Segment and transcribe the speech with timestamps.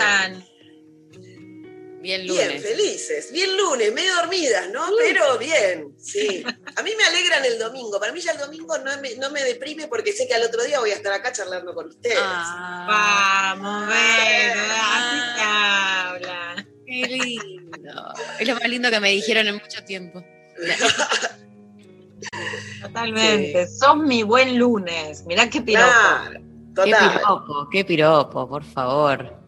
[0.00, 0.44] están?
[2.02, 2.48] Bien lunes.
[2.48, 3.30] Bien, felices.
[3.30, 4.86] Bien lunes, medio dormidas, ¿no?
[4.98, 6.42] Pero bien, sí.
[6.76, 8.00] A mí me alegran el domingo.
[8.00, 10.64] Para mí ya el domingo no me, no me deprime porque sé que al otro
[10.64, 12.16] día voy a estar acá charlando con ustedes.
[12.18, 16.66] Ah, Vamos, ven, así se habla.
[16.86, 18.14] qué lindo.
[18.38, 20.24] Es lo más lindo que me dijeron en mucho tiempo.
[22.82, 23.66] Totalmente.
[23.68, 25.24] Sos mi buen lunes.
[25.26, 25.86] Mirá qué piropo.
[25.86, 26.40] Claro,
[26.84, 27.12] Qué total.
[27.12, 29.38] piropo, qué piropo, por favor.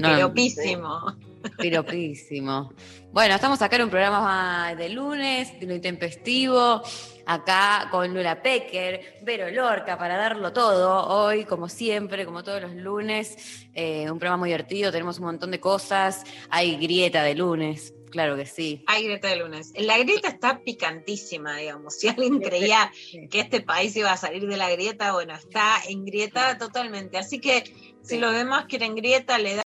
[0.00, 1.16] No, Piropísimo.
[1.58, 2.72] Piropísimo.
[3.12, 6.82] Bueno, estamos acá en un programa de lunes, de lo intempestivo,
[7.26, 12.74] acá con Lula Pecker, Vero Lorca, para darlo todo hoy, como siempre, como todos los
[12.74, 13.66] lunes.
[13.74, 18.36] Eh, un programa muy divertido, tenemos un montón de cosas, hay grieta de lunes, claro
[18.36, 18.84] que sí.
[18.86, 19.72] Hay grieta de lunes.
[19.76, 21.94] La grieta está picantísima, digamos.
[21.98, 22.92] Si alguien creía
[23.30, 27.18] que este país iba a salir de la grieta, bueno, está en grieta totalmente.
[27.18, 27.64] Así que
[28.02, 28.18] si Sí.
[28.18, 29.62] los demás quieren grieta, le da.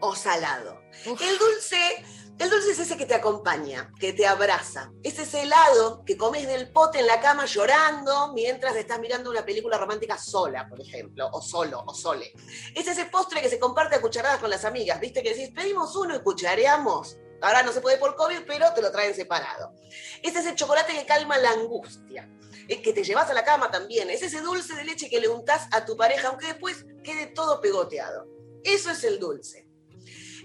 [0.00, 0.80] O salado.
[1.06, 1.20] Uf.
[1.20, 2.04] El dulce,
[2.38, 4.90] el dulce es ese que te acompaña, que te abraza.
[5.02, 9.44] Es ese helado que comes del pote en la cama llorando mientras estás mirando una
[9.44, 12.32] película romántica sola, por ejemplo, o solo, o sole.
[12.74, 15.22] Es ese postre que se comparte a cucharadas con las amigas, ¿viste?
[15.22, 17.18] Que decís, pedimos uno y cuchareamos.
[17.42, 19.74] Ahora no se puede por COVID, pero te lo traen separado.
[20.22, 22.26] Es ese chocolate que calma la angustia.
[22.68, 24.08] Es que te llevas a la cama también.
[24.10, 27.60] Es ese dulce de leche que le untás a tu pareja, aunque después quede todo
[27.60, 28.26] pegoteado.
[28.64, 29.69] Eso es el dulce.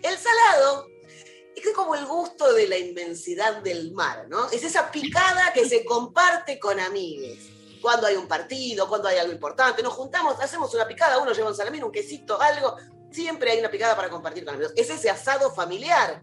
[0.06, 0.88] El salado
[1.56, 4.52] es como el gusto de la inmensidad del mar, ¿no?
[4.52, 7.50] Es esa picada que se comparte con amigues.
[7.82, 11.50] Cuando hay un partido, cuando hay algo importante, nos juntamos, hacemos una picada, uno lleva
[11.50, 12.76] un salamín, un quesito, algo,
[13.12, 14.74] siempre hay una picada para compartir con amigos.
[14.76, 16.22] Es ese asado familiar,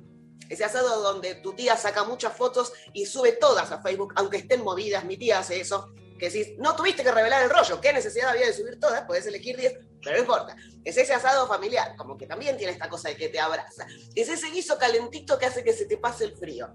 [0.48, 4.62] ese asado donde tu tía saca muchas fotos y sube todas a Facebook, aunque estén
[4.62, 8.30] movidas, mi tía hace eso, que decís, no tuviste que revelar el rollo, ¿qué necesidad
[8.30, 9.02] había de subir todas?
[9.02, 10.56] Podés elegir 10, pero no importa.
[10.84, 13.86] Es ese asado familiar, como que también tiene esta cosa de que te abraza.
[14.14, 16.74] Es ese guiso calentito que hace que se te pase el frío.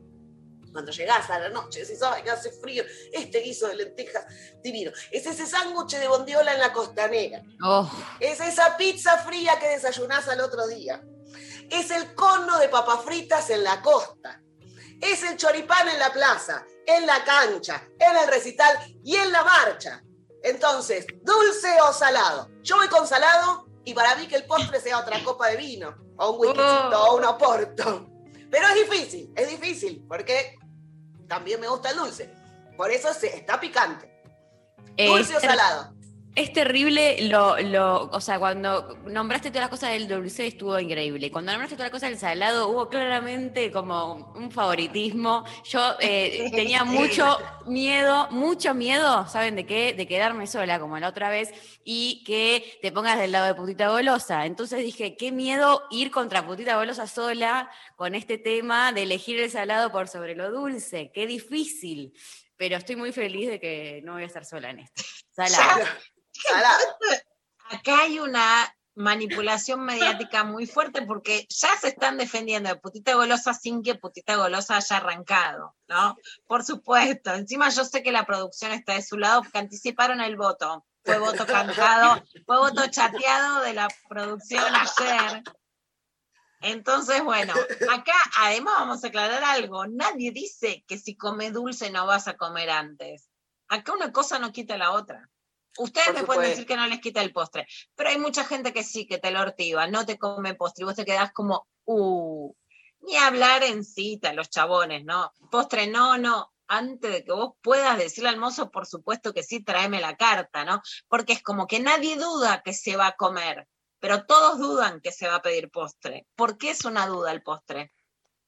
[0.72, 4.26] Cuando llegás a la noche, decís, ay, que hace frío, este guiso de lentejas,
[4.62, 4.92] divino.
[5.12, 7.42] Es ese sándwich de bondiola en la costanera.
[7.64, 7.90] Oh,
[8.20, 11.02] Es esa pizza fría que desayunás al otro día.
[11.70, 14.42] Es el cono de papas fritas en la costa.
[15.02, 19.44] Es el choripán en la plaza, en la cancha, en el recital y en la
[19.44, 20.04] marcha.
[20.44, 22.50] Entonces, dulce o salado.
[22.62, 25.96] Yo voy con salado y para mí que el postre sea otra copa de vino,
[26.18, 27.12] o un whiskycito, Oh.
[27.12, 28.10] o un oporto.
[28.50, 30.58] Pero es difícil, es difícil, porque
[31.28, 32.34] también me gusta el dulce.
[32.76, 34.22] Por eso se, está picante.
[34.98, 35.94] Dulce o salado.
[36.38, 41.32] Es terrible lo, lo, o sea, cuando nombraste todas las cosas del dulce estuvo increíble.
[41.32, 45.44] Cuando nombraste todas las cosas del salado hubo claramente como un favoritismo.
[45.64, 49.96] Yo eh, tenía mucho miedo, mucho miedo, ¿saben de qué?
[49.98, 51.52] De quedarme sola como la otra vez
[51.84, 54.46] y que te pongas del lado de putita golosa.
[54.46, 59.50] Entonces dije, qué miedo ir contra putita golosa sola con este tema de elegir el
[59.50, 61.10] salado por sobre lo dulce.
[61.12, 62.14] Qué difícil.
[62.58, 65.02] Pero estoy muy feliz de que no voy a estar sola en esto.
[65.32, 65.84] Salado.
[67.70, 73.54] Acá hay una manipulación mediática muy fuerte porque ya se están defendiendo de putita golosa
[73.54, 76.18] sin que putita golosa haya arrancado, ¿no?
[76.48, 77.34] Por supuesto.
[77.34, 80.86] Encima yo sé que la producción está de su lado porque anticiparon el voto.
[81.04, 85.44] Fue voto cantado, fue voto chateado de la producción ayer.
[86.62, 87.54] Entonces, bueno,
[87.92, 89.86] acá además vamos a aclarar algo.
[89.86, 93.30] Nadie dice que si comes dulce no vas a comer antes.
[93.68, 95.30] Acá una cosa no quita la otra.
[95.78, 98.84] Ustedes me pueden decir que no les quita el postre, pero hay mucha gente que
[98.84, 102.54] sí, que te lo ortiva, no te come postre y vos te quedás como, uh,
[103.02, 105.32] ni hablar en cita, los chabones, ¿no?
[105.52, 106.52] Postre, no, no.
[106.68, 110.66] Antes de que vos puedas decirle al mozo, por supuesto que sí, tráeme la carta,
[110.66, 110.82] ¿no?
[111.08, 113.68] Porque es como que nadie duda que se va a comer.
[114.00, 116.28] pero todos dudan que se va a pedir postre.
[116.36, 117.92] ¿Por qué es una duda el postre?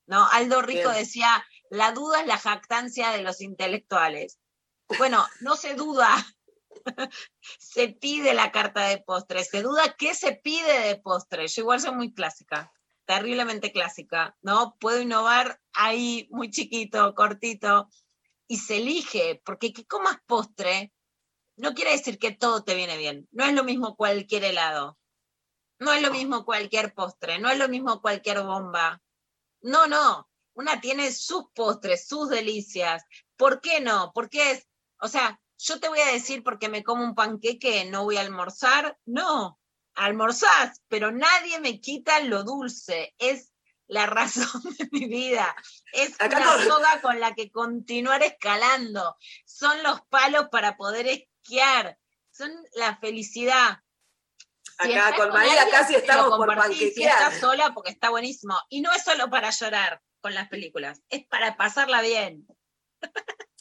[0.05, 0.27] ¿No?
[0.27, 1.01] Aldo Rico Bien.
[1.03, 4.39] decía, la duda es la jactancia de los intelectuales.
[4.97, 6.09] Bueno, no se duda,
[7.59, 11.47] se pide la carta de postre, se duda qué se pide de postre.
[11.47, 12.71] Yo igual soy muy clásica,
[13.05, 14.75] terriblemente clásica, ¿no?
[14.79, 17.89] Puedo innovar ahí muy chiquito, cortito,
[18.47, 20.93] y se elige, porque que comas postre
[21.59, 23.27] no quiere decir que todo te viene bien.
[23.31, 24.97] No es lo mismo cualquier helado,
[25.77, 29.01] no es lo mismo cualquier postre, no es lo mismo cualquier bomba.
[29.61, 33.03] No, no, una tiene sus postres, sus delicias.
[33.35, 34.11] ¿Por qué no?
[34.13, 34.67] Porque es,
[35.01, 38.21] o sea, yo te voy a decir porque me como un panqueque, no voy a
[38.21, 38.97] almorzar.
[39.05, 39.59] No,
[39.93, 43.13] almorzás, pero nadie me quita lo dulce.
[43.17, 43.51] Es
[43.87, 45.55] la razón de mi vida.
[45.93, 49.17] Es Acá una no- soga con la que continuar escalando.
[49.45, 51.97] Son los palos para poder esquiar.
[52.31, 53.79] Son la felicidad.
[54.81, 57.17] Si Acá con alguien, casi estamos por compartís, Si panquequear.
[57.21, 58.57] estás sola, porque está buenísimo.
[58.69, 62.47] Y no es solo para llorar con las películas, es para pasarla bien.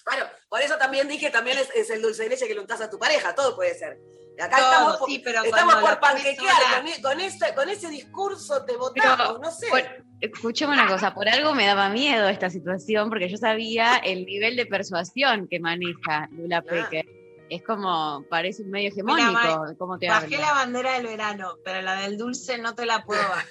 [0.09, 2.81] Claro, por eso también dije, también es, es el dulce de leche que le untás
[2.81, 3.99] a tu pareja, todo puede ser.
[4.41, 7.89] Acá Todo, estamos, por- sí, pero estamos por panquequear, con, e- con ese, con ese
[7.89, 9.67] discurso te votamos, no sé.
[9.69, 14.25] Por- escuchame una cosa, por algo me daba miedo esta situación, porque yo sabía el
[14.27, 16.89] nivel de persuasión que maneja Lula Claro.
[16.89, 17.18] Peque.
[17.51, 21.81] Es como, parece un medio Mira, hegemónico, cómo te Bajé la bandera del verano, pero
[21.81, 23.47] la del dulce no te la puedo bajar.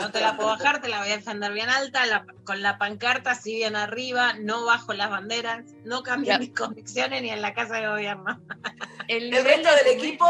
[0.00, 2.76] No te la puedo bajar, te la voy a defender bien alta, la- con la
[2.78, 6.38] pancarta así bien arriba, no bajo las banderas, no cambio Ya.
[6.40, 8.40] mis convicciones ni en la casa de gobierno.
[9.08, 10.26] El ¿El nivel resto de- del equipo?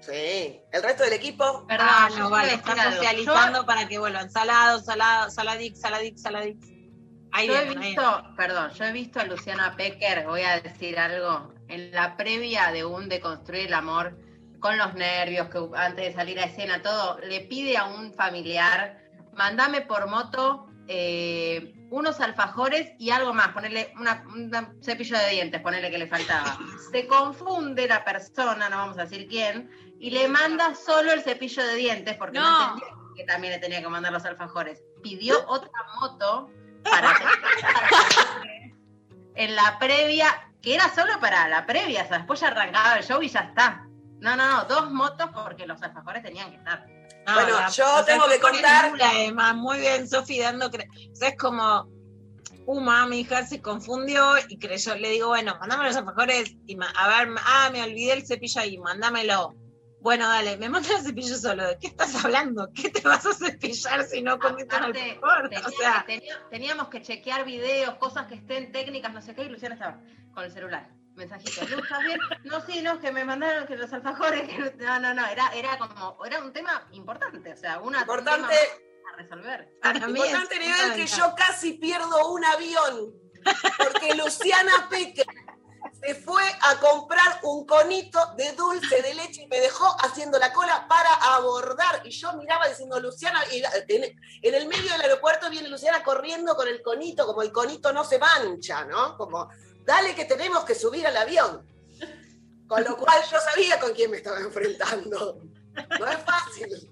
[0.00, 1.64] Sí, el resto del equipo.
[1.66, 2.92] Perdón, ah, no, vale, algo.
[2.96, 4.30] socializando para que vuelvan.
[4.30, 6.58] Salado, salado, saladix, saladix, saladix.
[7.36, 11.52] Ahí Yo, he visto, perdón, yo he visto a Luciana Pecker, voy a decir algo,
[11.66, 14.16] en la previa de un Deconstruir el Amor,
[14.60, 19.00] con los nervios, que antes de salir a escena, todo, le pide a un familiar,
[19.32, 25.60] mandame por moto eh, unos alfajores y algo más, ponerle una, un cepillo de dientes,
[25.60, 26.56] ponerle que le faltaba.
[26.92, 31.66] Se confunde la persona, no vamos a decir quién, y le manda solo el cepillo
[31.66, 32.74] de dientes, porque no, No.
[32.74, 34.84] entendía que también le tenía que mandar los alfajores.
[35.02, 35.70] Pidió otra
[36.00, 36.48] moto
[36.84, 37.14] para
[39.34, 43.04] en la previa, que era solo para la previa, o sea, después ya arrancaba el
[43.04, 43.86] show y ya está.
[44.20, 46.86] No, no, no, dos motos porque los alfajores tenían que estar.
[47.26, 50.68] No, Bueno, la- yo o sea, tengo que contar- además, muy bien, Sofi, dando.
[50.68, 50.70] O
[51.14, 51.92] sea, es como.
[52.66, 54.94] Uma, mi hija se confundió y creyó.
[54.94, 56.54] Le digo, bueno, mandame los alfajores.
[56.66, 59.54] Y a ver, ah, me olvidé el cepillo ahí, mándamelo.
[60.04, 61.66] Bueno, dale, me manda el cepillo solo.
[61.66, 62.68] ¿De qué estás hablando?
[62.74, 65.48] ¿Qué te vas a cepillar si no comiste un alfajor?
[65.48, 69.44] tenía O sea, tenía- teníamos que chequear videos, cosas que estén técnicas, no sé qué,
[69.44, 69.98] y Luciana estaba
[70.34, 70.90] con el celular.
[71.14, 72.18] Mensajitos, ¿estás bien?
[72.44, 75.78] No, sí, no, que me mandaron que los alfajores, que no, no, no, era, era
[75.78, 78.54] como, era un tema importante, o sea, una Importante,
[79.10, 79.70] a resolver.
[79.80, 80.20] para mí.
[80.20, 83.14] es importante nivel que yo casi pierdo un avión.
[83.78, 85.22] Porque Luciana Peque
[86.04, 90.52] se fue a comprar un conito de dulce de leche y me dejó haciendo la
[90.52, 92.02] cola para abordar.
[92.04, 96.68] Y yo miraba diciendo, Luciana, y en, el medio del aeropuerto viene Luciana corriendo con
[96.68, 99.16] el conito, como el conito no se mancha, ¿no?
[99.16, 99.48] Como,
[99.84, 101.66] dale que tenemos que subir al avión.
[102.66, 105.40] Con lo cual yo sabía con quién me estaba enfrentando.
[105.98, 106.90] No es fácil.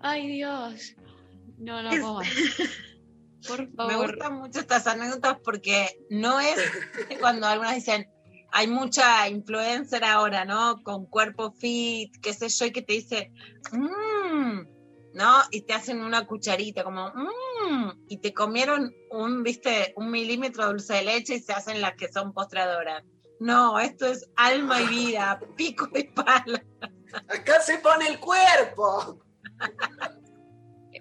[0.00, 0.94] Ay, Dios.
[1.58, 2.28] No, no, más.
[3.48, 4.10] Por Me favor.
[4.10, 6.56] gustan mucho estas anécdotas porque no es
[7.20, 8.06] cuando algunas dicen,
[8.52, 10.82] hay mucha influencer ahora, ¿no?
[10.82, 13.32] Con cuerpo fit, qué sé yo, y que te dice,
[13.72, 14.60] mmm,
[15.14, 15.42] ¿no?
[15.50, 20.70] Y te hacen una cucharita, como, mmm, y te comieron un, viste, un milímetro de
[20.70, 23.04] dulce de leche y se hacen las que son postradoras.
[23.40, 26.62] No, esto es alma y vida, pico y pala.
[27.28, 29.20] Acá se pone el cuerpo.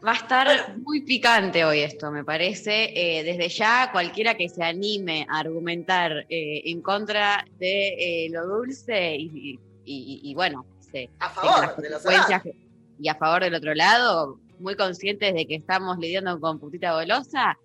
[0.06, 2.94] Va a estar muy picante hoy esto, me parece.
[2.96, 8.48] Eh, desde ya, cualquiera que se anime a argumentar eh, en contra de eh, lo
[8.48, 12.56] dulce y, y- y- y bueno, se, A favor de consecuencias que-
[13.02, 17.58] y a favor del otro lado, muy conscientes de que estamos lidiando con putita golosa,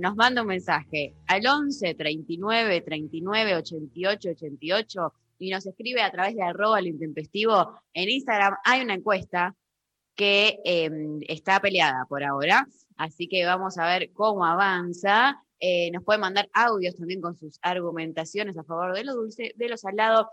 [0.00, 6.34] nos manda un mensaje al 11 39 39 88 88 y nos escribe a través
[6.34, 7.74] de arroba lo intempestivo.
[7.92, 9.54] En Instagram hay una encuesta
[10.14, 10.90] que eh,
[11.28, 15.42] está peleada por ahora, así que vamos a ver cómo avanza.
[15.58, 19.68] Eh, nos puede mandar audios también con sus argumentaciones a favor de lo dulce, de
[19.68, 20.30] lo salado,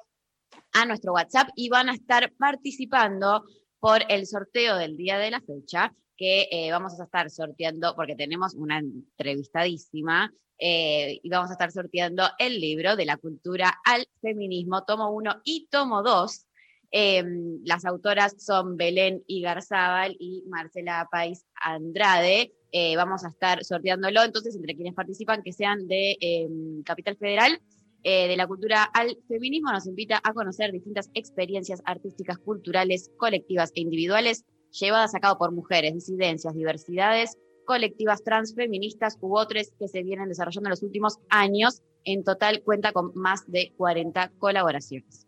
[0.73, 3.43] a nuestro WhatsApp y van a estar participando
[3.79, 8.15] por el sorteo del día de la fecha, que eh, vamos a estar sorteando, porque
[8.15, 14.07] tenemos una entrevistadísima, eh, y vamos a estar sorteando el libro de la cultura al
[14.21, 16.46] feminismo, tomo 1 y tomo 2.
[16.91, 17.23] Eh,
[17.63, 22.53] las autoras son Belén Igarzábal y Marcela País Andrade.
[22.71, 26.47] Eh, vamos a estar sorteándolo, entonces, entre quienes participan, que sean de eh,
[26.85, 27.61] Capital Federal,
[28.03, 33.71] eh, de la cultura al feminismo, nos invita a conocer distintas experiencias artísticas, culturales, colectivas
[33.75, 40.03] e individuales llevadas a cabo por mujeres, disidencias, diversidades, colectivas transfeministas u otras que se
[40.03, 41.81] vienen desarrollando en los últimos años.
[42.05, 45.26] En total cuenta con más de 40 colaboraciones.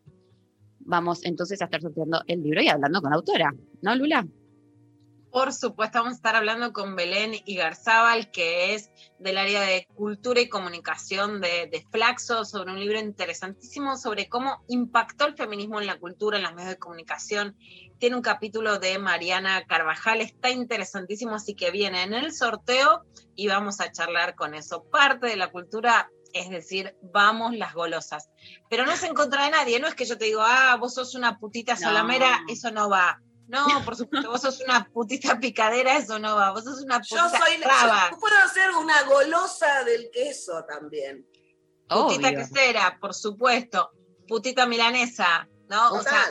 [0.90, 3.54] Vamos entonces a estar sorteando el libro y hablando con la autora,
[3.84, 4.26] ¿no, Lula?
[5.32, 10.42] Por supuesto, vamos a estar hablando con Belén Igarzábal, que es del área de cultura
[10.42, 15.86] y comunicación de, de, Flaxo, sobre un libro interesantísimo sobre cómo impactó el feminismo en
[15.86, 17.56] la cultura, en los medios de comunicación.
[18.00, 23.04] Tiene un capítulo de Mariana Carvajal, está interesantísimo, así que viene en el sorteo
[23.36, 24.86] y vamos a charlar con eso.
[24.86, 28.30] Parte de la cultura es decir, vamos las golosas.
[28.70, 30.94] Pero no es en contra de nadie, no es que yo te digo, ah, vos
[30.94, 32.54] sos una putita salamera, no.
[32.54, 33.22] eso no va.
[33.48, 36.52] No, por supuesto, vos sos una putita picadera, eso no va.
[36.52, 38.12] Vos sos una putita Yo soy raba.
[38.12, 41.26] Yo puedo ser una golosa del queso también.
[41.88, 43.90] Putita quesera, por supuesto.
[44.28, 45.94] Putita milanesa, ¿no?
[45.94, 46.24] O sea,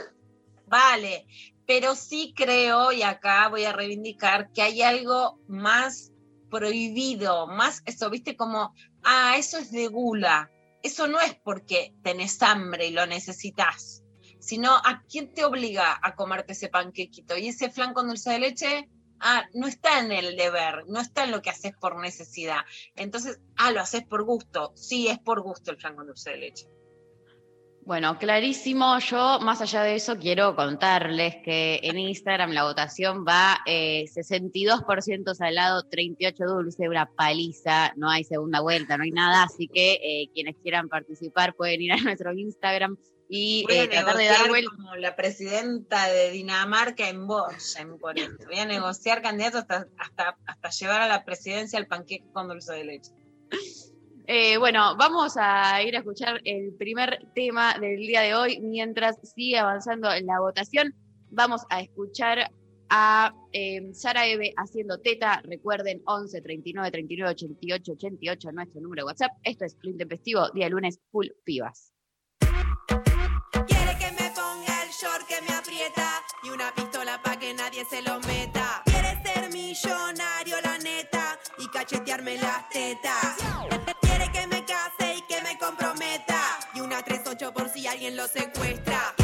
[0.66, 1.26] vale.
[1.66, 6.12] Pero sí creo, y acá voy a reivindicar, que hay algo más
[6.48, 8.72] prohibido, más eso, viste, como,
[9.04, 10.50] ah, eso es de gula.
[10.82, 14.04] Eso no es porque tenés hambre y lo necesitas,
[14.38, 17.36] sino a quién te obliga a comerte ese panquequito.
[17.36, 18.88] Y ese flan con dulce de leche,
[19.20, 22.60] ah, no está en el deber, no está en lo que haces por necesidad.
[22.94, 24.72] Entonces, ah, lo haces por gusto.
[24.76, 26.66] Sí, es por gusto el flan con dulce de leche.
[27.88, 28.98] Bueno, clarísimo.
[28.98, 35.34] Yo, más allá de eso, quiero contarles que en Instagram la votación va eh, 62%
[35.34, 40.28] salado, 38 dulce, una paliza, no hay segunda vuelta, no hay nada, así que eh,
[40.34, 44.70] quienes quieran participar pueden ir a nuestro Instagram y eh, tratar de dar vuelta.
[44.76, 48.44] como la presidenta de Dinamarca en Borgen por esto.
[48.48, 52.74] Voy a negociar candidatos hasta, hasta, hasta llevar a la presidencia el panqueque con dulce
[52.74, 53.12] de leche.
[54.30, 58.60] Eh, bueno, vamos a ir a escuchar el primer tema del día de hoy.
[58.60, 60.94] Mientras sigue avanzando en la votación,
[61.30, 62.50] vamos a escuchar
[62.90, 65.40] a eh, Sara Eve haciendo teta.
[65.44, 69.30] Recuerden, 11 39 39 88 88, nuestro número de WhatsApp.
[69.42, 71.94] Esto es Lo Intempestivo, día lunes, full pibas.
[72.38, 77.82] Quiere que me ponga el short que me aprieta y una pistola pa' que nadie
[77.86, 78.82] se lo meta.
[78.84, 83.97] Quiere ser millonario, la neta, y cachetearme las tetas.
[84.70, 89.14] Y que me comprometa y una 38 por si alguien lo secuestra.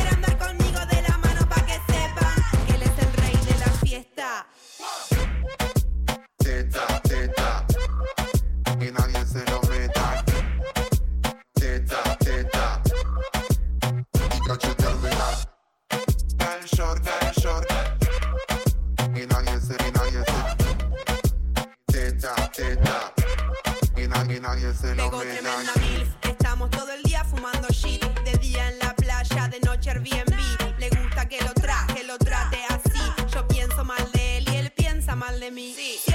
[24.14, 25.18] Nadie, nadie se lo meta.
[25.18, 26.08] tremenda milf.
[26.22, 28.04] Estamos todo el día fumando shit.
[28.24, 30.78] De día en la playa, de noche Airbnb.
[30.78, 33.00] Le gusta que lo traje, que lo trate así.
[33.32, 35.74] Yo pienso mal de él y él piensa mal de mí.
[35.74, 36.13] Siempre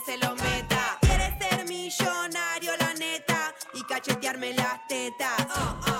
[0.00, 0.98] se lo meta.
[1.00, 5.46] Quiere ser millonario, la neta, y cachetearme las tetas.
[5.46, 5.95] Quiere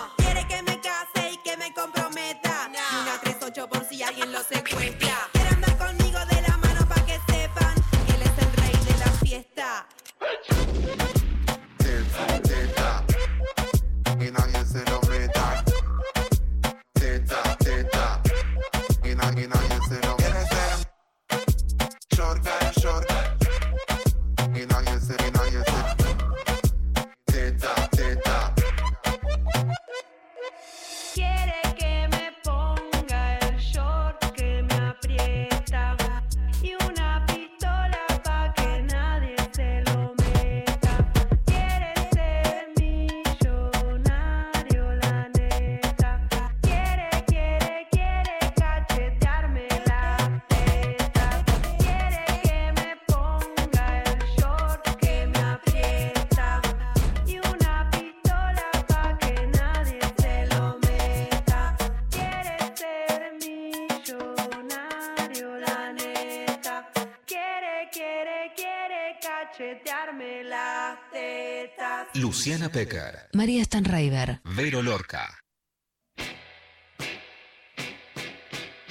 [72.26, 74.40] Luciana Pecker, María Stanraiver.
[74.56, 75.38] Vero Lorca.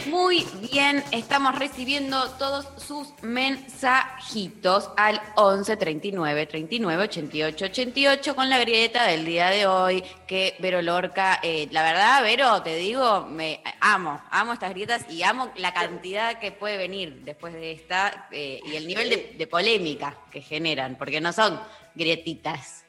[0.06, 8.58] Muy bien, estamos recibiendo todos sus mensajitos al 11 39 39 88 88 con la
[8.58, 10.02] grieta del día de hoy.
[10.26, 15.24] Que Vero Lorca, eh, la verdad, Vero, te digo, me amo, amo estas grietas y
[15.24, 19.48] amo la cantidad que puede venir después de esta eh, y el nivel de, de
[19.48, 21.60] polémica que generan, porque no son
[21.96, 22.85] grietitas,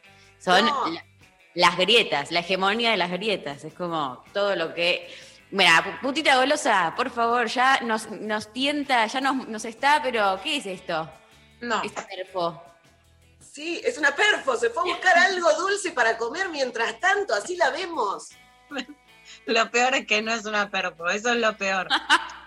[0.47, 0.87] son No.
[0.89, 1.05] la-
[1.55, 3.65] las grietas, la hegemonía de las grietas.
[3.65, 5.13] Es como todo lo que.
[5.51, 10.39] Mira, pu- putita golosa, por favor, ya nos, nos tienta, ya nos, nos está, pero
[10.43, 11.09] ¿qué es esto?
[11.61, 11.83] No.
[11.83, 12.63] Este perfo.
[13.41, 17.57] Sí, es una perfo, se fue a buscar algo dulce para comer mientras tanto, así
[17.57, 18.29] la vemos.
[19.47, 21.89] Lo peor es que no es una perpo, eso es lo peor.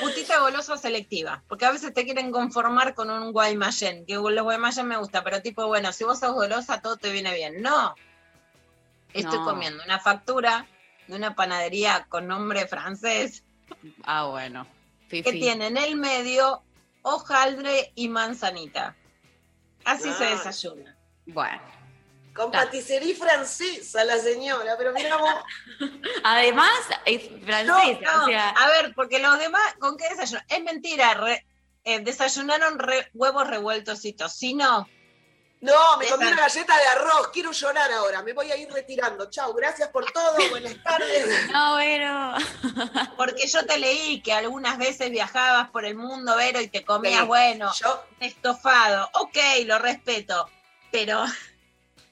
[0.00, 4.86] Putita golosa selectiva, porque a veces te quieren conformar con un Guaymallén, que los Guaymallén
[4.86, 7.62] me gusta, pero tipo, bueno, si vos sos golosa, todo te viene bien.
[7.62, 7.94] No.
[9.12, 9.44] Estoy No.
[9.44, 10.66] comiendo una factura
[11.06, 13.44] de una panadería con nombre francés
[14.04, 14.66] Ah, bueno.
[15.08, 16.62] que tiene en el medio
[17.02, 18.96] hojaldre y manzanita.
[19.84, 20.96] Así se desayuna.
[21.26, 21.60] Bueno.
[22.34, 25.34] Con patisserie francesa la señora, pero mira vos.
[26.24, 26.70] Además,
[27.04, 27.64] es francesa,
[28.16, 28.48] No, o sea.
[28.50, 30.44] a ver, porque los demás, ¿con qué desayunan?
[30.48, 31.46] Es mentira, re-
[31.84, 34.88] eh, desayunaron re- huevos revueltos y tocino.
[35.60, 39.30] No, me comí una galleta de arroz, quiero llorar ahora, me voy a ir retirando.
[39.30, 41.50] Chau, gracias por todo, buenas tardes.
[41.52, 42.34] No, pero.
[43.16, 47.20] Porque yo te leí que algunas veces viajabas por el mundo, Vero, y te comías,
[47.20, 47.26] Sí.
[47.26, 49.08] bueno, Yo, estofado.
[49.14, 50.50] Ok, lo respeto.
[50.90, 51.24] Pero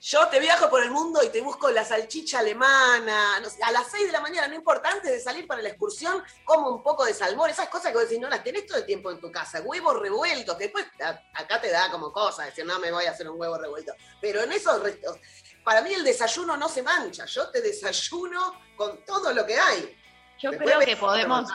[0.04, 3.70] yo te viajo por el mundo y te busco la salchicha alemana, no sé, a
[3.70, 6.82] las 6 de la mañana, no importa, antes de salir para la excursión, como un
[6.82, 9.20] poco de salmón, esas cosas que vos decís, no las tenés todo el tiempo en
[9.20, 12.90] tu casa, huevos revueltos, que después a- acá te da como cosa, decir, no me
[12.90, 13.92] voy a hacer un huevo revuelto.
[14.20, 15.18] Pero en esos restos,
[15.64, 19.96] para mí el desayuno no se mancha, yo te desayuno con todo lo que hay.
[20.40, 21.48] Yo Después creo que podemos.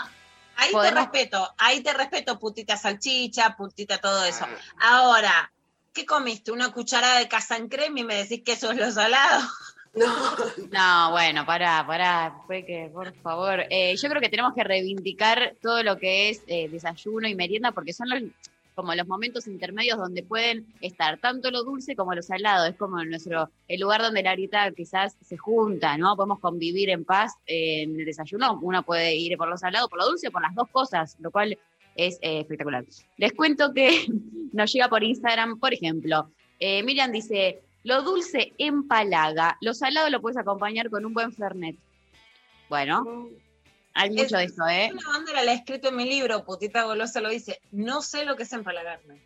[0.56, 4.46] ahí Podemos- te respeto, ahí te respeto, putita salchicha, putita todo eso.
[4.80, 5.52] Ah, Ahora,
[5.98, 6.52] ¿qué comiste?
[6.52, 9.42] ¿Una cucharada de casan crema y me decís que eso es lo salado?
[9.96, 10.06] No,
[10.72, 13.64] No, bueno, pará, pará, fue que, por favor.
[13.72, 17.72] Eh, yo creo que tenemos que reivindicar todo lo que es eh, desayuno y merienda,
[17.72, 18.22] porque son los,
[18.76, 22.68] como los momentos intermedios donde pueden estar tanto lo dulce como lo salado.
[22.68, 26.16] Es como nuestro, el lugar donde la grieta quizás se junta, ¿no?
[26.16, 28.60] Podemos convivir en paz eh, en el desayuno.
[28.62, 31.58] Uno puede ir por lo salado, por lo dulce, por las dos cosas, lo cual
[31.98, 32.86] es eh, espectacular.
[33.18, 34.06] Les cuento que
[34.54, 40.22] nos llega por Instagram, por ejemplo, eh, Miriam dice, lo dulce empalaga, lo salado lo
[40.22, 41.76] puedes acompañar con un buen fernet.
[42.70, 43.30] Bueno,
[43.94, 44.90] hay mucho de eso, ¿eh?
[44.92, 47.60] Una bandera la he escrito en mi libro, putita golosa lo dice.
[47.72, 49.22] No sé lo que es empalagarme.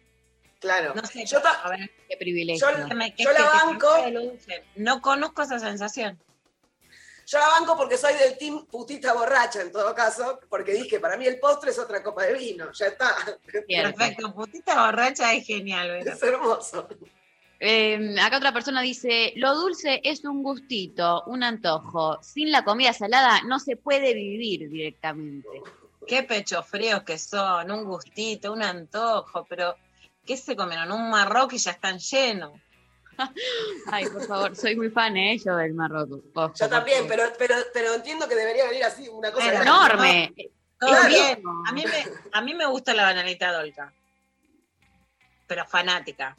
[0.59, 0.93] claro.
[0.95, 1.25] No sé.
[1.25, 2.67] Yo a ver, Qué privilegio.
[2.77, 3.87] Yo- que me- que- Yo la banco.
[4.05, 4.63] que- lo dulce.
[4.75, 6.19] No conozco esa sensación.
[7.25, 11.17] Yo la banco porque soy del team putita borracha en todo caso, porque dije, para
[11.17, 13.15] mí el postre es otra copa de vino, ya está.
[13.67, 16.11] Perfecto, putita borracha es genial, Vero.
[16.11, 16.87] Es hermoso.
[17.63, 22.17] Eh, acá otra persona dice, lo dulce es un gustito, un antojo.
[22.23, 25.47] Sin la comida salada no se puede vivir directamente.
[26.07, 29.75] Qué pechos fríos que son, un gustito, un antojo, pero
[30.25, 30.91] ¿qué se comieron?
[30.91, 32.53] Un marroquí y ya están llenos.
[33.91, 35.37] Ay, por favor, soy muy fan, ¿eh?
[35.43, 36.21] Yo del Marruecos.
[36.33, 39.61] Ojo, Yo también, pero, pero, pero entiendo que debería venir así, una cosa.
[39.61, 40.33] Enorme.
[40.79, 41.07] Todo Claro.
[41.09, 41.43] bien.
[41.67, 43.93] A mí, me, a mí me gusta la bananita dolca.
[45.47, 46.37] Pero fanática.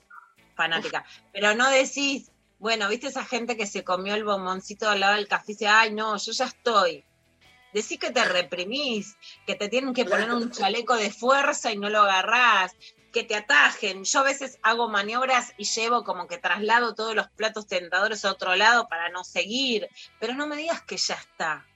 [0.57, 1.05] Fanática.
[1.33, 5.29] Pero no decís, bueno, ¿viste esa gente que se comió el bomboncito al lado del
[5.29, 7.05] café y dice, ay, no, yo ya estoy?
[7.73, 9.17] Decís que te reprimís,
[9.47, 12.73] que te tienen que poner un chaleco de fuerza y no lo agarrás,
[13.13, 14.05] que te atajen.
[14.05, 18.33] Yo a veces hago maniobras y llevo como que traslado todos los platos tentadores a
[18.33, 21.67] otro lado para no seguir, pero no me digas que ya está.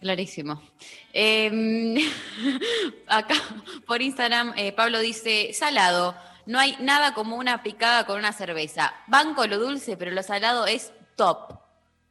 [0.00, 0.60] Clarísimo.
[1.12, 1.96] Eh,
[3.06, 3.34] acá
[3.86, 6.14] por Instagram, eh, Pablo dice, salado,
[6.46, 8.94] no hay nada como una picada con una cerveza.
[9.06, 11.58] Banco lo dulce, pero lo salado es top.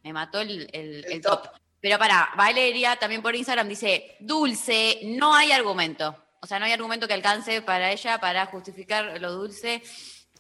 [0.03, 1.43] Me mató el, el- El el top.
[1.43, 1.51] top.
[1.81, 6.15] Pero para, Valeria también por Instagram dice, dulce, no hay argumento.
[6.43, 9.81] O sea, no hay argumento que alcance para ella para justificar lo dulce.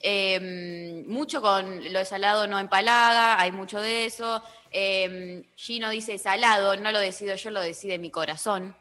[0.01, 4.43] Eh, mucho con lo de salado no empalaga, hay mucho de eso.
[4.69, 8.75] Eh, Gino dice salado, no lo decido yo, lo decide mi corazón.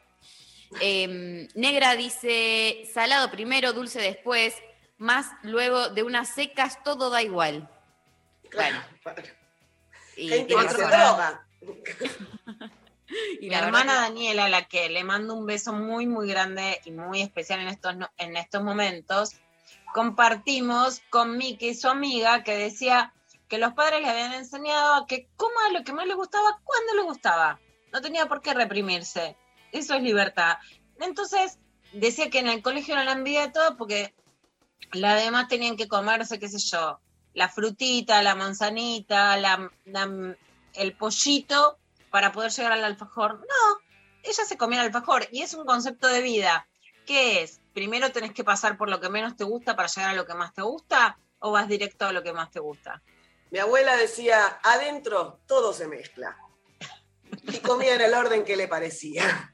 [0.81, 4.53] Eh, Negra dice salado primero, dulce después,
[4.97, 7.69] más luego de unas secas todo da igual.
[10.17, 11.47] Gente que se droga.
[13.41, 16.91] Y la hermana Daniela, a la que le mando un beso muy, muy grande y
[16.91, 19.31] muy especial en estos, en estos momentos,
[19.93, 23.13] compartimos con Miki su amiga que decía
[23.47, 26.95] que los padres le habían enseñado a que coma lo que más le gustaba cuando
[26.95, 27.59] le gustaba.
[27.91, 29.37] No tenía por qué reprimirse.
[29.71, 30.57] Eso es libertad.
[30.99, 31.59] Entonces,
[31.91, 34.13] decía que en el colegio no la envidia de todo porque
[34.93, 36.99] las demás tenían que comerse, qué sé yo,
[37.33, 40.35] la frutita, la manzanita, la- la-
[40.73, 41.77] el pollito
[42.13, 43.39] para poder llegar al alfajor.
[43.39, 43.79] No,
[44.21, 46.69] ella se comía el alfajor y es un concepto de vida.
[47.07, 47.59] ¿Qué es?
[47.73, 50.35] Primero tenés que pasar por lo que menos te gusta para llegar a lo que
[50.35, 53.01] más te gusta o vas directo a lo que más te gusta.
[53.49, 56.37] Mi abuela decía, adentro todo se mezcla.
[57.51, 59.51] Y comía en el orden que le parecía.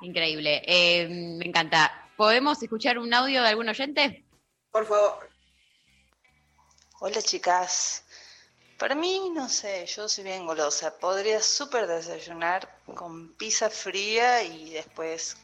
[0.00, 0.62] Increíble.
[0.64, 2.08] Eh, me encanta.
[2.16, 4.24] ¿Podemos escuchar un audio de algún oyente?
[4.70, 5.28] Por favor.
[7.00, 8.06] Hola chicas.
[8.82, 10.92] Para mí, no sé, yo soy bien golosa.
[10.98, 15.36] Podría súper desayunar con pizza fría y después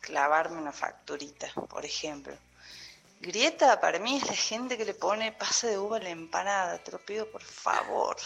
[0.00, 2.36] clavarme una facturita, por ejemplo.
[3.20, 6.78] Grieta para mí es la gente que le pone pasa de uva a la empanada.
[6.78, 8.16] Te lo pido por favor.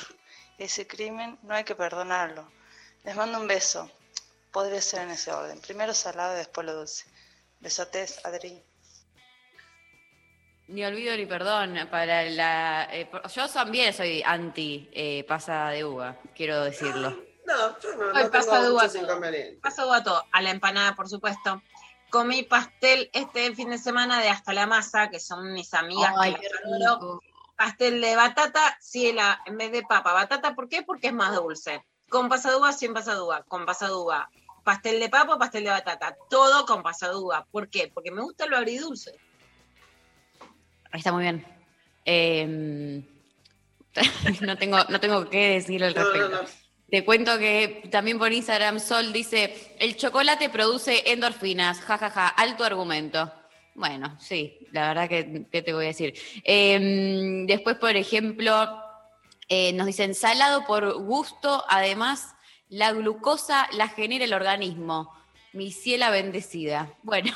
[0.57, 2.51] Ese crimen no hay que perdonarlo.
[3.05, 3.91] Les mando un beso.
[4.53, 5.61] Podría ser en ese orden.
[5.61, 7.05] Primero salado y después lo dulce.
[7.61, 8.65] Besotes, Adri.
[10.69, 12.89] Ni olvido ni perdón para la.
[12.91, 17.11] eh, yo también soy anti eh, pasa de uva, quiero decirlo.
[17.47, 18.99] No, yo no, Ay, no pasa tengo de uva todo.
[19.03, 19.61] inconvenientes.
[19.63, 21.63] Paso gato a la empanada, por supuesto.
[22.11, 26.13] Comí pastel este fin de semana de Hasta la Masa, que son mis amigas.
[26.19, 26.49] Ay, qué.
[27.57, 30.13] Pastel de batata, ciela, en vez de papa.
[30.13, 30.83] Batata, ¿por qué?
[30.83, 31.85] Porque es más dulce.
[32.09, 33.45] Con pasadúa, sin pasadúa.
[33.45, 34.29] Con pasadúa.
[34.65, 36.17] Pastel de papa, pastel de batata.
[36.29, 37.47] Todo con pasadúa.
[37.51, 37.91] ¿Por qué?
[37.95, 39.13] Porque me gusta lo agridulce.
[40.93, 41.45] Está muy bien.
[42.05, 43.03] Eh,
[44.43, 46.43] no, tengo, no tengo qué decir al No, no, respecto.
[46.43, 46.49] no.
[46.89, 53.33] Te cuento que también por Instagram Sol dice, el chocolate produce endorfinas, jajaja, alto argumento.
[53.75, 56.15] Bueno, sí, la verdad que ¿qué te voy a decir.
[56.45, 58.81] Eh, después, por ejemplo,
[59.49, 62.35] eh, nos dicen, salado por gusto, además,
[62.69, 65.13] la glucosa la genera el organismo.
[65.53, 66.93] Mi ciela bendecida.
[67.03, 67.33] Bueno,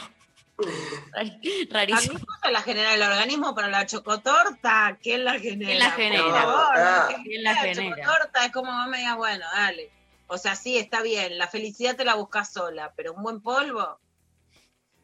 [1.70, 2.18] rarísimo.
[2.18, 5.66] glucosa la genera el organismo, pero la chocotorta, ¿quién la genera?
[5.66, 6.42] ¿Quién la Por genera?
[6.42, 7.04] favor, Ah.
[7.08, 7.96] ¿quién ¿Quién la genera?
[7.96, 9.90] chocotorta es como me digas, bueno, dale.
[10.28, 13.98] O sea, sí, está bien, la felicidad te la buscas sola, pero un buen polvo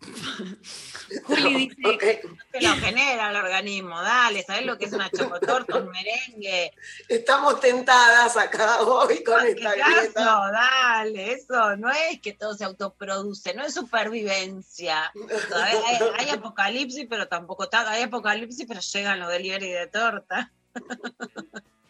[1.25, 5.77] Juli dice, Ok, te lo genera el organismo, dale, ¿sabes lo que es una chocotorta,
[5.79, 6.73] un merengue?
[7.09, 10.01] Estamos tentadas acá hoy con ¿Qué esta caso?
[10.01, 10.51] grieta.
[10.53, 15.13] Dale, eso no es que todo se autoproduce, no es supervivencia.
[15.55, 15.79] Hay,
[16.19, 20.53] hay apocalipsis, pero tampoco ta- hay apocalipsis, pero llegan los delivery de torta.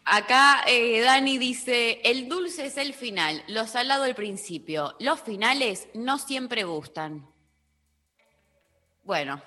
[0.05, 4.95] Acá eh, Dani dice, el dulce es el final, lo salado el principio.
[4.99, 7.27] Los finales no siempre gustan.
[9.07, 9.41] Bueno.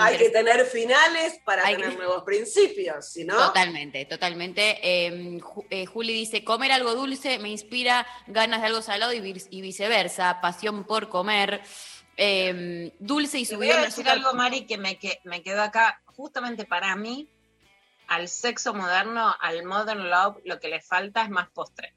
[0.00, 4.78] Hay que tener finales para Hay tener que- nuevos principios, si no, Totalmente, totalmente.
[4.82, 9.20] Eh, Ju- eh, Juli dice, comer algo dulce me inspira ganas de algo salado y,
[9.20, 11.62] vic- y viceversa, pasión por comer.
[12.16, 15.62] Eh, dulce y Te voy a de decir algo, Mari, que me, que me quedó
[15.62, 16.02] acá.
[16.06, 17.30] Justamente para mí,
[18.08, 21.94] al sexo moderno, al modern love, lo que le falta es más postre.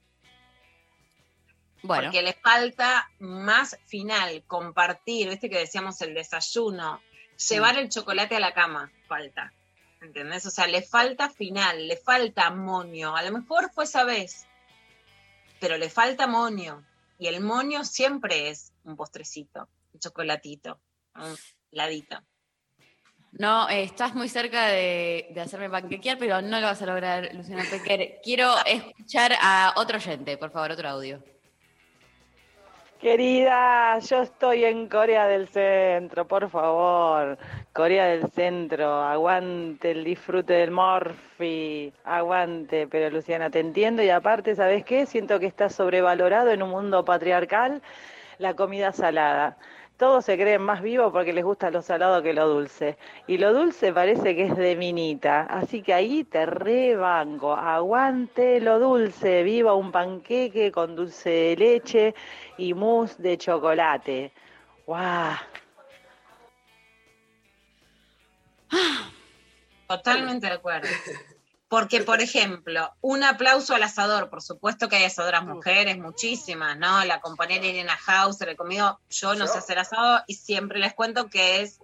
[1.84, 7.02] Bueno, Porque le falta más final, compartir, viste que decíamos el desayuno,
[7.50, 9.52] llevar el chocolate a la cama, falta.
[10.02, 10.46] ¿Entendés?
[10.46, 13.16] O sea, le falta final, le falta monio.
[13.16, 14.48] A lo mejor fue esa vez,
[15.60, 16.84] pero le falta monio.
[17.20, 20.80] Y el monio siempre es un postrecito, un chocolatito,
[21.16, 21.36] un
[21.72, 22.20] ladito.
[23.32, 27.30] no, eh, estás muy cerca de, de hacerme panquequear, pero no lo vas a lograr,
[27.34, 28.20] Luciana Pecker.
[28.24, 31.24] Quiero escuchar a otro oyente, por favor, otro audio.
[33.02, 37.36] Querida, yo estoy en Corea del Centro, por favor.
[37.74, 42.86] Corea del Centro, aguante el disfrute del morfi, aguante.
[42.88, 45.08] Pero Luciana, te entiendo y aparte, ¿sabes qué?
[45.08, 47.82] Siento que está sobrevalorado en un mundo patriarcal
[48.38, 49.58] la comida salada.
[50.02, 52.98] Todos se creen más vivos porque les gusta lo salado que lo dulce.
[53.28, 55.42] Y lo dulce parece que es de minita.
[55.44, 57.54] Así que ahí te rebanco.
[57.54, 59.44] Aguante lo dulce.
[59.44, 62.16] Viva un panqueque con dulce de leche
[62.58, 64.32] y mousse de chocolate.
[64.88, 65.36] ¡Guau!
[69.88, 70.90] Totalmente de acuerdo.
[71.72, 77.06] Porque, por ejemplo, un aplauso al asador, por supuesto que hay asadoras mujeres, muchísimas, ¿no?
[77.06, 81.62] La compañera Irena Hauser, comido, yo no sé hacer asado y siempre les cuento que
[81.62, 81.80] es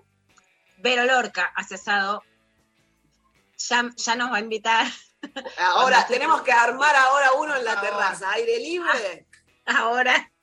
[0.79, 2.21] Vero Lorca, hace asado.
[3.69, 4.87] Ya, ya nos va a invitar
[5.57, 9.25] ahora tenemos que armar ahora uno en la terraza, aire libre.
[9.65, 10.33] ahora.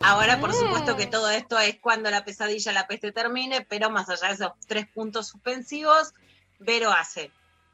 [0.00, 4.08] Ahora, por supuesto que todo esto es cuando la pesadilla, la peste termine, pero más
[4.08, 6.14] allá de esos tres puntos suspensivos,
[6.60, 7.30] Vero hace.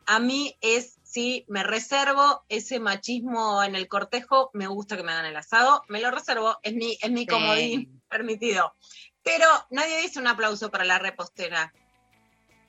[0.06, 5.12] A mí es, sí, me reservo ese machismo en el cortejo, me gusta que me
[5.12, 7.26] hagan el asado, me lo reservo, es mi, es mi Sí.
[7.26, 8.74] comodín permitido.
[9.22, 11.72] Pero nadie dice un aplauso para la repostera.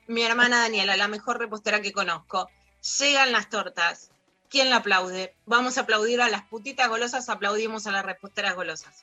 [0.06, 2.50] Mi hermana Daniela, la mejor repostera que conozco.
[2.98, 4.10] Llegan las tortas.
[4.50, 5.34] ¿Quién la aplaude?
[5.46, 9.02] Vamos a aplaudir a las putitas golosas, aplaudimos a las reposteras golosas.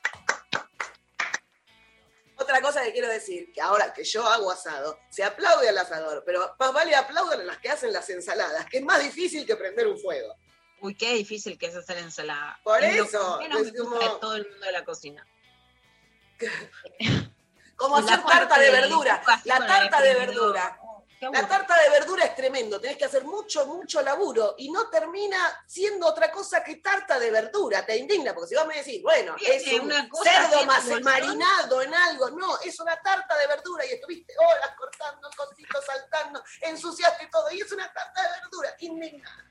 [2.42, 6.22] Otra cosa que quiero decir, que ahora que yo hago asado, se aplaude al asador,
[6.26, 9.54] pero más vale aplaudan a las que hacen las ensaladas, que es más difícil que
[9.56, 10.34] prender un fuego.
[10.80, 12.58] Uy, qué difícil que es hacer ensalada.
[12.64, 15.26] Por Es eso, menos es me gusta como- de todo el mundo de la cocina.
[17.76, 19.22] Como hacer tarta de verdura.
[19.44, 20.78] La tarta de verdura.
[21.30, 25.38] La tarta de verdura es tremendo, tenés que hacer mucho, mucho laburo y no termina
[25.66, 29.36] siendo otra cosa que tarta de verdura, te indigna, porque si vos me decís, bueno,
[29.40, 33.86] es un una cosa cerdo más marinado en algo, no, es una tarta de verdura
[33.86, 39.48] y estuviste horas cortando cositos, saltando, ensuciaste todo y es una tarta de verdura, indigna.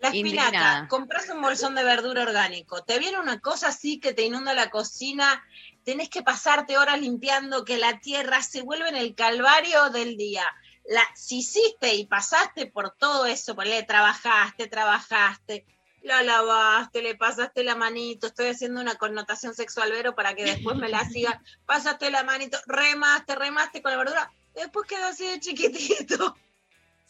[0.00, 0.88] La espinaca, Indignada.
[0.88, 4.68] compras un bolsón de verdura orgánico, te viene una cosa así que te inunda la
[4.68, 5.42] cocina,
[5.84, 10.44] tenés que pasarte horas limpiando, que la tierra se vuelve en el calvario del día.
[10.84, 15.64] La, si hiciste y pasaste por todo eso, ponele, trabajaste, trabajaste,
[16.02, 20.76] la lavaste, le pasaste la manito, estoy haciendo una connotación sexual, Vero, para que después
[20.76, 25.38] me la siga, pasaste la manito, remaste, remaste con la verdura, después quedó así de
[25.40, 26.36] chiquitito.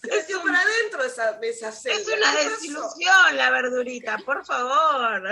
[0.02, 2.16] Se metió para adentro esa, esa Es selga.
[2.16, 5.22] una desilusión la verdurita, por favor.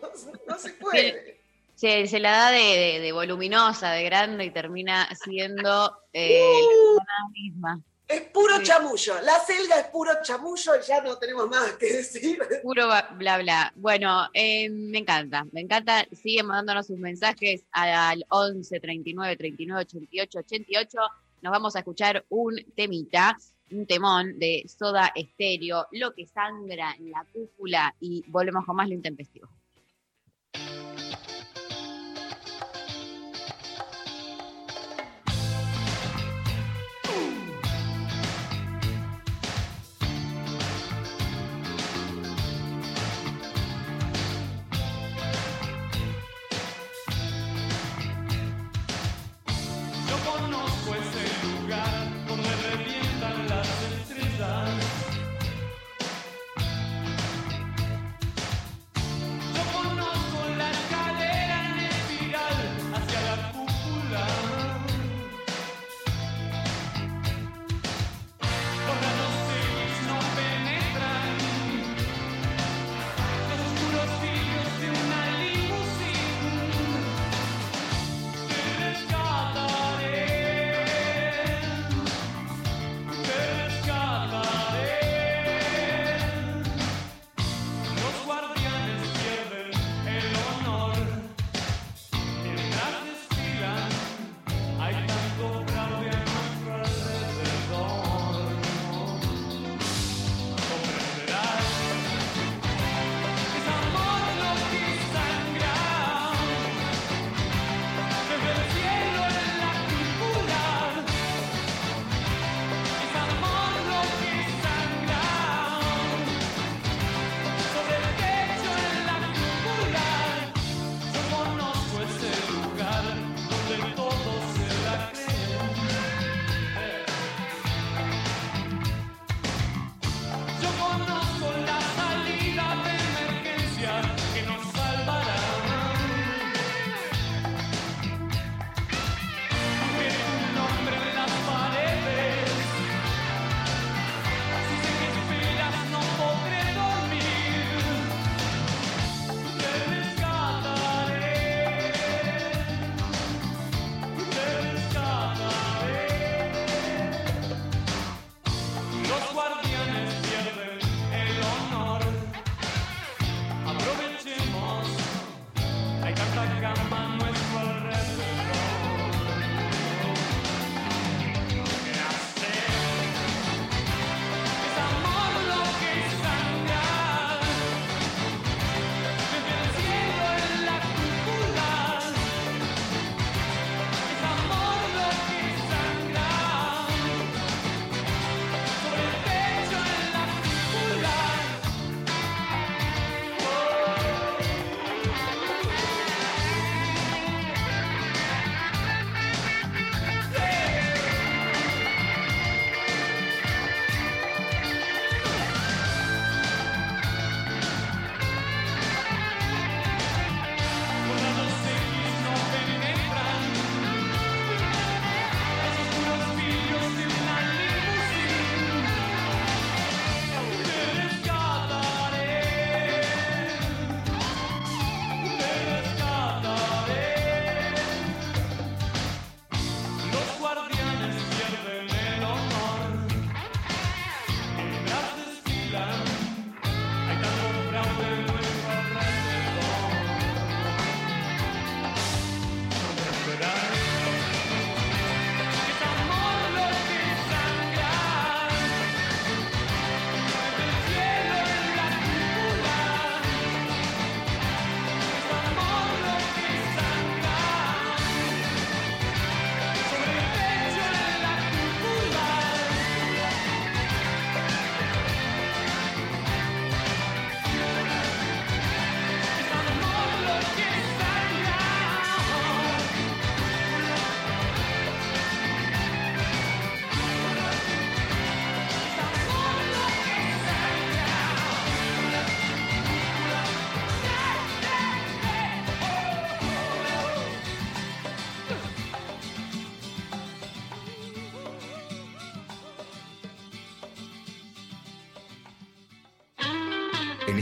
[0.00, 0.10] No,
[0.46, 1.41] no se puede.
[1.74, 6.94] Se, se la da de, de- de voluminosa, de grande y termina siendo eh, Uh.
[6.96, 7.80] la empanada misma.
[8.08, 8.64] Es puro Sí.
[8.64, 9.14] chamullo.
[9.22, 12.38] La selga es puro chamullo y ya no tenemos más que decir.
[12.62, 13.72] Puro bla bla.
[13.76, 16.06] Bueno, eh, me encanta, me encanta.
[16.12, 20.98] Siguen mandándonos sus mensajes al 11 39 39 88 88.
[21.40, 23.34] Nos vamos a escuchar un temita,
[23.70, 28.88] un temón de Soda Estéreo, Lo que sangra en la cúpula y volvemos con más
[28.88, 29.48] lo intempestivo.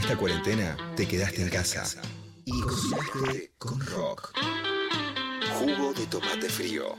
[0.00, 1.84] Esta cuarentena te quedaste en casa
[2.46, 4.32] y cocinaste con rock.
[5.58, 6.96] Jugo de tomate frío.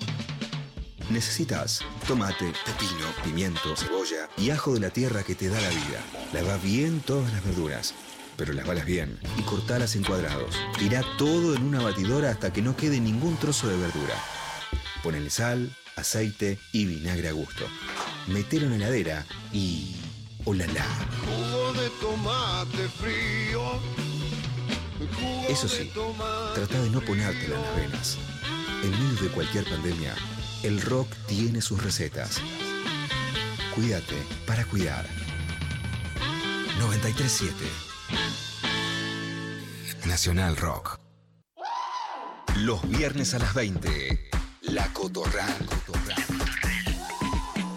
[1.10, 6.00] Necesitas tomate, pepino, pimiento, cebolla y ajo de la tierra que te da la vida.
[6.32, 7.96] Lava bien todas las verduras,
[8.38, 10.56] pero las balas bien y cortalas en cuadrados.
[10.78, 14.16] Tira todo en una batidora hasta que no quede ningún trozo de verdura.
[15.02, 17.66] Ponele sal, aceite y vinagre a gusto.
[18.28, 19.96] Metelo en la heladera y...
[20.46, 20.86] ¡Olala!
[21.26, 23.62] Jugo de tomate frío.
[25.20, 25.92] Jugo Eso sí,
[26.56, 28.18] trata de no ponértela en las venas.
[28.84, 30.16] En medio de cualquier pandemia,
[30.64, 32.42] el rock tiene sus recetas.
[33.76, 35.08] Cuídate para cuidar.
[36.80, 37.56] 937
[40.06, 41.00] Nacional Rock.
[42.58, 44.30] Los viernes a las 20.
[44.64, 45.56] La Cotorral.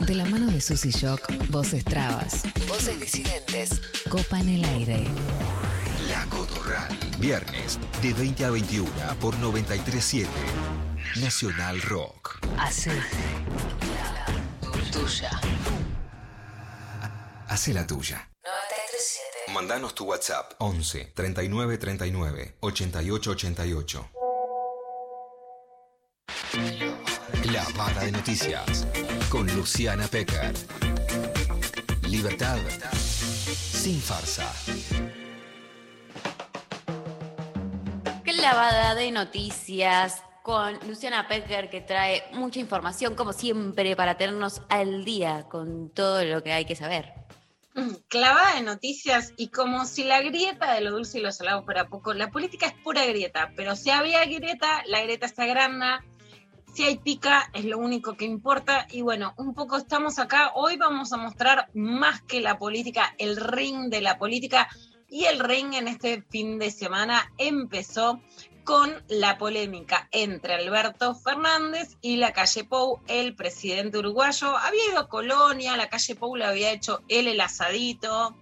[0.06, 5.06] De la mano de Susy Shock, voces trabas, voces disidentes, copan el aire.
[6.10, 6.94] La Cotorral.
[7.18, 10.28] Viernes de 20 a 21 por 937
[11.22, 12.38] Nacional Rock.
[12.58, 12.90] Hace
[14.92, 15.40] tuya.
[17.48, 18.28] Hace la tuya.
[18.42, 19.52] 937.
[19.54, 24.10] Mandanos tu WhatsApp 11 39 39 88 88.
[27.84, 28.86] La Vara de Noticias
[29.28, 30.54] con Luciana Pecker.
[32.08, 32.56] Libertad
[33.46, 34.50] sin farsa.
[38.22, 45.04] Clavada de noticias con Luciana Pecker que trae mucha información como siempre para tenernos al
[45.04, 47.12] día con todo lo que hay que saber.
[48.08, 51.88] Clavada de noticias y como si la grieta de lo dulce y lo salado fuera
[51.88, 55.98] poco, la política es pura grieta, pero si había grieta, la grieta está grande,
[56.74, 60.76] si hay pica es lo único que importa y bueno, un poco estamos acá, hoy
[60.76, 64.68] vamos a mostrar más que la política, el ring de la política
[65.08, 68.20] y el ring en este fin de semana empezó
[68.64, 74.56] con la polémica entre Alberto Fernández y la calle Pou, el presidente uruguayo.
[74.56, 78.34] Había ido a Colonia, la calle Pou le había hecho él el asadito.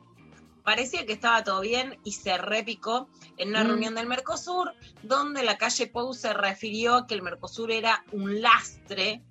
[0.65, 3.67] Parecía que estaba todo bien y se repicó en una Mm.
[3.67, 4.73] reunión del Mercosur,
[5.03, 9.23] donde la calle Pou se refirió a que el Mercosur era un lastre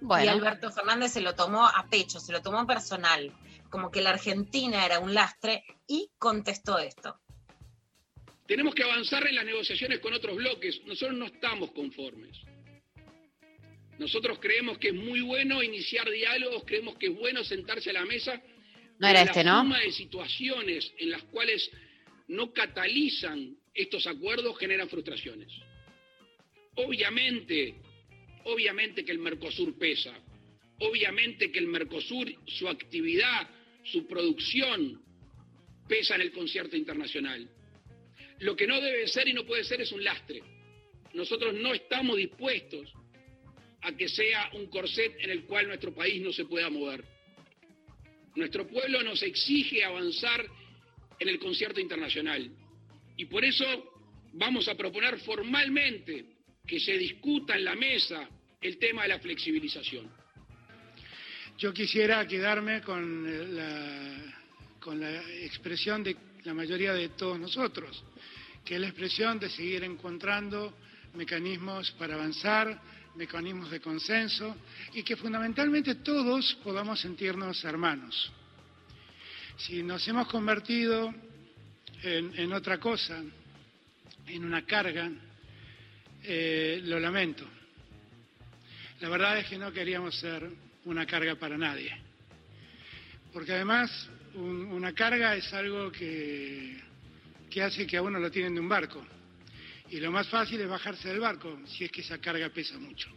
[0.00, 3.32] y Alberto Fernández se lo tomó a pecho, se lo tomó personal,
[3.70, 7.18] como que la Argentina era un lastre y contestó esto.
[8.46, 10.80] Tenemos que avanzar en las negociaciones con otros bloques.
[10.84, 12.36] Nosotros no estamos conformes.
[13.98, 18.04] Nosotros creemos que es muy bueno iniciar diálogos, creemos que es bueno sentarse a la
[18.04, 18.42] mesa.
[19.02, 19.62] No era este, la ¿no?
[19.62, 21.68] suma de situaciones en las cuales
[22.28, 25.48] no catalizan estos acuerdos generan frustraciones.
[26.76, 27.74] Obviamente,
[28.44, 30.14] obviamente que el Mercosur pesa.
[30.78, 33.50] Obviamente que el Mercosur, su actividad,
[33.82, 35.02] su producción,
[35.88, 37.50] pesa en el concierto internacional.
[38.38, 40.44] Lo que no debe ser y no puede ser es un lastre.
[41.12, 42.92] Nosotros no estamos dispuestos
[43.80, 47.04] a que sea un corset en el cual nuestro país no se pueda mover.
[48.34, 50.44] Nuestro pueblo nos exige avanzar
[51.18, 52.50] en el concierto internacional.
[53.16, 53.64] Y por eso
[54.32, 56.24] vamos a proponer formalmente
[56.66, 58.28] que se discuta en la mesa
[58.60, 60.10] el tema de la flexibilización.
[61.58, 64.34] Yo quisiera quedarme con la,
[64.80, 68.02] con la expresión de la mayoría de todos nosotros,
[68.64, 70.74] que es la expresión de seguir encontrando
[71.14, 72.80] mecanismos para avanzar,
[73.16, 74.56] mecanismos de consenso
[74.94, 78.32] y que fundamentalmente todos podamos sentirnos hermanos.
[79.58, 81.12] Si nos hemos convertido
[82.02, 83.22] en, otra cosa,
[84.26, 85.10] en una carga,
[86.24, 87.44] eh, lo lamento.
[89.00, 90.48] La verdad es que no queríamos ser
[90.84, 91.94] una carga para nadie.
[93.32, 96.80] Porque además un- una carga es algo que,
[97.50, 99.04] que hace que a uno lo tienen de un barco.
[99.92, 103.10] Y lo más fácil es bajarse del barco, si es que esa carga pesa mucho.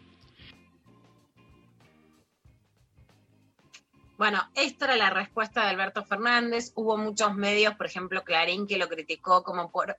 [4.17, 6.73] Bueno, esta era la respuesta de Alberto Fernández.
[6.75, 9.95] Hubo muchos medios, por ejemplo, Clarín, que lo criticó como por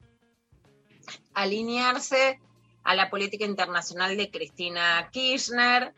[1.32, 2.40] alinearse
[2.84, 5.94] a la política internacional de Cristina Kirchner,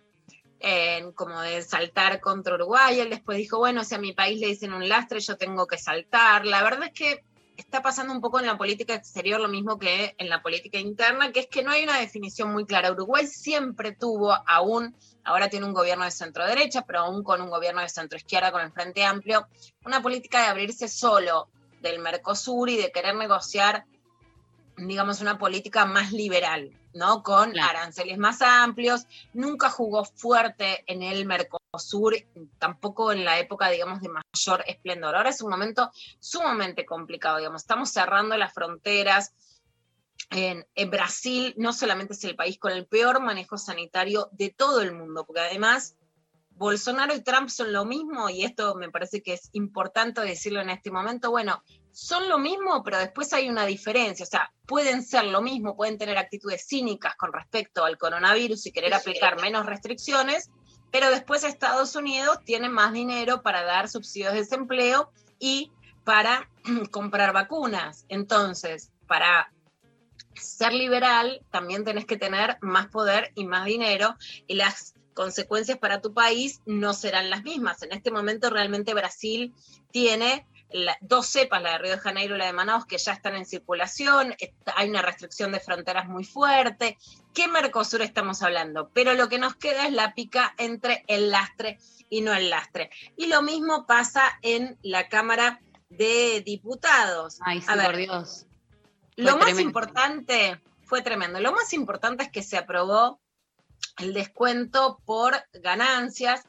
[0.60, 3.00] en como de saltar contra Uruguay.
[3.00, 5.76] Él después dijo, bueno, si a mi país le dicen un lastre, yo tengo que
[5.76, 6.46] saltar.
[6.46, 7.24] La verdad es que
[7.58, 11.32] está pasando un poco en la política exterior lo mismo que en la política interna,
[11.32, 12.92] que es que no hay una definición muy clara.
[12.92, 14.94] Uruguay siempre tuvo aún,
[15.24, 18.52] ahora tiene un gobierno de centro derecha, pero aún con un gobierno de centro izquierda
[18.52, 19.48] con el Frente Amplio,
[19.84, 21.48] una política de abrirse solo
[21.82, 23.84] del Mercosur y de querer negociar
[24.78, 27.22] digamos, una política más liberal, ¿no?
[27.22, 27.78] Con Claro.
[27.78, 32.16] aranceles más amplios, nunca jugó fuerte en el Mercosur,
[32.58, 35.16] tampoco en la época, digamos, de mayor esplendor.
[35.16, 39.34] Ahora es un momento sumamente complicado, digamos, estamos cerrando las fronteras.
[40.30, 44.82] En, en Brasil no solamente es el país con el peor manejo sanitario de todo
[44.82, 45.96] el mundo, porque además
[46.50, 50.70] Bolsonaro y Trump son lo mismo, y esto me parece que es importante decirlo en
[50.70, 51.62] este momento, bueno,
[51.98, 55.98] son lo mismo, pero después hay una diferencia, o sea, pueden ser lo mismo, pueden
[55.98, 60.48] tener actitudes cínicas con respecto al coronavirus y querer aplicar menos restricciones,
[60.92, 65.72] pero después Estados Unidos tiene más dinero para dar subsidios de desempleo y
[66.04, 66.48] para
[66.92, 68.04] comprar vacunas.
[68.08, 69.52] Entonces, para
[70.34, 74.14] ser liberal también tenés que tener más poder y más dinero
[74.46, 77.82] y las consecuencias para tu país no serán las mismas.
[77.82, 79.52] En este momento realmente Brasil
[79.90, 83.12] tiene la- dos cepas, la de Río de Janeiro y la de Manaus, que ya
[83.12, 84.34] están en circulación,
[84.76, 86.98] hay una restricción de fronteras muy fuerte.
[87.34, 88.90] ¿Qué Mercosur estamos hablando?
[88.92, 91.78] Pero lo que nos queda es la pica entre el lastre
[92.10, 92.90] y no el lastre.
[93.16, 97.38] Y lo mismo pasa en la Cámara de Diputados.
[97.42, 98.46] Ay, sí, A ver, por Dios.
[99.16, 101.40] lo más importante fue tremendo.
[101.40, 103.20] Lo más importante es que se aprobó
[103.98, 106.47] el descuento por ganancias.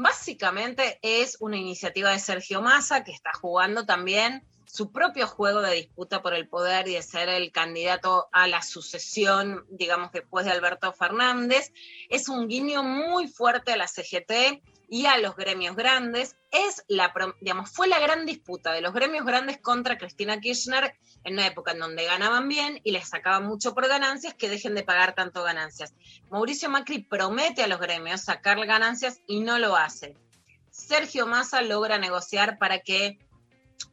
[0.00, 5.74] Básicamente es una iniciativa de Sergio Massa que está jugando también su propio juego de
[5.74, 10.52] disputa por el poder y de ser el candidato a la sucesión, digamos, después de
[10.52, 11.72] Alberto Fernández.
[12.10, 16.36] Es un guiño muy fuerte a la CGT y a los gremios grandes.
[16.50, 21.34] Es la, digamos, fue la gran disputa de los gremios grandes contra Cristina Kirchner en
[21.34, 24.82] una época en donde ganaban bien y les sacaban mucho por ganancias, que dejen de
[24.82, 25.92] pagar tanto ganancias.
[26.30, 30.16] Mauricio Macri promete a los gremios sacarle ganancias y no lo hace.
[30.70, 33.18] Sergio Massa logra negociar para que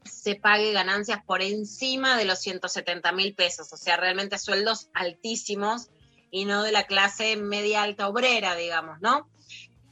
[0.03, 5.89] se pague ganancias por encima de los 170 mil pesos, o sea, realmente sueldos altísimos
[6.31, 9.29] y no de la clase media alta obrera, digamos, ¿no?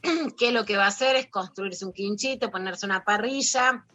[0.38, 3.86] que lo que va a hacer es construirse un quinchito, ponerse una parrilla.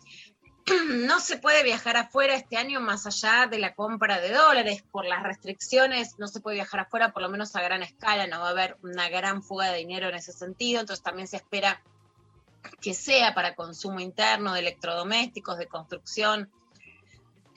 [0.91, 5.07] No se puede viajar afuera este año más allá de la compra de dólares por
[5.07, 8.49] las restricciones, no se puede viajar afuera por lo menos a gran escala, no va
[8.49, 11.83] a haber una gran fuga de dinero en ese sentido, entonces también se espera
[12.83, 16.51] que sea para consumo interno de electrodomésticos, de construcción,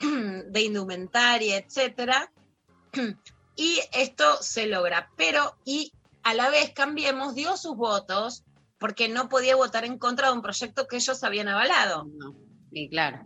[0.00, 2.32] de indumentaria, etcétera.
[3.54, 5.92] Y esto se logra, pero y
[6.22, 8.44] a la vez Cambiemos dio sus votos
[8.78, 12.08] porque no podía votar en contra de un proyecto que ellos habían avalado.
[12.72, 13.24] Y claro.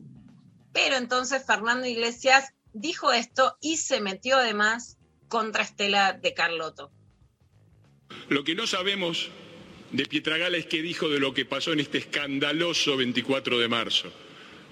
[0.73, 6.91] Pero entonces Fernando Iglesias dijo esto y se metió además contra Estela de Carlotto.
[8.29, 9.31] Lo que no sabemos
[9.93, 14.13] de Pietragala es qué dijo de lo que pasó en este escandaloso 24 de marzo,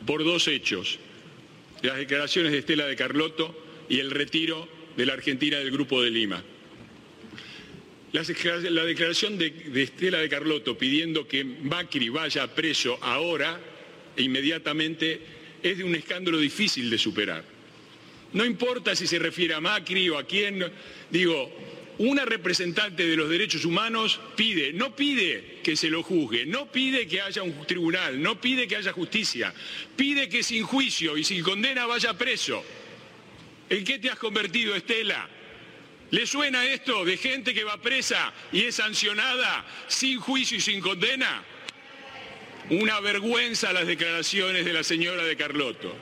[0.07, 0.99] por dos hechos,
[1.83, 3.55] las declaraciones de Estela de Carlotto
[3.89, 6.45] y el retiro de la Argentina del Grupo de Lima.
[8.15, 13.59] La declaración de, de Estela de Carlotto pidiendo que Macri vaya preso ahora
[14.17, 15.21] e inmediatamente
[15.61, 17.43] es de un escándalo difícil de superar.
[18.33, 20.65] No importa si se refiere a Macri o a quién,
[21.11, 21.51] digo,
[21.99, 27.09] una representante de los derechos humanos pide, no pide que se lo juzgue, no pide
[27.09, 29.53] que haya un tribunal, no pide que haya justicia,
[29.97, 32.63] pide que sin juicio y sin condena vaya preso.
[33.69, 35.34] ¿En qué te has convertido, Estela?
[36.15, 40.81] ¿Le suena esto de gente que va presa y es sancionada sin juicio y sin
[40.81, 41.43] condena?
[42.71, 45.93] Una vergüenza las declaraciones de la señora de Carlotto.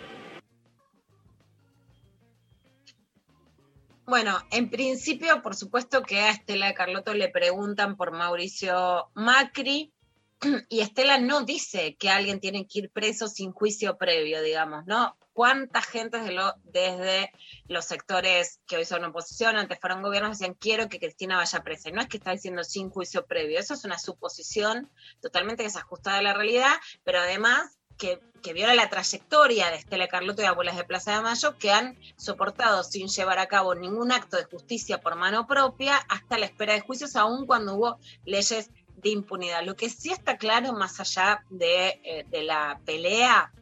[4.05, 9.95] Bueno, en principio, por supuesto que a Estela de Carlotto le preguntan por Mauricio Macri
[10.69, 15.17] y Estela no dice que alguien tiene que ir preso sin juicio previo, digamos, ¿no?
[15.33, 17.33] ¿Cuánta gente desde, lo- desde
[17.69, 21.89] los sectores que hoy son oposición, antes fueron gobiernos, decían quiero que Cristina vaya presa?
[21.89, 26.19] Y no es que está diciendo sin juicio previo, eso es una suposición totalmente desajustada
[26.19, 26.73] de la realidad,
[27.05, 28.21] pero además que,
[28.53, 32.83] viola la trayectoria de Estela Carlotto y Abuelas de Plaza de Mayo, que han soportado
[32.83, 36.81] sin llevar a cabo ningún acto de justicia por mano propia hasta la espera de
[36.81, 39.63] juicios, aun cuando hubo leyes de impunidad.
[39.65, 43.53] Lo que sí está claro, más allá de, eh, de la pelea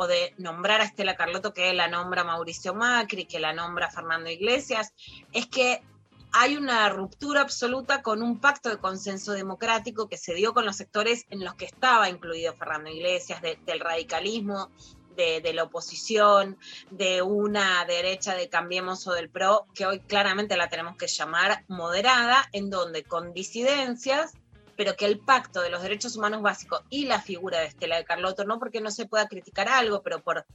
[0.00, 4.30] o de nombrar a Estela Carlotto, que la nombra Mauricio Macri, que la nombra Fernando
[4.30, 4.92] Iglesias,
[5.32, 5.82] es que
[6.30, 10.76] hay una ruptura absoluta con un pacto de consenso democrático que se dio con los
[10.76, 14.70] sectores en los que estaba incluido Fernando Iglesias, de- del radicalismo,
[15.16, 16.58] de la oposición,
[16.92, 21.64] de una derecha de Cambiemos o del PRO, que hoy claramente la tenemos que llamar
[21.66, 24.34] moderada, en donde con disidencias,
[24.78, 28.04] pero que el pacto de los derechos humanos básicos y la figura de Estela de
[28.04, 30.46] Carlotto, no porque no se pueda criticar algo, pero por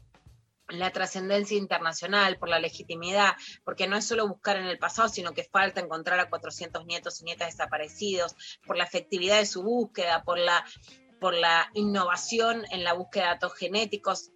[0.70, 3.34] la trascendencia internacional, por la legitimidad,
[3.66, 7.20] porque no es solo buscar en el pasado, sino que falta encontrar a 400 nietos
[7.20, 8.34] y nietas desaparecidos,
[8.66, 10.64] por la efectividad de su búsqueda, por la,
[11.20, 14.32] por la innovación en la búsqueda de datos genéticos,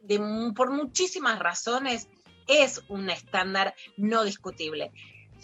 [0.00, 2.10] de por muchísimas razones,
[2.46, 4.92] es un estándar no discutible.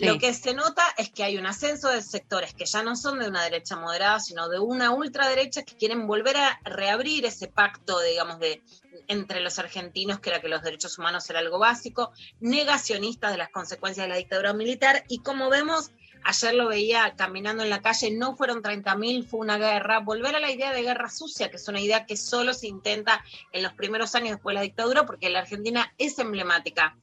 [0.00, 0.06] Sí.
[0.06, 3.18] Lo que se nota es que hay un ascenso de sectores que ya no son
[3.18, 8.00] de una derecha moderada, sino de una ultraderecha que quieren volver a reabrir ese pacto,
[8.00, 8.62] digamos, de
[9.08, 13.50] entre los argentinos, que era que los derechos humanos era algo básico, negacionistas de las
[13.50, 15.90] consecuencias de la dictadura militar, y como vemos,
[16.24, 20.40] ayer lo veía caminando en la calle, no fueron 30.000, fue una guerra, volver a
[20.40, 23.22] la idea de guerra sucia, que es una idea que solo se intenta
[23.52, 26.96] en los primeros años después de la dictadura, porque la Argentina es emblemática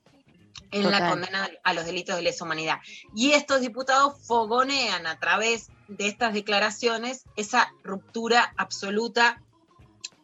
[0.72, 2.80] en la condena a los delitos de lesa humanidad.
[3.16, 9.42] Y estos diputados fogonean a través de estas declaraciones esa ruptura absoluta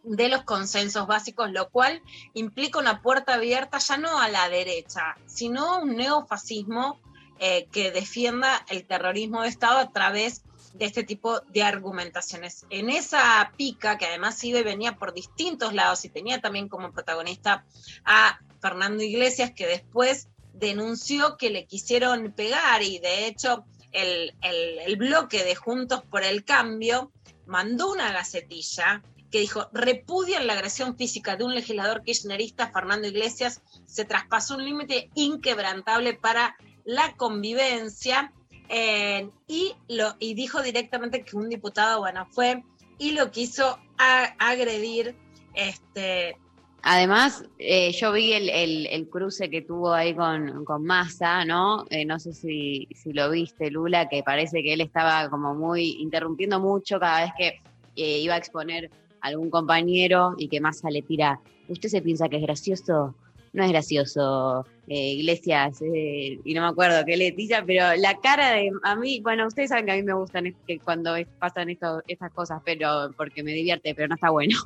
[0.03, 2.01] de los consensos básicos, lo cual
[2.33, 6.99] implica una puerta abierta ya no a la derecha, sino a un neofascismo
[7.39, 12.65] eh, que defienda el terrorismo de Estado a través de este tipo de argumentaciones.
[12.69, 16.91] En esa pica, que además iba y venía por distintos lados y tenía también como
[16.91, 17.65] protagonista
[18.03, 24.95] a Fernando Iglesias, que después denunció que le quisieron pegar y de hecho el, el-
[24.95, 27.11] bloque de Juntos por el Cambio
[27.45, 33.61] mandó una gacetilla que dijo, repudian la agresión física de un legislador kirchnerista, Fernando Iglesias,
[33.85, 36.55] se traspasó un límite inquebrantable para
[36.85, 38.31] la convivencia
[38.69, 42.63] eh, y, lo, y dijo directamente que un diputado, bueno, fue
[42.97, 43.79] y lo quiso
[44.39, 45.15] agredir,
[45.55, 46.37] este,
[46.85, 51.85] Además, eh, yo vi el, el- cruce que tuvo ahí con, con Massa, ¿no?
[51.89, 55.95] Eh, no sé si, si lo viste, Lula, que parece que él estaba como muy
[56.01, 57.47] interrumpiendo mucho cada vez que
[57.95, 62.35] eh, iba a exponer algún compañero y que Massa le tira, ¿usted se piensa que
[62.37, 63.15] es gracioso?
[63.53, 68.19] No es gracioso, eh, Iglesias, eh, y no me acuerdo qué le tira, pero la
[68.19, 71.15] cara de a mí, bueno, ustedes saben que a mí me gustan es- que cuando
[71.15, 74.57] es- pasan esto, estas cosas, pero porque me divierte, pero no está bueno.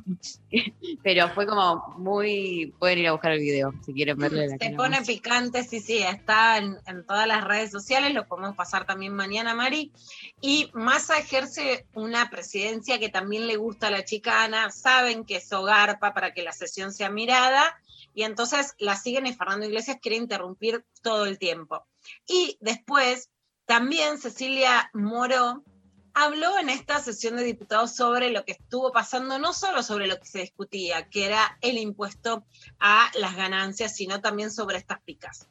[1.02, 4.70] pero fue como muy, pueden ir a buscar el video si quieren verle la Se
[4.70, 9.14] pone picante, sí, sí, está en, en todas las redes sociales, lo podemos pasar también
[9.14, 9.92] mañana, Mari.
[10.40, 15.52] Y Massa ejerce una presidencia que también le gusta a la chicana, saben que es
[15.52, 17.62] hogarpa para que la sesión sea mirada,
[18.14, 21.86] y entonces la siguen y Fernando Iglesias quiere interrumpir todo el tiempo.
[22.26, 23.30] Y después,
[23.66, 25.62] también Cecilia Moró
[26.14, 30.18] habló en esta sesión de diputados sobre lo que estuvo pasando, no solo sobre lo
[30.18, 32.44] que se discutía, que era el impuesto
[32.80, 35.48] a las ganancias, sino también sobre estas picas.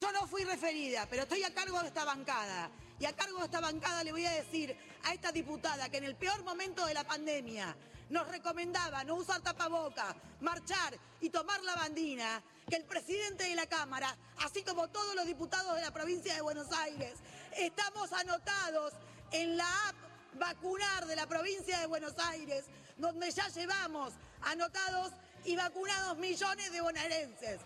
[0.00, 2.70] Yo no fui referida, pero estoy a cargo de esta bancada.
[2.98, 6.04] Y a cargo de esta bancada le voy a decir a esta diputada que en
[6.04, 7.76] el peor momento de la pandemia
[8.12, 13.66] nos recomendaba no usar tapaboca, marchar y tomar la bandina, que el presidente de la
[13.66, 17.14] Cámara, así como todos los diputados de la provincia de Buenos Aires,
[17.56, 18.92] estamos anotados
[19.32, 19.96] en la app
[20.34, 22.64] Vacunar de la provincia de Buenos Aires,
[22.98, 25.12] donde ya llevamos anotados
[25.44, 27.60] y vacunados millones de bonaerenses.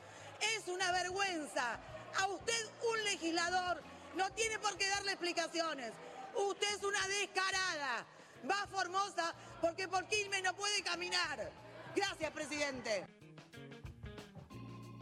[0.57, 1.79] Es una vergüenza.
[2.21, 3.83] A usted, un legislador,
[4.17, 5.93] no tiene por qué darle explicaciones.
[6.35, 8.07] Usted es una descarada.
[8.49, 11.51] Va a Formosa porque por Quilmes no puede caminar.
[11.95, 13.07] Gracias, presidente.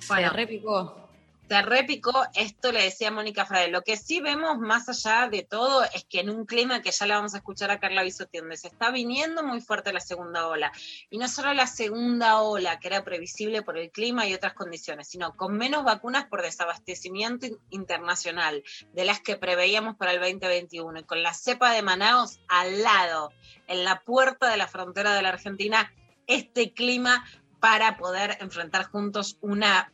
[0.09, 1.04] Bueno, repicó.
[1.47, 3.69] Se repicó, esto le decía Mónica Frade.
[3.69, 7.07] Lo que sí vemos más allá de todo es que en un clima que ya
[7.07, 10.49] la vamos a escuchar a Carla Bisotti, donde se está viniendo muy fuerte la segunda
[10.49, 10.73] ola.
[11.11, 15.07] Y no solo la segunda ola, que era previsible por el clima y otras condiciones,
[15.09, 18.65] sino con menos vacunas por desabastecimiento in- internacional
[18.95, 21.01] de las que preveíamos para el 2021.
[21.01, 23.33] Y con la cepa de Manaos al lado,
[23.67, 25.93] en la puerta de la frontera de la Argentina,
[26.27, 27.23] este clima
[27.61, 29.91] para poder enfrentar juntos una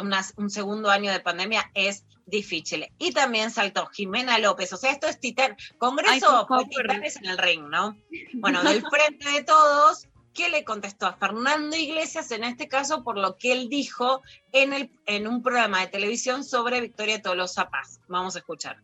[0.00, 2.86] una- un segundo año de pandemia es difícil.
[2.98, 6.64] Y también saltó Jimena López, o sea, esto es titán, Ay, Congreso favor.
[6.68, 7.96] titanes en el ring, ¿no?
[8.34, 13.16] Bueno, del frente de todos, ¿qué le contestó a Fernando Iglesias en este caso por
[13.16, 14.22] lo que él dijo
[14.52, 18.00] en, el, en un programa de televisión sobre Victoria Tolosa Paz?
[18.08, 18.82] Vamos a escuchar.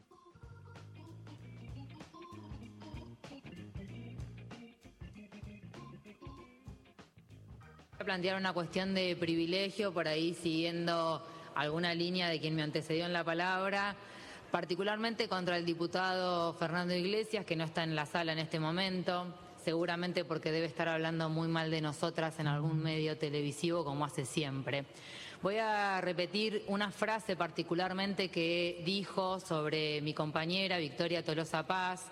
[8.02, 11.24] A plantear una cuestión de privilegio, por ahí siguiendo
[11.54, 13.94] alguna línea de quien me antecedió en la palabra,
[14.50, 19.32] particularmente contra el diputado Fernando Iglesias, que no está en la sala en este momento,
[19.64, 24.24] seguramente porque debe estar hablando muy mal de nosotras en algún medio televisivo, como hace
[24.24, 24.84] siempre.
[25.40, 32.10] Voy a repetir una frase particularmente que dijo sobre mi compañera Victoria Tolosa Paz.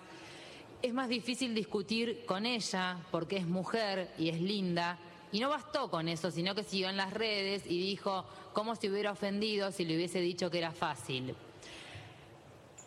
[0.81, 4.97] Es más difícil discutir con ella porque es mujer y es linda
[5.31, 8.89] Y no bastó con eso, sino que siguió en las redes y dijo cómo se
[8.89, 11.35] hubiera ofendido si le hubiese dicho que era fácil.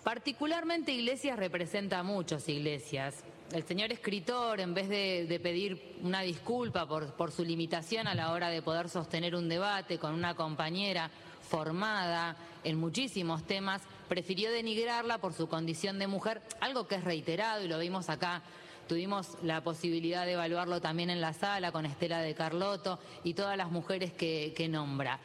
[0.03, 3.25] Particularmente Iglesias representa a muchos Iglesias.
[3.53, 8.33] El señor escritor, en vez de, pedir una disculpa por, por su limitación a la
[8.33, 11.11] hora de poder sostener un debate con una compañera
[11.49, 17.65] formada en muchísimos temas, prefirió denigrarla por su condición de mujer, algo que es reiterado
[17.65, 18.43] y lo vimos acá.
[18.89, 23.57] Tuvimos la posibilidad de evaluarlo también en la sala con Estela de Carlotto y todas
[23.57, 25.19] las mujeres que, que nombra.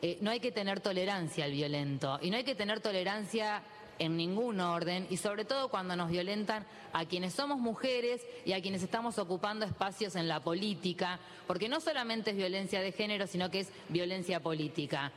[0.00, 3.62] Eh, no hay que tener tolerancia al violento y no hay que tener tolerancia
[3.98, 8.60] en ningún orden y sobre todo cuando nos violentan a quienes somos mujeres y a
[8.60, 13.50] quienes estamos ocupando espacios en la política, porque no solamente es violencia de género, sino
[13.50, 15.12] que es violencia política.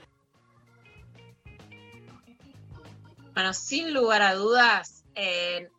[3.34, 5.70] Bueno, sin lugar a dudas, eh,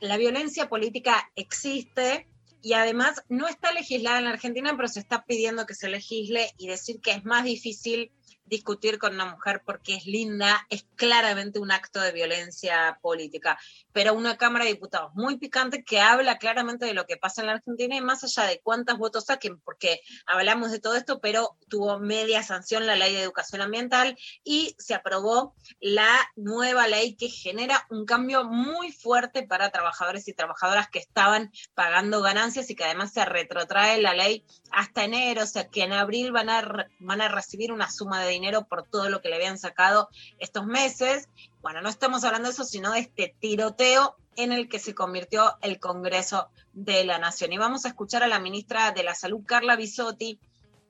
[0.00, 2.28] la violencia política existe
[2.62, 6.50] y además no está legislada en la Argentina, pero se está pidiendo que se legisle
[6.58, 8.10] y decir que es más difícil
[8.46, 13.58] discutir con una mujer porque es linda, es claramente un acto de violencia política.
[13.92, 17.48] Pero una Cámara de Diputados muy picante que habla claramente de lo que pasa en
[17.48, 21.56] la Argentina y más allá de cuántos votos saquen, porque hablamos de todo esto, pero
[21.68, 27.28] tuvo media sanción la ley de educación ambiental y se aprobó la nueva ley que
[27.28, 32.84] genera un cambio muy fuerte para trabajadores y trabajadoras que estaban pagando ganancias y que
[32.84, 37.20] además se retrotrae la ley hasta enero, o sea que en abril van a, van
[37.20, 40.08] a recibir una suma de dinero por todo lo que le habían sacado
[40.38, 41.28] estos meses.
[41.62, 45.56] Bueno, no estamos hablando de eso, sino de este tiroteo en el que se convirtió
[45.62, 47.52] el Congreso de la Nación.
[47.52, 50.38] Y vamos a escuchar a la ministra de la Salud, Carla Bisotti,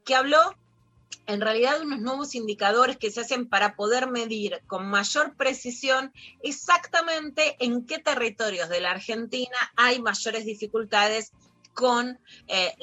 [0.05, 0.38] que habló
[1.26, 6.12] en realidad de unos nuevos indicadores que se hacen para poder medir con mayor precisión
[6.42, 11.32] exactamente en qué territorios de la Argentina hay mayores dificultades
[11.74, 12.18] con
[12.49, 12.74] eh,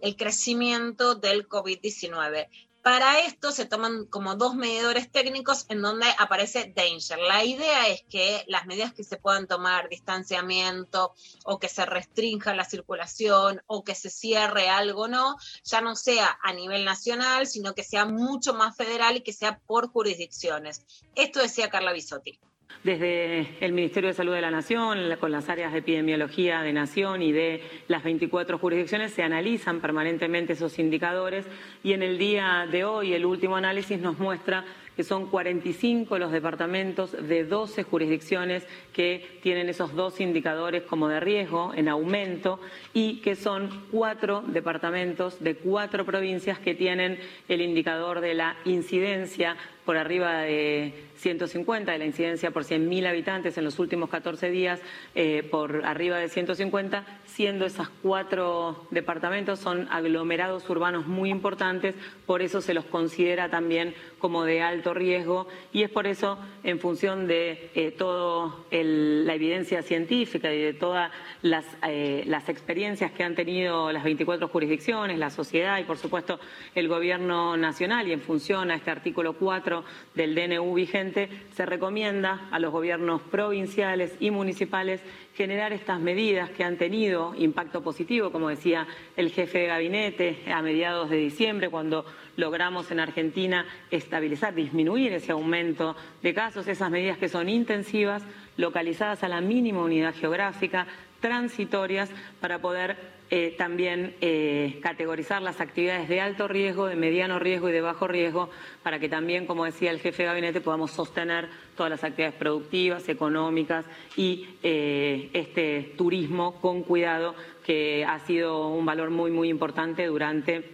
[0.00, 2.48] el crecimiento del COVID-19.
[2.88, 7.18] Para esto se toman como dos medidores técnicos en donde aparece danger.
[7.18, 11.12] La idea es que las medidas que se puedan tomar, distanciamiento
[11.44, 16.38] o que se restrinja la circulación o que se cierre algo, no, ya no sea
[16.42, 20.86] a nivel nacional, sino que sea mucho más federal y que sea por jurisdicciones.
[21.14, 22.40] Esto decía Carla Bisotti.
[22.84, 27.22] Desde el Ministerio de Salud de la Nación, con las áreas de epidemiología de Nación
[27.22, 31.44] y de las 24 jurisdicciones, se analizan permanentemente esos indicadores
[31.82, 34.64] y en el día de hoy el último análisis nos muestra
[34.98, 41.20] que son 45 los departamentos de 12 jurisdicciones que tienen esos dos indicadores como de
[41.20, 42.58] riesgo en aumento
[42.94, 49.56] y que son cuatro departamentos de cuatro provincias que tienen el indicador de la incidencia
[49.88, 54.82] por arriba de 150, de la incidencia por 100.000 habitantes en los últimos 14 días
[55.14, 61.94] eh, por arriba de 150, siendo esos cuatro departamentos son aglomerados urbanos muy importantes,
[62.26, 66.80] por eso se los considera también como de alto riesgo y es por eso, en
[66.80, 71.10] función de eh, toda la evidencia científica y de todas
[71.40, 76.38] las, eh, las experiencias que han tenido las 24 jurisdicciones, la sociedad y, por supuesto,
[76.74, 79.77] el Gobierno Nacional y en función a este artículo 4
[80.14, 85.02] del DNU vigente, se recomienda a los gobiernos provinciales y municipales
[85.34, 90.62] generar estas medidas que han tenido impacto positivo, como decía el jefe de gabinete a
[90.62, 92.04] mediados de diciembre, cuando
[92.36, 98.24] logramos en Argentina estabilizar, disminuir ese aumento de casos, esas medidas que son intensivas,
[98.56, 100.86] localizadas a la mínima unidad geográfica,
[101.20, 102.10] transitorias,
[102.40, 107.72] para poder eh, también eh, categorizar las actividades de alto riesgo, de mediano riesgo y
[107.72, 108.48] de bajo riesgo,
[108.82, 113.08] para que también, como decía el jefe de gabinete, podamos sostener todas las actividades productivas,
[113.08, 113.84] económicas
[114.16, 120.64] y eh, este turismo con cuidado, que ha sido un valor muy, muy importante durante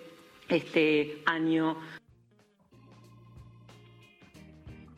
[0.48, 1.76] este año.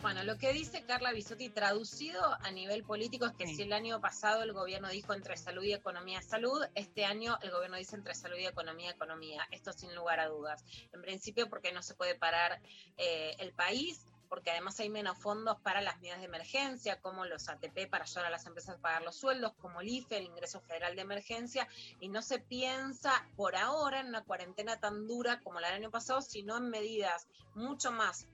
[0.07, 4.01] Bueno, lo que dice Carla Bisotti traducido a nivel político es que si el año
[4.01, 8.15] pasado el gobierno dijo entre salud y economía salud, este año el gobierno dice entre
[8.15, 9.49] salud y economía economía.
[9.51, 10.65] Esto sin lugar a dudas.
[10.93, 12.61] En principio porque no se puede parar
[12.97, 17.49] eh, el país, porque además hay menos fondos para las medidas de emergencia, como los
[17.49, 20.61] ATP para ayudar a las empresas a pagar los sueldos, como el IFE, el ingreso
[20.61, 21.67] federal de emergencia,
[21.99, 25.91] y no se piensa por ahora en una cuarentena tan dura como la del año
[25.91, 27.27] pasado, sino en medidas
[27.57, 28.29] mucho más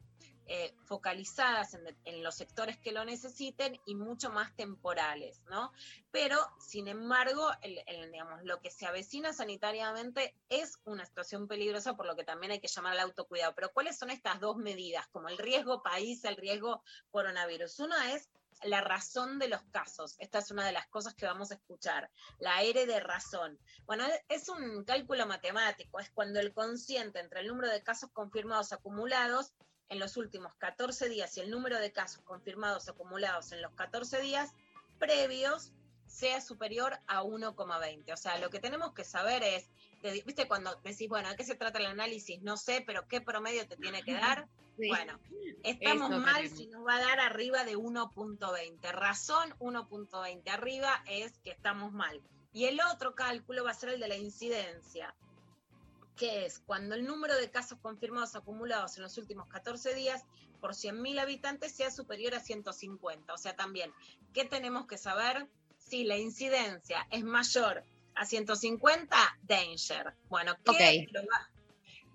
[0.47, 5.73] eh, focalizadas en, en, los sectores que lo necesiten y mucho más temporales, ¿no?
[6.11, 7.51] Pero, sin embargo,
[8.43, 12.69] lo que se avecina sanitariamente es una situación peligrosa, por lo que también hay que
[12.69, 13.55] llamar al autocuidado.
[13.55, 15.07] Pero, ¿cuáles son estas dos medidas?
[15.09, 17.79] Como el riesgo país, el riesgo coronavirus.
[17.81, 18.29] Una es
[18.65, 20.17] la razón de los casos.
[20.19, 23.59] Esta es una de las cosas que vamos a escuchar, la R de razón.
[23.87, 28.73] Bueno, es un cálculo matemático, es cuando el consciente entre el número de casos confirmados
[28.73, 29.53] acumulados
[29.93, 34.21] en los últimos 14 días y el número de casos confirmados acumulados en los 14
[34.21, 34.51] días
[34.99, 35.71] previos
[36.07, 38.13] sea superior a 1,20.
[38.13, 39.69] O sea, lo que tenemos que saber es,
[40.03, 42.43] te- viste cuando decís, bueno, ¿de qué se trata el análisis?
[42.43, 44.47] No sé, pero ¿qué promedio te tiene que dar?
[44.79, 44.89] Sí.
[44.89, 45.21] Bueno,
[45.65, 46.59] estamos Eso mal queremos.
[46.59, 48.91] si nos va a dar arriba de 1.20.
[48.93, 52.23] Razón 1.20 arriba es que estamos mal.
[52.55, 55.15] Y el otro cálculo va a ser el de la incidencia,
[56.17, 60.23] que es cuando el número de casos confirmados acumulados en los últimos 14 días
[60.61, 63.33] por 100.000 habitantes sea superior a 150.
[63.33, 63.93] O sea, también,
[64.33, 65.49] ¿qué tenemos que saber?
[65.79, 67.83] Si la incidencia es mayor
[68.15, 70.15] a 150, danger.
[70.29, 70.71] Bueno, ¿qué
[71.07, 71.13] Ok.
[71.13, 71.49] lo va-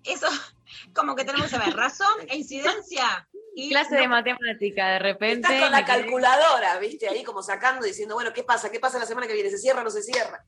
[0.04, 0.28] Eso,
[0.94, 3.28] como que tenemos que saber razón e incidencia.
[3.54, 5.48] Y Clase no- de matemática, de repente.
[5.48, 7.08] Estás con la calculadora, ¿viste?
[7.08, 8.70] Ahí como sacando, diciendo, bueno, ¿qué pasa?
[8.70, 9.50] ¿Qué pasa la semana que viene?
[9.50, 10.44] ¿Se cierra o no se cierra?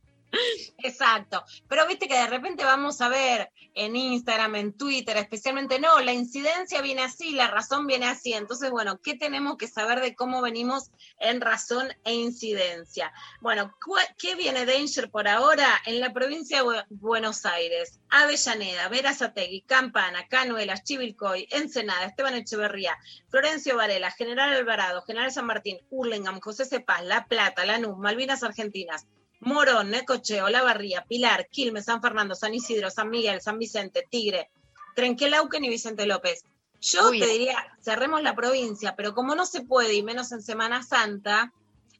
[0.78, 1.42] Exacto.
[1.68, 6.12] Pero viste que de repente vamos a ver en Instagram, en Twitter, especialmente, no, la
[6.12, 8.32] incidencia viene así, la razón viene así.
[8.32, 13.12] Entonces, bueno, ¿qué tenemos que saber de cómo venimos en razón e incidencia?
[13.40, 15.66] Bueno, ¿cu- ¿qué viene Danger por ahora?
[15.86, 22.96] En la provincia de Bu- Buenos Aires, Avellaneda, Verazategui, Campana, Canuelas, Chivilcoy, Ensenada, Esteban Echeverría,
[23.28, 29.06] Florencio Varela, General Alvarado, General San Martín, Hurlingham, José Cepaz, La Plata, Lanús, Malvinas Argentinas,
[29.40, 34.50] Morón, Necocheo, La Barría, Pilar, Quilmes, San Fernando, San Isidro, San Miguel, San Vicente, Tigre,
[34.94, 36.44] Trenquelauquen y Vicente López.
[36.80, 37.18] Yo Uy.
[37.18, 41.52] te diría, cerremos la provincia, pero como no se puede, y menos en Semana Santa,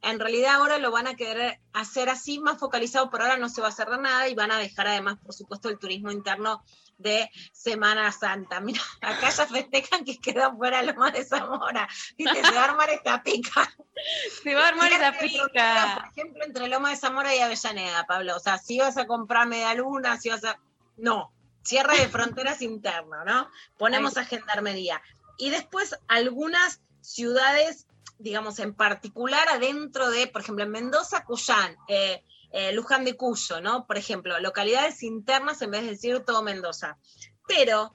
[0.03, 3.61] en realidad ahora lo van a querer hacer así, más focalizado, por ahora no se
[3.61, 6.63] va a cerrar nada y van a dejar además, por supuesto, el turismo interno
[7.01, 8.61] de Semana Santa.
[8.61, 11.89] Mira, acá ya festejan que quedó fuera Loma de Zamora.
[12.17, 13.73] Viste, se va a armar esta pica.
[14.43, 15.95] Se va a armar fronteras, pica.
[16.01, 18.35] Por ejemplo, entre Loma de Zamora y Avellaneda, Pablo.
[18.35, 20.59] O sea, si vas a comprar media luna, si vas a.
[20.97, 21.31] No,
[21.63, 23.51] cierre de fronteras interno, ¿no?
[23.77, 25.03] Ponemos a gendarmería.
[25.37, 27.87] Y después algunas ciudades,
[28.19, 33.61] digamos, en particular adentro de, por ejemplo, en Mendoza, Cuyán, eh, eh, Luján de Cuyo,
[33.61, 33.87] ¿no?
[33.87, 36.99] Por ejemplo, localidades internas en vez de decir todo Mendoza.
[37.47, 37.95] Pero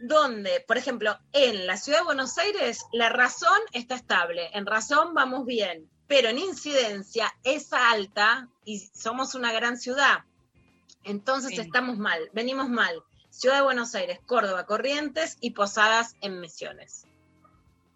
[0.00, 5.12] donde, por ejemplo, en la ciudad de Buenos Aires, la razón está estable, en razón
[5.12, 10.24] vamos bien, pero en incidencia es alta y somos una gran ciudad.
[11.04, 11.60] Entonces Sí.
[11.60, 13.02] estamos mal, venimos mal.
[13.30, 17.06] Ciudad de Buenos Aires, Córdoba, Corrientes y Posadas en Misiones.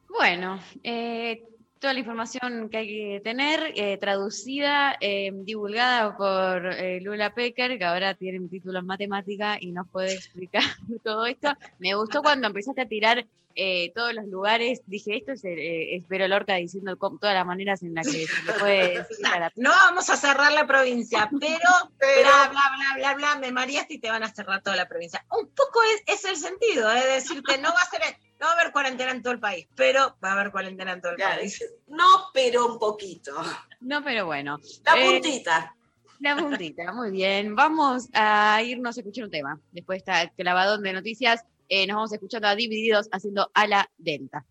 [0.08, 1.42] Bueno, eh,
[1.82, 7.76] toda la información que hay que tener, eh, traducida, eh, divulgada por eh, Lula Pecker,
[7.76, 10.62] que ahora tiene un título en matemática y nos puede explicar
[11.04, 11.52] todo esto.
[11.80, 16.08] Me gustó cuando empezaste a tirar eh, todos los lugares, dije, esto es, eh, es
[16.08, 19.52] Vero Lorca diciendo todas las maneras en las que se le puede decir a la
[19.56, 21.58] No vamos a cerrar la provincia, pero,
[21.98, 25.24] bla, bla, bla, bla, bla, me mareaste y te van a cerrar toda la provincia.
[25.30, 28.60] Un poco es, es el sentido, es decirte, no va a ser, no va a
[28.60, 31.36] haber cuarentena en todo el país, pero va a haber cuarentena en todo el Claro,
[31.40, 31.64] país.
[31.86, 33.32] No, pero un poquito.
[33.80, 34.58] No, pero bueno.
[34.84, 35.76] La Eh, puntita.
[36.18, 37.54] La puntita, muy bien.
[37.54, 39.60] Vamos a irnos a escuchar un tema.
[39.70, 43.88] Después de esta clavadón de noticias, eh, nos vamos escuchando a Divididos haciendo a la
[43.96, 44.44] Delta.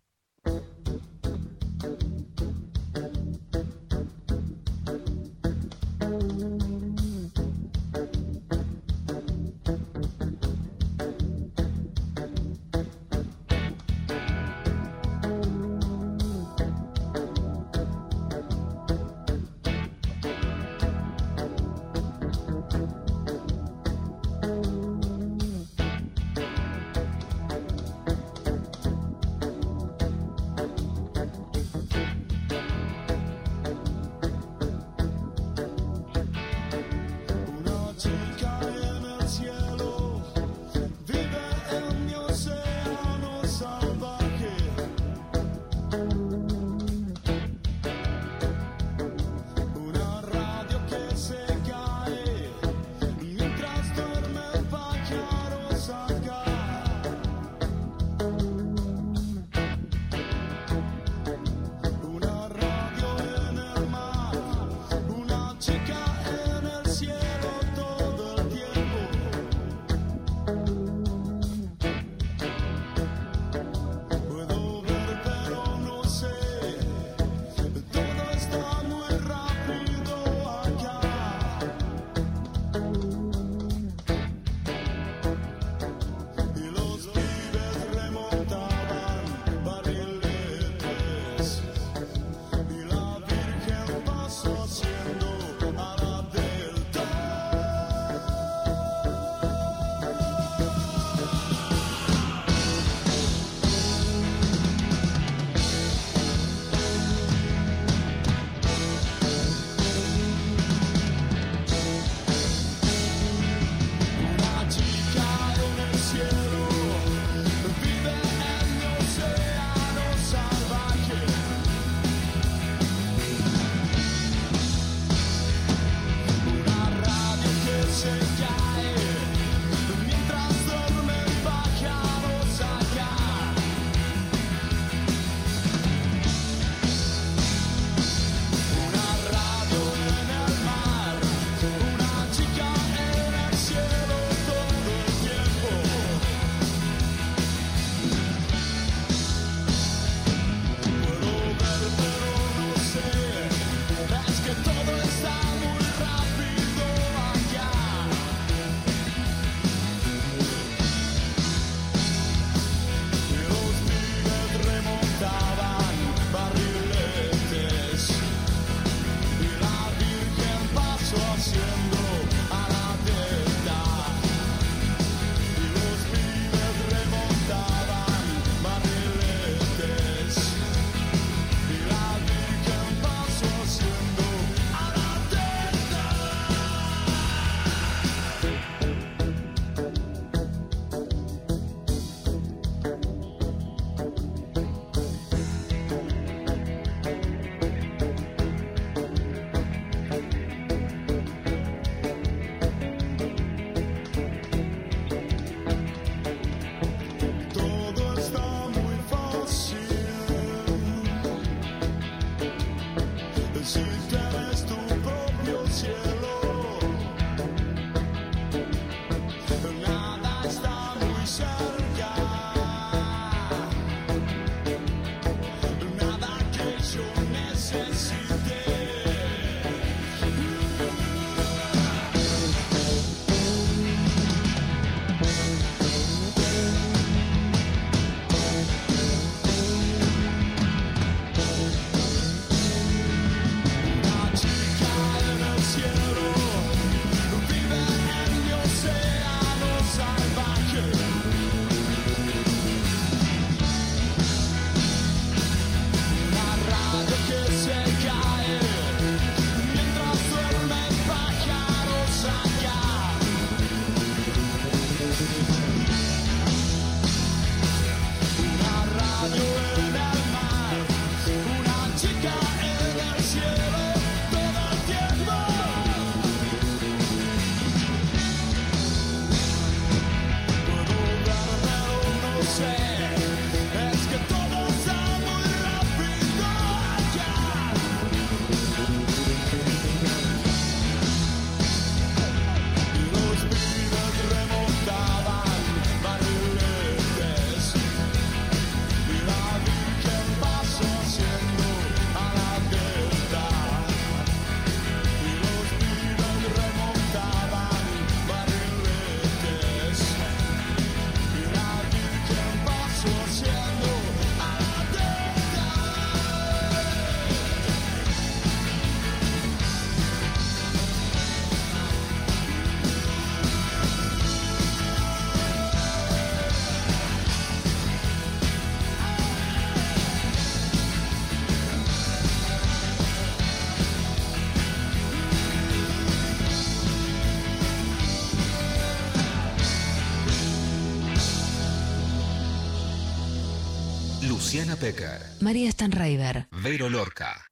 [344.62, 346.46] Pecker, María Stanraiver.
[346.62, 347.44] Vero Lorca.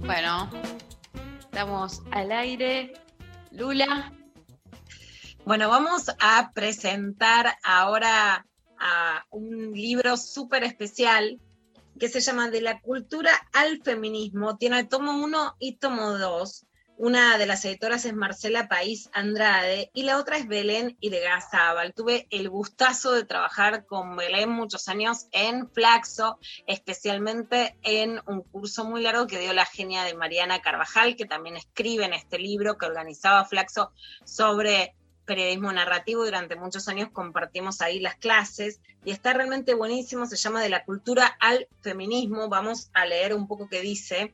[0.00, 0.50] Bueno,
[1.38, 2.94] estamos al aire.
[3.52, 4.12] Lula.
[5.44, 8.46] Bueno, vamos a presentar ahora
[8.78, 11.38] a un libro súper especial
[12.00, 14.56] que se llama De la cultura al feminismo.
[14.56, 16.65] Tiene tomo 1 y tomo 2.
[16.98, 21.92] Una de las editoras es Marcela País Andrade y la otra es Belén Irgazábal.
[21.92, 28.86] Tuve el gustazo de trabajar con Belén muchos años en Flaxo, especialmente en un curso
[28.86, 32.78] muy largo que dio la genia de Mariana Carvajal, que también escribe en este libro
[32.78, 33.92] que organizaba Flaxo
[34.24, 34.94] sobre
[35.26, 36.24] periodismo narrativo.
[36.24, 40.24] Durante muchos años compartimos ahí las clases y está realmente buenísimo.
[40.24, 42.48] Se llama De la cultura al feminismo.
[42.48, 44.32] Vamos a leer un poco qué dice.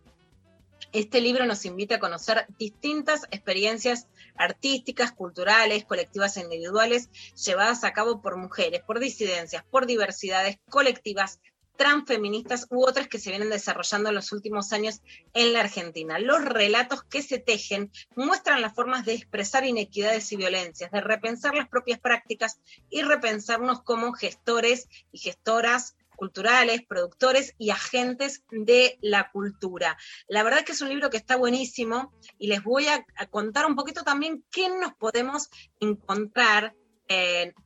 [0.92, 7.94] Este libro nos invita a conocer distintas experiencias artísticas, culturales, colectivas e individuales llevadas a
[7.94, 11.40] cabo por mujeres, por disidencias, por diversidades colectivas,
[11.76, 15.00] transfeministas u otras que se vienen desarrollando en los últimos años
[15.32, 16.18] en la Argentina.
[16.18, 21.54] Los relatos que se tejen muestran las formas de expresar inequidades y violencias, de repensar
[21.54, 29.32] las propias prácticas y repensarnos como gestores y gestoras culturales, productores y agentes de la
[29.32, 29.98] cultura.
[30.28, 33.74] La verdad que es un libro que está buenísimo y les voy a, contar un
[33.74, 35.50] poquito también qué nos podemos
[35.80, 36.76] encontrar,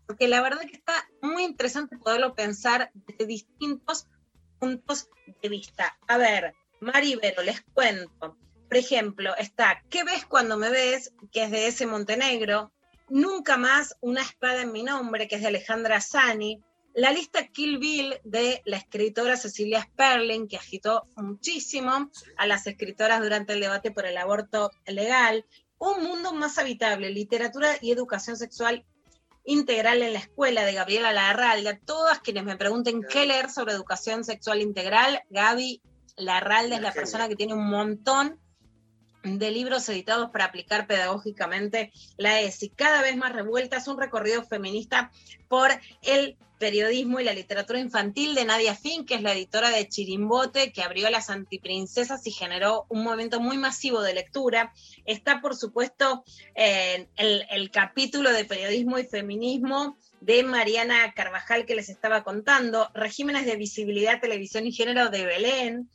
[0.07, 4.07] porque la verdad que está muy interesante poderlo pensar desde distintos
[4.59, 5.11] puntos
[5.43, 5.99] de vista.
[6.09, 8.39] A ver, Maribero, les cuento.
[8.69, 11.13] Por ejemplo, está ¿Qué ves cuando me ves?
[11.31, 12.73] que es de ese Montenegro.
[13.11, 16.65] Nunca más una espada en mi nombre, que es de Alejandra Sani
[16.97, 23.21] la lista Kill Bill de la escritora Cecilia Sperling, que agitó muchísimo a las escritoras
[23.21, 25.45] durante el debate por el aborto legal.
[25.77, 28.87] Un mundo más habitable, literatura y educación sexual
[29.45, 31.79] integral en la escuela de Gabriela Larralde.
[31.85, 35.83] Todas quienes me pregunten qué leer sobre educación sexual integral, Gaby
[36.17, 38.41] Larralde es la persona que tiene un montón
[39.23, 42.71] de libros editados para aplicar pedagógicamente la ESI.
[42.71, 45.11] Cada vez más revuelta, es un recorrido feminista
[45.49, 45.71] por
[46.03, 50.73] el periodismo y la literatura infantil de Nadia Fink, que es la editora de Chirimbote,
[50.73, 54.73] que abrió las antiprincesas y generó un movimiento muy masivo de lectura.
[55.05, 61.89] Está, por supuesto, el, el capítulo de periodismo y feminismo de Mariana Carvajal que les
[61.89, 65.91] estaba contando, regímenes de visibilidad, televisión y género de Belén,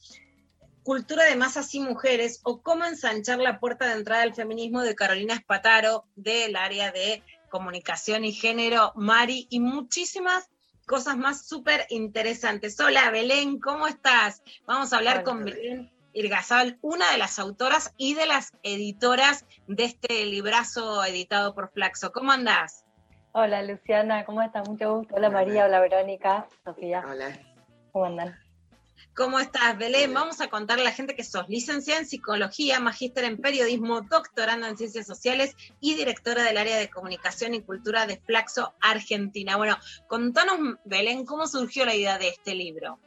[0.84, 4.96] Cultura de masas y mujeres o cómo ensanchar la puerta de entrada al feminismo de
[4.96, 10.50] Carolina Espataro del área de comunicación y género, Mari, y muchísimas
[10.88, 12.80] cosas más súper interesantes.
[12.80, 14.42] Hola Belén, ¿cómo estás?
[14.66, 15.62] Vamos a hablar Hola, con Belén.
[15.62, 21.72] Belén Irgazabal, una de las autoras y de las editoras de este librazo editado por
[21.72, 22.12] Flaxo.
[22.12, 22.86] ¿Cómo andás?
[23.34, 24.68] Hola Luciana, ¿cómo estás?
[24.68, 25.16] Mucho gusto.
[25.16, 27.04] Hola María, hola Verónica, Sofía.
[27.08, 27.40] Hola.
[27.94, 28.38] ¿Cómo andan?
[29.16, 30.14] ¿Cómo estás, Belén?
[30.14, 34.70] Vamos a contarle a la gente que sos licenciada en psicología, magíster en periodismo, doctoranda
[34.70, 39.58] en ciencias sociales y directora del área de comunicación y cultura de Flaxo Argentina.
[39.58, 39.78] Bueno,
[40.08, 43.00] contanos, Belén, ¿cómo surgió la idea de este libro?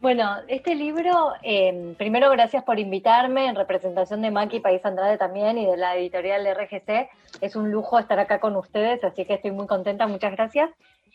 [0.00, 5.56] Bueno, este libro, eh, primero gracias por invitarme en representación de Maki País Andrade también
[5.56, 7.10] y de la editorial de RGC.
[7.40, 10.70] Es un lujo estar acá con ustedes, así que estoy muy contenta, muchas gracias.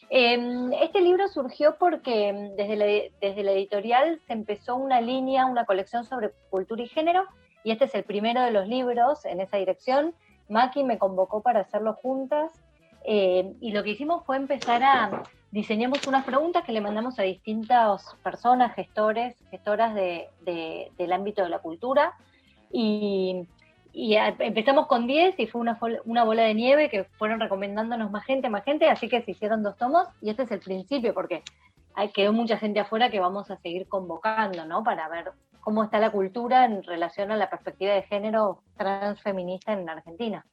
[0.10, 2.86] Eh, este libro surgió porque mm, desde la,
[3.22, 7.26] desde la editorial se empezó una línea, una colección sobre cultura y género,
[7.64, 10.14] y este es el primero de los libros en esa dirección.
[10.50, 12.52] Maki me convocó para hacerlo juntas,
[13.06, 17.24] eh, y lo que hicimos fue empezar a diseñamos unas preguntas que le mandamos a
[17.24, 22.14] distintas personas, gestores, gestoras de, de- del ámbito de la cultura,
[22.72, 23.48] y,
[23.94, 28.12] y a- empezamos con 10 y fue una, una bola de nieve que fueron recomendándonos
[28.12, 31.14] más gente, más gente, así que se hicieron dos tomos y este es el principio
[31.14, 31.44] porque
[31.94, 34.84] hay, quedó mucha gente afuera que vamos a seguir convocando, ¿no?
[34.84, 39.88] Para ver cómo está la cultura en relación a la perspectiva de género transfeminista en
[39.90, 40.46] Argentina.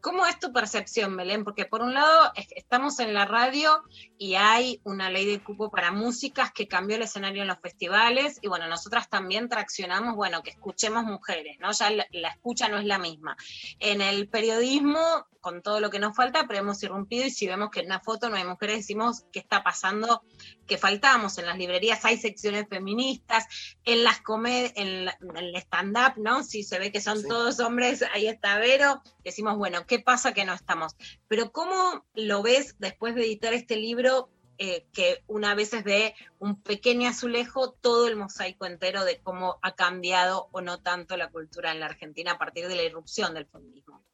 [0.00, 1.44] ¿Cómo es tu percepción, Belén?
[1.44, 3.82] Porque por un lado es- estamos en la radio
[4.18, 8.38] y hay una ley de cupo para músicas que cambió el escenario en los festivales
[8.42, 11.72] y bueno, nosotras también traccionamos, bueno, que escuchemos mujeres, ¿no?
[11.72, 13.36] Ya la, la escucha no es la misma.
[13.78, 17.68] En el periodismo, con todo lo que nos falta, pero hemos irrumpido y si vemos
[17.70, 20.22] que en una foto no hay mujeres, decimos qué está pasando,
[20.66, 21.36] que faltamos.
[21.36, 23.44] En las librerías hay secciones feministas,
[23.84, 26.42] en las comed en, la- en el stand-up, ¿no?
[26.44, 30.46] Si se ve que son todos hombres, ahí está Vero, decimos, bueno, ¿qué pasa que
[30.46, 30.96] no estamos?
[31.28, 34.30] Pero ¿cómo lo ves después de editar este libro?
[34.58, 39.58] eh, que una vez es de un pequeño azulejo todo el mosaico entero de cómo
[39.62, 43.34] ha cambiado o no tanto la cultura en la Argentina a partir de la irrupción
[43.34, 44.04] del feminismo.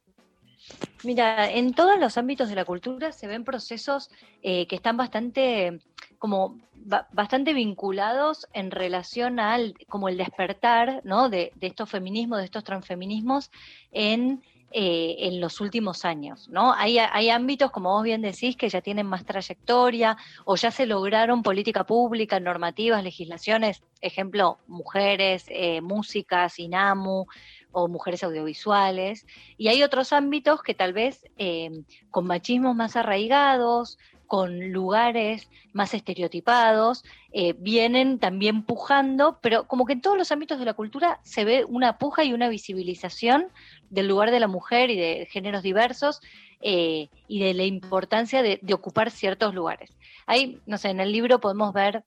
[1.03, 4.09] Mira, en todos los ámbitos de la cultura se ven procesos
[4.41, 5.79] eh, que están bastante,
[6.17, 11.29] como ba- bastante vinculados en relación al, como el despertar, ¿no?
[11.29, 13.49] De, de estos feminismos, de estos transfeminismos
[13.93, 16.73] en, eh, en los últimos años, ¿no?
[16.73, 20.85] Hay, hay ámbitos, como vos bien decís, que ya tienen más trayectoria o ya se
[20.85, 27.25] lograron política pública, normativas, legislaciones, ejemplo, mujeres, eh, música, SINAMU,
[27.71, 29.25] o mujeres audiovisuales,
[29.57, 33.97] y hay otros ámbitos que tal vez eh, con machismos más arraigados,
[34.29, 40.59] con lugares más estereotipados, eh, vienen también pujando, pero como que en todos los ámbitos
[40.59, 43.47] de la cultura se ve una puja y una visibilización
[43.89, 46.21] del lugar de la mujer y de géneros diversos
[46.61, 49.97] eh, y de la importancia de, de ocupar ciertos lugares.
[50.27, 52.03] Ahí, no sé, en el libro podemos ver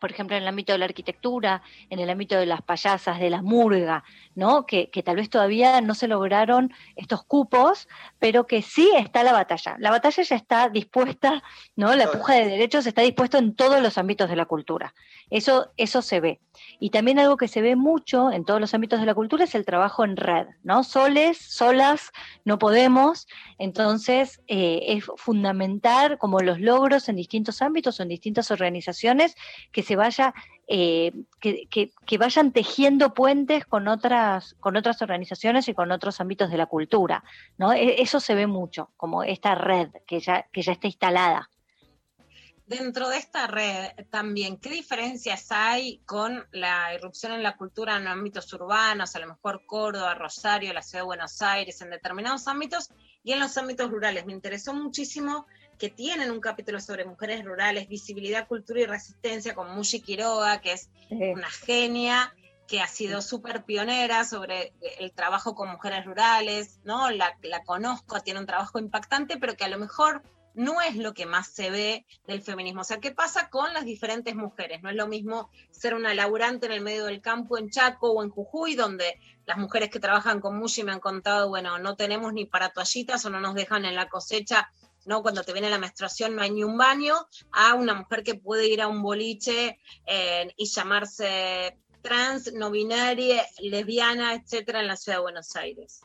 [0.00, 3.30] por ejemplo, en el ámbito de la arquitectura, en el ámbito de las payasas, de
[3.30, 4.66] la murga, ¿no?
[4.66, 7.88] Que, que tal vez todavía no se lograron estos cupos,
[8.18, 9.76] pero que sí está la batalla.
[9.78, 11.42] La batalla ya está dispuesta,
[11.76, 11.94] ¿no?
[11.94, 14.94] La puja de derechos está dispuesta en todos los ámbitos de la cultura.
[15.30, 16.40] Eso, eso se ve.
[16.80, 19.54] Y también algo que se ve mucho en todos los ámbitos de la cultura es
[19.54, 20.84] el trabajo en red, ¿no?
[20.84, 22.10] Soles, solas,
[22.44, 23.26] no podemos.
[23.58, 29.34] Entonces, eh, es fundamental como los logros en distintos ámbitos o en distintas organizaciones
[29.72, 30.34] que se vaya,
[30.66, 36.50] eh, que, que- vayan tejiendo puentes con otras, con otras organizaciones y con otros ámbitos
[36.50, 37.24] de la cultura,
[37.56, 37.72] ¿no?
[37.72, 41.48] E- Eso se ve mucho, como esta red que ya, que ya está instalada.
[42.66, 48.06] Dentro de esta red también, ¿qué diferencias hay con la irrupción en la cultura en
[48.06, 52.90] ámbitos urbanos, a lo mejor Córdoba, Rosario, la ciudad de Buenos Aires, en determinados ámbitos
[53.24, 54.26] y en los ámbitos rurales?
[54.26, 55.46] Me interesó muchísimo
[55.78, 60.72] que tienen un capítulo sobre mujeres rurales, visibilidad, cultura y resistencia con Mushi Quiroga, que
[60.72, 62.34] es una genia
[62.66, 67.10] que ha sido súper pionera sobre el trabajo con mujeres rurales, ¿no?
[67.10, 70.22] La, la conozco, tiene un trabajo impactante, pero que a lo mejor
[70.54, 72.80] no es lo que más se ve del feminismo.
[72.80, 74.82] O sea, ¿qué pasa con las diferentes mujeres?
[74.82, 78.24] No es lo mismo ser una laburante en el medio del campo en Chaco o
[78.24, 82.32] en Jujuy, donde las mujeres que trabajan con Mushi me han contado, bueno, no tenemos
[82.32, 84.70] ni para toallitas o no nos dejan en la cosecha,
[85.08, 85.22] ¿no?
[85.22, 87.14] Cuando te viene la menstruación no hay ni un baño,
[87.50, 93.44] a una mujer que puede ir a un boliche eh, y llamarse trans, no binaria,
[93.60, 96.02] lesbiana, etcétera, en la ciudad de Buenos Aires.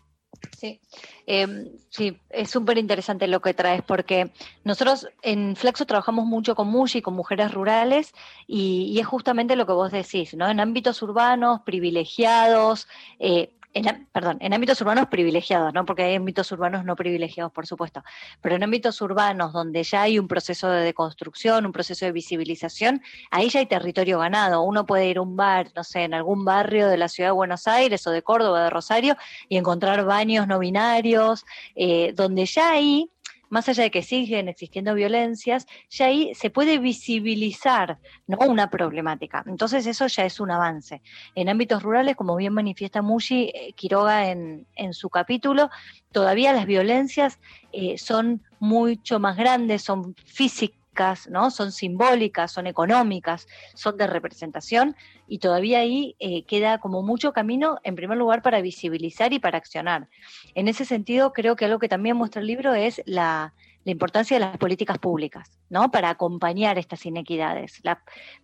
[0.58, 0.80] Sí,
[1.28, 4.32] eh, sí, es súper interesante lo que traes, porque
[4.64, 8.14] nosotros en Flexo trabajamos mucho con Mushi, con mujeres rurales,
[8.48, 10.50] y, y es justamente lo que vos decís, ¿no?
[10.50, 12.88] En ámbitos urbanos, privilegiados,
[13.20, 15.86] eh, en, perdón, en ámbitos urbanos privilegiados, ¿no?
[15.86, 18.04] Porque hay ámbitos urbanos no privilegiados, por supuesto,
[18.42, 23.02] pero en ámbitos urbanos donde ya hay un proceso de deconstrucción, un proceso de visibilización,
[23.32, 24.62] ahí ya hay territorio ganado.
[24.62, 27.34] Uno puede ir a un bar, no sé, en algún barrio de la ciudad de
[27.34, 29.18] Buenos Aires o de Córdoba, de Rosario,
[29.50, 31.46] y encontrar baños no binarios,
[31.76, 33.10] eh, donde ya ahí,
[33.54, 38.40] más allá de que siguen existiendo violencias, ya ahí se puede visibilizar ¿no?
[38.40, 39.44] una problemática.
[39.46, 41.04] Entonces eso ya es un avance.
[41.36, 45.70] En ámbitos rurales, como bien manifiesta Mushi eh, Quiroga en, en su capítulo,
[46.12, 47.40] todavía las violencias
[47.72, 50.83] eh, son mucho más grandes, son físicas.
[51.30, 51.52] ¿No?
[51.52, 54.96] Son simbólicas, son económicas, son de representación
[55.28, 59.58] y todavía ahí eh, queda como mucho camino, en primer lugar, para visibilizar y para
[59.58, 60.08] accionar.
[60.56, 63.54] En ese sentido, creo que algo que también muestra el libro es la,
[63.86, 65.92] importancia de las políticas públicas, ¿no?
[65.92, 67.82] Para acompañar estas inequidades.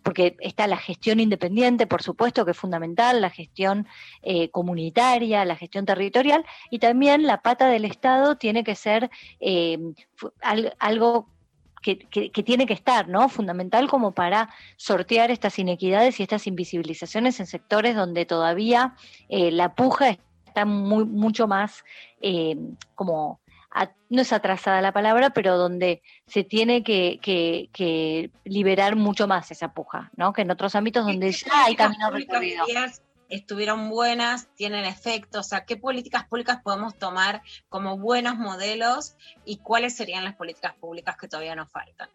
[0.03, 3.87] Porque está la gestión independiente, por supuesto, que es fundamental, la gestión
[4.21, 9.09] eh, comunitaria, la gestión territorial, y también la pata del Estado tiene que ser
[9.39, 9.79] eh,
[10.77, 11.29] algo
[11.81, 13.29] que, que- que tiene que estar, ¿no?
[13.29, 18.95] Fundamental como para sortear estas inequidades y estas invisibilizaciones en sectores donde todavía
[19.29, 21.83] eh, la puja está muy, mucho más
[22.21, 22.57] eh,
[22.95, 23.39] como
[23.71, 29.27] a- no es atrasada la palabra, pero donde se tiene que, que- que liberar mucho
[29.27, 30.33] más esa puja, ¿no?
[30.33, 32.65] Que en otros ámbitos donde ya hay camino recorrido.
[33.29, 39.15] Estuvieron buenas, tienen efecto, o sea, ¿qué políticas públicas podemos tomar como buenos modelos
[39.45, 42.09] y cuáles serían las políticas públicas que todavía nos faltan?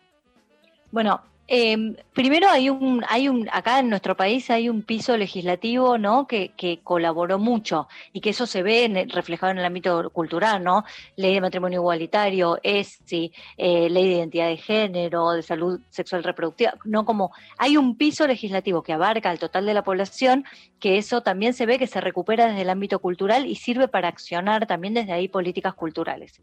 [0.91, 5.99] Bueno, eh, primero hay un, hay un, acá en nuestro país hay un piso legislativo,
[5.99, 6.27] ¿no?
[6.27, 10.65] Que, que colaboró mucho y que eso se ve en reflejado en el ámbito cultural,
[10.65, 10.85] ¿no?
[11.17, 16.75] Ley de matrimonio igualitario, ESI, eh, ley de identidad de género, de salud sexual reproductiva,
[16.85, 20.45] no como hay un piso legislativo que abarca al total de la población,
[20.81, 24.09] que eso también se ve que se recupera desde el ámbito cultural y sirve para
[24.09, 26.41] accionar también desde ahí políticas culturales.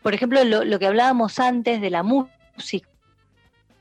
[0.00, 2.93] Por ejemplo, lo, lo que hablábamos antes de la música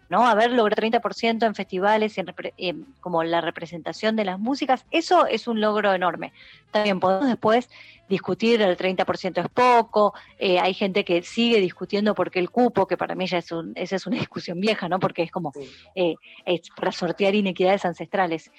[0.10, 0.26] ¿no?
[0.28, 5.48] Haber logrado 30% en festivales, en en como la representación de las músicas, eso es
[5.48, 6.34] un logro enorme.
[6.72, 7.70] También podemos después
[8.10, 12.88] discutir el 30% es poco, eh, hay gente que sigue discutiendo por qué el cupo,
[12.88, 15.00] que para mí ya es un, esa es una discusión vieja, ¿no?
[15.00, 15.52] Porque es como
[15.96, 16.16] eh,
[16.46, 18.52] es para sortear inequidades ancestrales.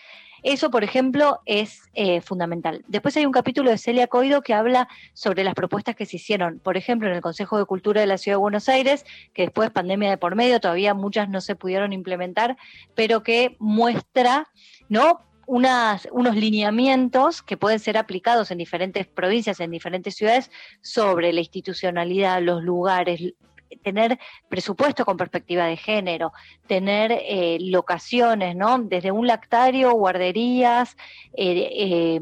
[0.44, 2.84] Eso, por ejemplo, es eh, fundamental.
[2.86, 6.58] Después hay un capítulo de Celia Coido que habla sobre las propuestas que se hicieron,
[6.58, 9.70] por ejemplo, en el Consejo de Cultura de la Ciudad de Buenos Aires, que después
[9.70, 12.58] pandemia de por medio, todavía muchas no se pudieron implementar,
[12.94, 14.50] pero que muestra,
[14.90, 15.22] ¿no?
[15.46, 20.50] Unos lineamientos que pueden ser aplicados en diferentes provincias, en diferentes ciudades,
[20.82, 23.32] sobre la institucionalidad, los lugares,
[23.82, 24.18] tener
[24.48, 26.32] presupuesto con perspectiva de género,
[26.66, 28.78] tener eh, locaciones, ¿no?
[28.78, 30.96] Desde un lactario, guarderías,
[31.36, 32.20] eh, eh,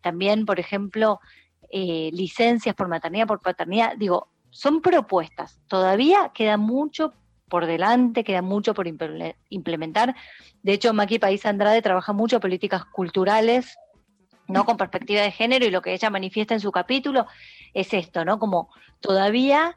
[0.00, 1.20] también, por ejemplo,
[1.70, 3.96] eh, licencias por maternidad, por paternidad.
[3.96, 5.60] Digo, son propuestas.
[5.66, 7.14] Todavía queda mucho
[7.48, 10.14] por delante, queda mucho por imple- implementar.
[10.62, 13.76] De hecho, Maki País Andrade trabaja mucho políticas culturales,
[14.48, 14.64] ¿no?
[14.64, 17.26] Con perspectiva de género, y lo que ella manifiesta en su capítulo
[17.74, 18.38] es esto, ¿no?
[18.38, 18.68] Como
[19.00, 19.76] todavía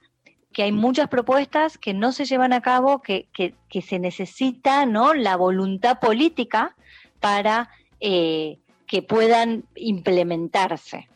[0.56, 5.14] que hay muchas propuestas que no se llevan a cabo, que, que- se necesita ¿no?
[5.14, 6.77] la voluntad política
[7.19, 7.69] para
[7.99, 8.57] eh,
[8.88, 11.10] que puedan implementarse.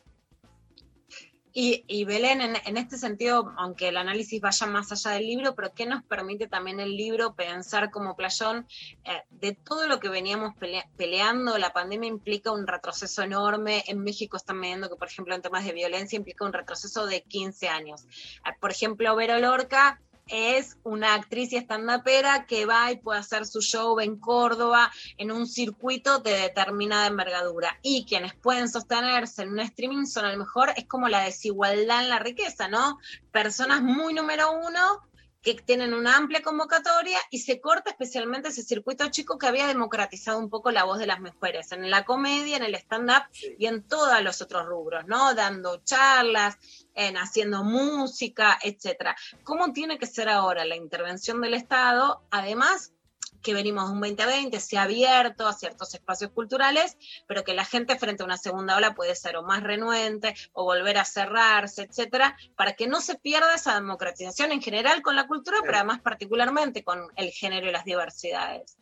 [1.61, 5.55] Y, y Belén, en, en este sentido, aunque el análisis vaya más allá del libro,
[5.55, 8.65] pero ¿qué nos permite también el libro pensar como playón
[9.03, 11.57] eh, de todo lo que veníamos pelea- peleando?
[11.57, 13.83] La pandemia implica un retroceso enorme.
[13.87, 17.23] En México están viendo que, por ejemplo, en temas de violencia implica un retroceso de
[17.23, 18.05] 15 años.
[18.45, 19.99] Eh, por ejemplo, Vero Lorca
[20.29, 25.31] es una actriz y estandapera que va y puede hacer su show en Córdoba en
[25.31, 27.77] un circuito de determinada envergadura.
[27.81, 32.03] Y quienes pueden sostenerse en un streaming son a lo mejor, es como la desigualdad
[32.03, 32.99] en la riqueza, ¿no?
[33.31, 35.08] Personas muy número uno
[35.41, 40.37] que tienen una amplia convocatoria y se corta especialmente ese circuito chico que había democratizado
[40.39, 43.23] un poco la voz de las mujeres en la comedia, en el stand-up
[43.57, 45.33] y en todos los otros rubros, ¿no?
[45.35, 46.57] Dando charlas,
[46.93, 49.15] en haciendo música, etcétera.
[49.43, 52.21] ¿Cómo tiene que ser ahora la intervención del Estado?
[52.31, 52.93] Además,
[53.41, 56.97] que venimos de un 2020, se ha abierto a ciertos espacios culturales,
[57.27, 60.63] pero que la gente frente a una segunda ola puede ser o más renuente o
[60.63, 65.27] volver a cerrarse, etcétera, para que no se pierda esa democratización en general con la
[65.27, 68.77] cultura, pero además particularmente con el género y las diversidades.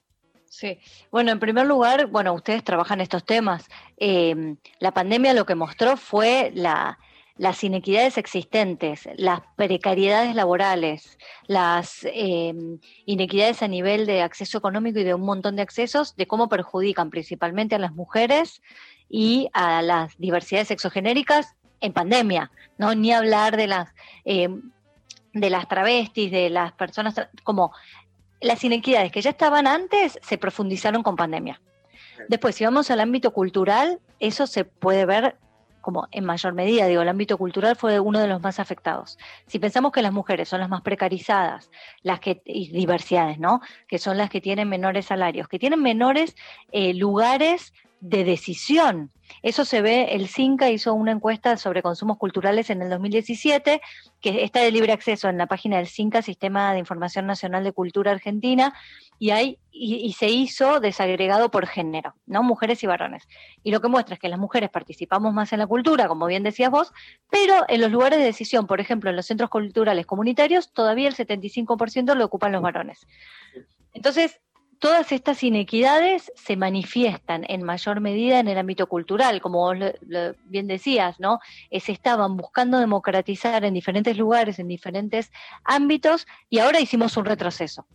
[0.50, 0.80] Sí,
[1.12, 3.66] bueno, en primer lugar, bueno, ustedes trabajan estos temas.
[3.98, 6.98] Eh, la pandemia lo que mostró fue la,
[7.38, 12.54] las inequidades existentes, las precariedades laborales, las eh,
[13.06, 17.10] inequidades a nivel de acceso económico y de un montón de accesos, de cómo perjudican
[17.10, 18.62] principalmente a las mujeres
[19.10, 22.96] y a las diversidades sexogenéricas en pandemia, ¿no?
[22.96, 23.94] Ni hablar de las,
[24.26, 24.50] eh,
[25.34, 27.72] de las travestis, de las personas, como
[28.42, 31.62] las inequidades que ya estaban antes se profundizaron con pandemia.
[32.30, 35.38] Después, si vamos al ámbito cultural, eso se puede ver
[35.88, 39.18] como en mayor medida, digo, el ámbito cultural fue uno de los más afectados.
[39.46, 43.62] Si pensamos que las mujeres son las más precarizadas, las que, diversidades, ¿no?
[43.88, 46.36] Que son las que tienen menores salarios, que tienen menores
[46.74, 49.12] eh, lugares de decisión.
[49.44, 53.82] Eso se ve, el CINCA hizo una encuesta sobre consumos culturales en el 2017,
[54.20, 57.72] que está de libre acceso en la página del CINCA, Sistema de Información Nacional de
[57.72, 58.74] Cultura Argentina,
[59.20, 62.44] y, hay, y, se hizo desagregado por género, ¿no?
[62.44, 63.28] Mujeres y varones.
[63.64, 66.44] Y lo que muestra es que las mujeres participamos más en la cultura, como bien
[66.44, 66.92] decías vos,
[67.30, 71.16] pero en los lugares de decisión, por ejemplo, en los centros culturales comunitarios, todavía el
[71.16, 73.08] 75% lo ocupan los varones.
[73.94, 74.40] Entonces,
[74.80, 80.36] todas estas inequidades se manifiestan en mayor medida en el ámbito cultural, como vos lo
[80.46, 81.40] bien decías, ¿no?
[81.70, 85.32] Eh, se estaban buscando democratizar en diferentes lugares, en diferentes
[85.64, 87.88] ámbitos, y ahora hicimos un retroceso.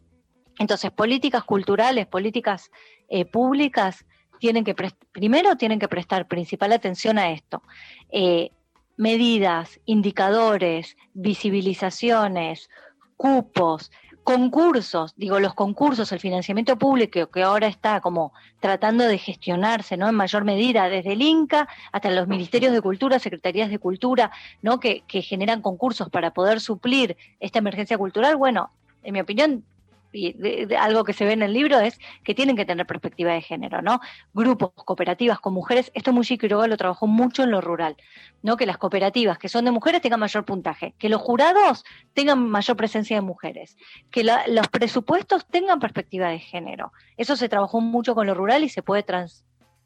[0.59, 2.71] Entonces, políticas culturales, políticas
[3.09, 4.05] eh, públicas,
[4.39, 4.75] tienen que
[5.13, 7.63] primero tienen que prestar principal atención a esto.
[8.11, 8.51] Eh,
[8.97, 12.69] medidas, indicadores, visibilizaciones,
[13.17, 13.93] cupos,
[14.25, 20.09] concursos, digo, los concursos, el financiamiento público que ahora está como tratando de gestionarse, ¿no?
[20.09, 24.31] En mayor medida, desde el INCA hasta los ministerios de cultura, secretarías de cultura,
[24.61, 24.81] ¿no?
[24.81, 28.71] Que generan concursos para poder suplir esta emergencia cultural, bueno,
[29.03, 29.65] en mi opinión,
[30.13, 33.33] y de- algo que se ve en el libro es que tienen que tener perspectiva
[33.33, 34.01] de género, ¿no?
[34.35, 37.97] Grupos, cooperativas con mujeres, esto Muji Quiroga lo trabajó mucho en lo rural,
[38.43, 38.57] ¿no?
[38.57, 41.85] Que las cooperativas que son de mujeres tengan mayor puntaje, que los jurados
[42.15, 43.77] tengan mayor presencia de mujeres,
[44.11, 46.93] que los presupuestos tengan perspectiva de género.
[47.17, 49.05] Eso se trabajó mucho con lo rural y se puede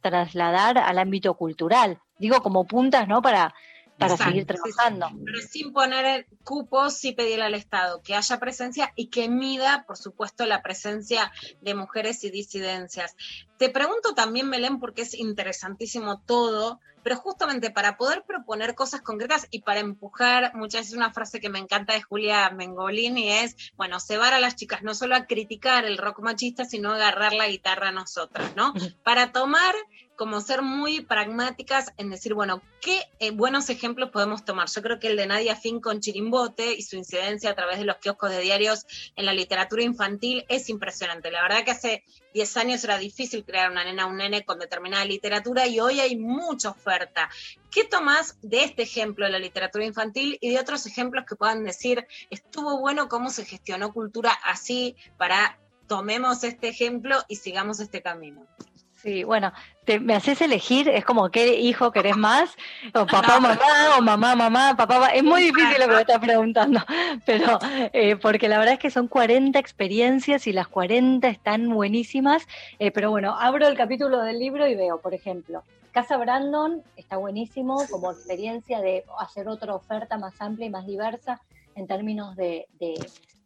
[0.00, 1.98] trasladar al ámbito cultural.
[2.18, 3.22] Digo como puntas, ¿no?
[3.22, 3.54] Para
[3.98, 4.46] para Exacto, seguir sí.
[4.46, 5.10] trabajando.
[5.24, 9.96] Pero sin poner cupos, sí pedirle al Estado que haya presencia y que mida, por
[9.96, 13.16] supuesto, la presencia de mujeres y disidencias.
[13.58, 19.46] Te pregunto también, Belén, porque es interesantísimo todo, pero justamente para poder proponer cosas concretas
[19.50, 24.00] y para empujar, muchas veces una frase que me encanta de Julia Mengolini es, bueno,
[24.00, 27.48] cebar a las chicas no solo a criticar el rock machista, sino a agarrar la
[27.48, 28.74] guitarra a nosotras, ¿no?
[29.04, 29.74] Para tomar
[30.16, 34.68] como ser muy pragmáticas en decir, bueno, ¿qué eh, buenos ejemplos podemos tomar?
[34.68, 37.84] Yo creo que el de Nadia Finn con Chirimbote y su incidencia a través de
[37.84, 41.30] los kioscos de diarios en la literatura infantil es impresionante.
[41.30, 45.04] La verdad que hace 10 años era difícil crear una nena un nene con determinada
[45.04, 47.28] literatura y hoy hay mucha oferta.
[47.70, 51.64] ¿Qué tomás de este ejemplo de la literatura infantil y de otros ejemplos que puedan
[51.64, 58.02] decir, estuvo bueno cómo se gestionó cultura así para tomemos este ejemplo y sigamos este
[58.02, 58.46] camino?
[58.96, 59.52] Sí, bueno,
[59.84, 62.56] te- me haces elegir, es como qué hijo querés más,
[62.94, 63.58] o papá, mamá,
[63.98, 65.08] o mamá, mamá, papá, papá.
[65.10, 66.80] Es muy difícil lo que me estás preguntando,
[67.26, 67.58] pero
[67.92, 72.46] eh, porque la verdad es que son 40 experiencias y las 40 están buenísimas.
[72.78, 75.62] eh, pero bueno, abro el capítulo del libro y veo, por ejemplo,
[75.92, 81.40] Casa Brandon está buenísimo como experiencia de hacer otra oferta más amplia y más diversa
[81.74, 82.94] en términos de, de-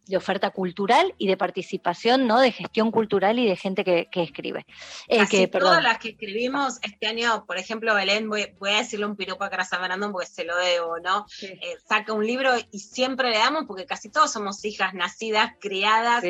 [0.07, 2.39] de oferta cultural y de participación, ¿no?
[2.39, 4.65] De gestión cultural y de gente que, que escribe.
[5.07, 8.77] Eh, Casi que, todas las que escribimos este año, por ejemplo, Belén, voy, voy a
[8.77, 11.25] decirle un piropo a Grasa Brandon porque se lo debo, ¿no?
[11.41, 16.23] Eh, saca un libro y siempre le damos porque casi todos somos hijas nacidas, criadas.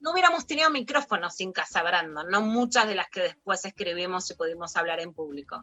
[0.00, 2.40] No hubiéramos tenido micrófonos sin Casa Brandon, ¿no?
[2.40, 5.60] Muchas de las que después escribimos y pudimos hablar en público.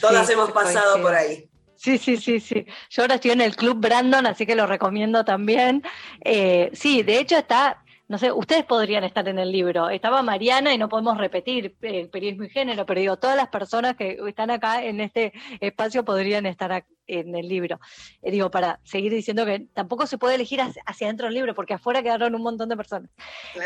[0.00, 1.48] Todas Sí, hemos pasado por ahí.
[1.76, 2.64] Sí, sí, sí, sí.
[2.90, 5.82] Yo ahora estoy en el Club Brandon, así que lo recomiendo también.
[6.24, 9.90] Eh, sí, de hecho está, no sé, ustedes podrían estar en el libro.
[9.90, 13.48] Estaba Mariana y no podemos repetir eh, el periodismo y género, pero digo, todas las
[13.48, 17.80] personas que están acá en este espacio podrían estar ac- en el libro.
[18.22, 21.54] Eh, digo, para seguir diciendo que tampoco se puede elegir hacia, hacia adentro del libro,
[21.54, 23.10] porque afuera quedaron un montón de personas.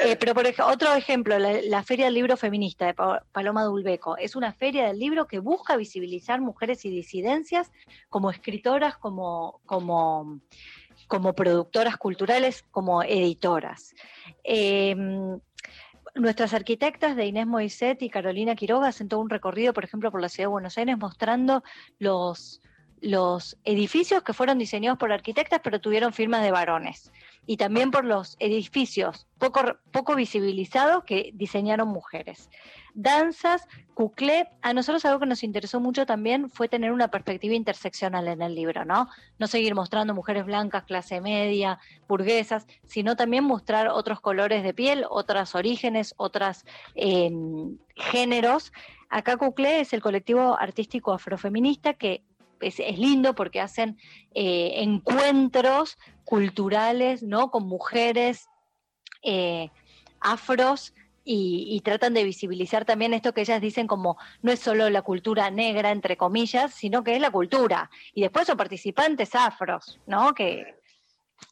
[0.04, 3.64] Eh, pero, por ejemplo, otro ejemplo, la, la Feria del Libro Feminista de Pa- Paloma
[3.64, 4.16] Dulbeco.
[4.16, 7.70] Es una feria del libro que busca visibilizar mujeres y disidencias
[8.08, 10.40] como escritoras, como, como,
[11.06, 13.94] como productoras culturales, como editoras.
[14.44, 14.96] Eh,
[16.16, 20.20] Nuestras arquitectas de Inés Moiset y Carolina Quiroga hacen todo un recorrido, por ejemplo, por
[20.20, 21.62] la ciudad de Buenos Aires, mostrando
[22.00, 22.60] los,
[23.00, 27.12] los edificios que fueron diseñados por arquitectas, pero tuvieron firmas de varones.
[27.46, 32.50] Y también por los edificios poco, poco visibilizados que diseñaron mujeres.
[32.94, 38.28] Danzas, cuclé, a nosotros algo que nos interesó mucho también fue tener una perspectiva interseccional
[38.28, 39.08] en el libro, ¿no?
[39.38, 41.78] No seguir mostrando mujeres blancas, clase media,
[42.08, 46.64] burguesas, sino también mostrar otros colores de piel, otros orígenes, otros
[47.96, 48.72] géneros.
[49.08, 52.24] Acá Cuclé es el colectivo artístico afrofeminista que
[52.60, 53.98] es, es lindo porque hacen
[54.34, 57.50] eh, encuentros culturales, ¿no?
[57.50, 58.48] Con mujeres
[59.22, 59.70] eh,
[60.20, 65.02] afros y, tratan de visibilizar también esto que ellas dicen como no es solo la
[65.02, 67.90] cultura negra, entre comillas, sino que es la cultura.
[68.14, 70.34] Y después son participantes afros, ¿no?
[70.34, 70.74] Que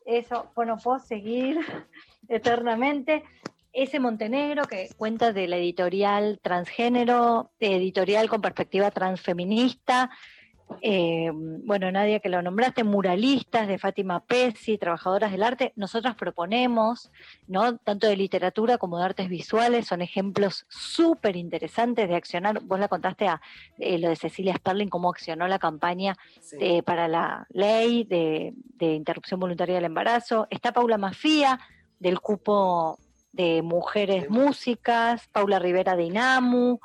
[0.05, 1.59] eso, bueno, puedo seguir
[2.29, 3.25] eternamente.
[3.73, 10.11] Ese Montenegro que cuenta de la editorial transgénero, editorial con perspectiva transfeminista,
[10.81, 17.11] eh, bueno, Nadia, que lo nombraste, muralistas de Fátima Pesi, trabajadoras del arte, nosotras proponemos,
[17.47, 17.77] ¿no?
[17.79, 22.61] Tanto de literatura como de artes visuales, son ejemplos súper interesantes de accionar.
[22.63, 23.41] Vos la contaste a
[23.79, 26.17] eh, lo de Cecilia Sperling, cómo accionó la campaña
[26.61, 30.47] eh, para la ley de, de interrupción voluntaria del embarazo.
[30.51, 31.59] Está Paula Mafía,
[31.99, 32.99] del cupo
[33.33, 36.81] de mujeres músicas, Paula Rivera de INAMU,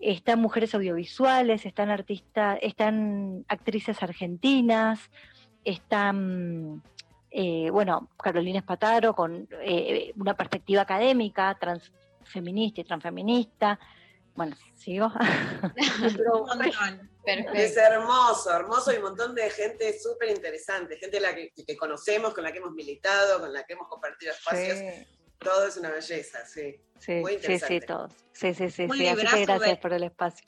[0.00, 4.98] están mujeres audiovisuales, están artistas, están actrices argentinas,
[5.64, 6.82] están,
[7.30, 13.78] eh, bueno, Carolina Espataro con eh, una perspectiva académica, transfeminista y transfeminista.
[14.34, 15.12] Bueno, sigo.
[17.52, 22.32] Es hermoso, hermoso y un montón de gente súper interesante, gente la que, que conocemos,
[22.32, 24.78] con la que hemos militado, con la que hemos compartido espacios.
[24.78, 25.19] Sí.
[25.40, 26.80] Todo es una belleza, sí.
[26.98, 27.80] Sí, Muy sí, sí, interesante.
[27.80, 28.12] todos.
[28.32, 29.06] Sí, sí, sí, Un sí.
[29.06, 30.46] Así que gracias por el espacio.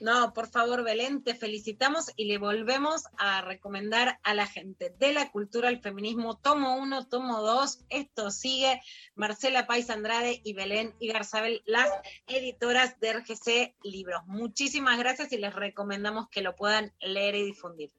[0.00, 5.12] No, por favor, Belén, te felicitamos y le volvemos a recomendar a la gente de
[5.12, 8.80] la cultura al feminismo, tomo uno, tomo dos, esto sigue,
[9.14, 11.90] Marcela Pais Andrade y Belén Igarzabel, las
[12.26, 14.22] editoras de RGC Libros.
[14.26, 17.90] Muchísimas gracias y les recomendamos que lo puedan leer y difundir.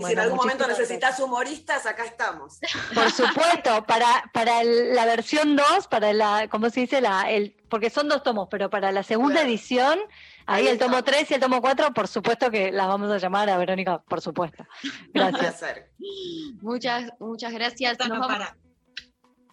[0.00, 2.58] Y si en algún momento necesitas humoristas, acá estamos.
[2.94, 7.00] Por supuesto, para, para el- la versión 2, para la, ¿cómo se dice?
[7.00, 9.98] La, el, porque son dos tomos, pero para la segunda edición,
[10.46, 13.18] ahí, Ahí el tomo 3 y el tomo 4, por supuesto que las vamos a
[13.18, 14.66] llamar a Verónica, por supuesto.
[15.14, 15.64] Gracias.
[16.60, 17.98] Muchas, muchas gracias.
[17.98, 18.56] Nos no vamos- para.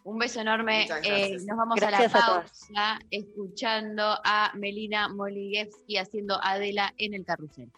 [0.04, 0.84] Un beso enorme.
[0.84, 1.44] Eh, gracias.
[1.44, 7.70] nos vamos Gracias a la pausa escuchando a Melina Moligevsky haciendo Adela en el carrusel.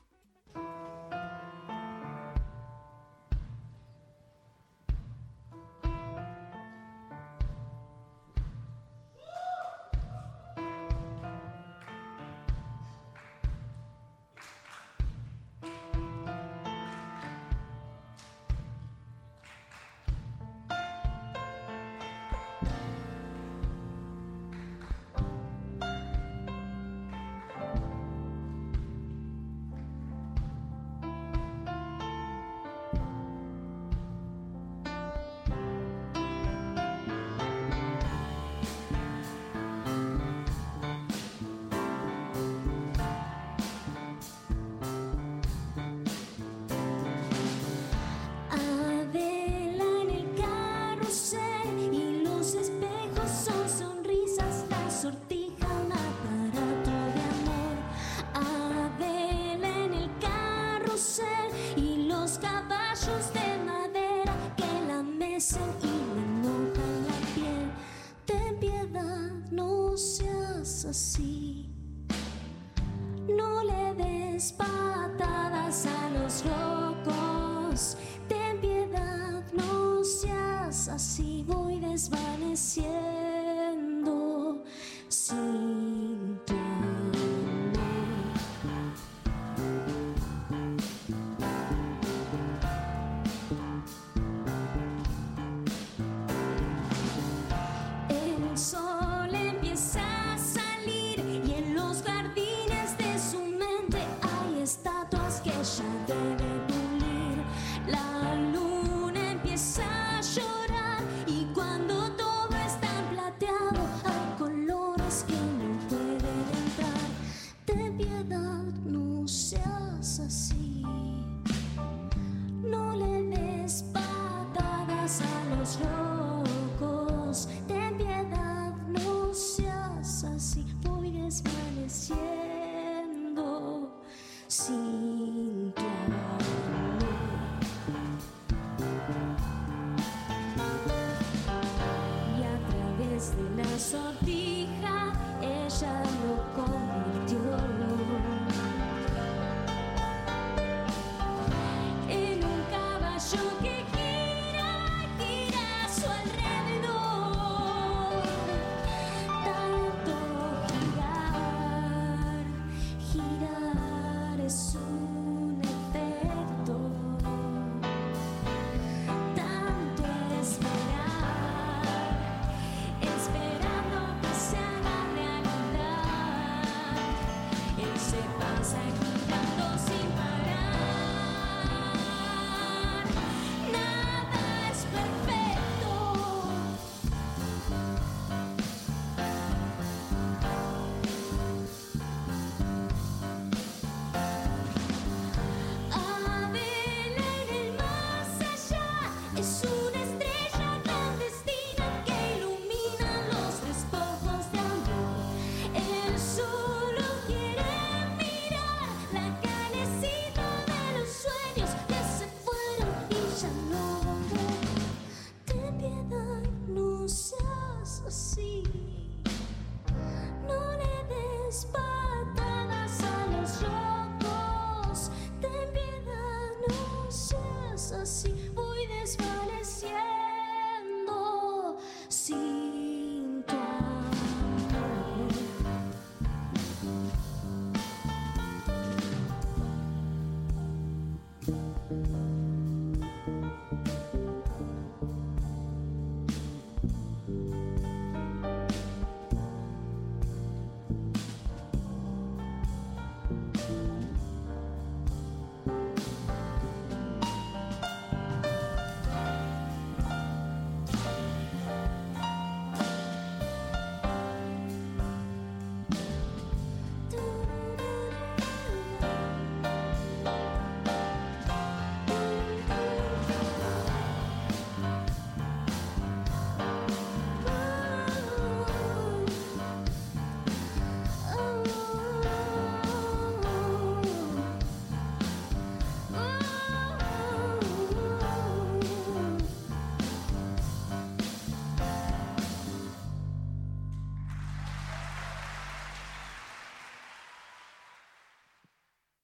[70.94, 71.29] Seas así.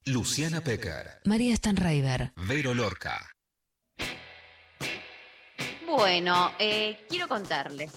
[0.07, 2.32] Luciana Pecker, María Stanraiver.
[2.48, 3.27] Vero Lorca.
[5.88, 7.91] Bueno, eh, quiero contarles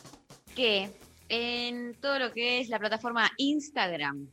[0.57, 0.91] que
[1.29, 4.27] en todo lo que es la plataforma Instagram,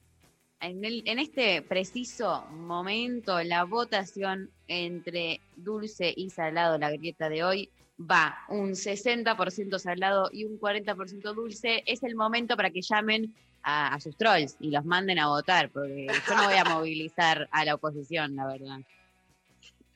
[0.61, 7.43] en, el- en este preciso momento, la votación entre dulce y salado, la grieta de
[7.43, 7.69] hoy,
[7.99, 11.84] va un 60% salado y un 40% dulce.
[11.85, 13.34] Es el momento para que llamen
[13.65, 17.49] a, a sus trolls y los manden a votar, porque yo no voy a movilizar
[17.51, 18.79] a la oposición, la verdad.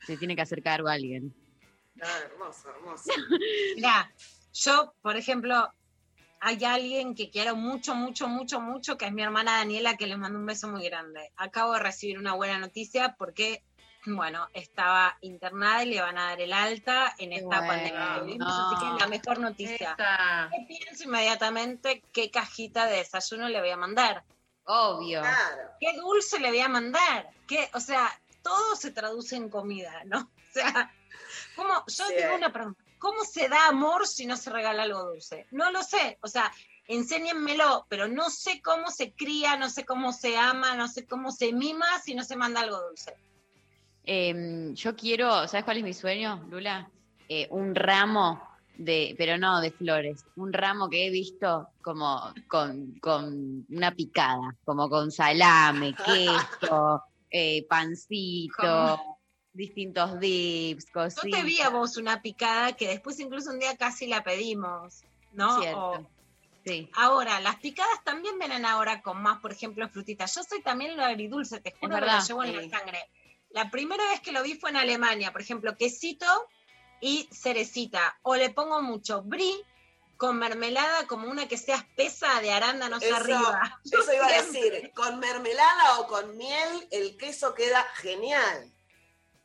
[0.04, 1.32] Se tiene que hacer cargo a alguien.
[2.02, 3.12] Ah, hermoso, hermoso.
[3.76, 4.12] Mirá,
[4.52, 5.72] yo, por ejemplo,
[6.40, 10.16] hay alguien que quiero mucho, mucho, mucho, mucho, que es mi hermana Daniela, que le
[10.16, 11.30] mando un beso muy grande.
[11.36, 13.62] Acabo de recibir una buena noticia porque,
[14.06, 17.66] bueno, estaba internada y le van a dar el alta en esta bueno.
[17.66, 19.96] pandemia que vivimos, así que es la mejor noticia.
[20.50, 24.24] ¿Qué pienso inmediatamente qué cajita de desayuno le voy a mandar?
[24.64, 25.22] Obvio.
[25.80, 27.28] ¿Qué dulce le voy a mandar?
[27.46, 28.10] ¿Qué, o sea,
[28.42, 30.30] todo se traduce en comida, ¿no?
[30.50, 30.92] O sea,
[31.54, 32.14] ¿cómo, yo Sí.
[32.16, 32.82] tengo una pregunta.
[32.98, 35.46] ¿Cómo se da amor si no se regala algo dulce?
[35.52, 36.18] No lo sé.
[36.22, 36.52] O sea,
[36.88, 41.30] enséñenmelo, pero no sé cómo se cría, no sé cómo se ama, no sé cómo
[41.30, 43.16] se mima si no se manda algo dulce.
[44.04, 46.90] Em, yo quiero, ¿sabes cuál es mi sueño, Lula?
[47.28, 48.42] Eh, un ramo
[48.74, 54.56] de, pero no de flores, un ramo que he visto como con, con una picada,
[54.64, 59.18] como con salame, queso, eh, pancito,
[59.52, 61.30] distintos dips, Yo cositas.
[61.30, 65.60] te vi a vos una picada que después incluso un día casi la pedimos, ¿no?
[65.60, 65.78] Cierto.
[65.78, 66.10] O-
[66.62, 66.90] Sí.
[66.92, 70.34] Ahora, las picadas también vienen ahora con más, por ejemplo, frutitas.
[70.34, 72.98] Yo soy también lo agridulce, te juro que lo verdad, llevo en la sangre.
[73.50, 76.26] La primera vez que lo vi fue en Alemania, por ejemplo, quesito
[77.00, 78.18] y cerecita.
[78.22, 79.54] O le pongo mucho brie
[80.16, 83.80] con mermelada como una que sea espesa de arándanos Eso, arriba.
[83.84, 88.70] eso iba a decir, con mermelada o con miel, el queso queda genial.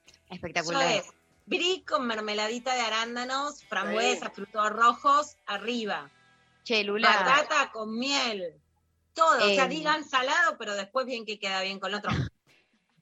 [0.06, 0.92] Eso Espectacular.
[0.92, 1.06] es
[1.46, 6.12] brie con mermeladita de arándanos, frambuesas, frutos rojos arriba.
[6.64, 7.10] Che, Lula.
[7.10, 8.60] Batata con miel.
[9.14, 9.38] Todo.
[9.38, 9.70] o sea, Em.
[9.70, 12.12] digan salado, pero después bien que queda bien con lo otro.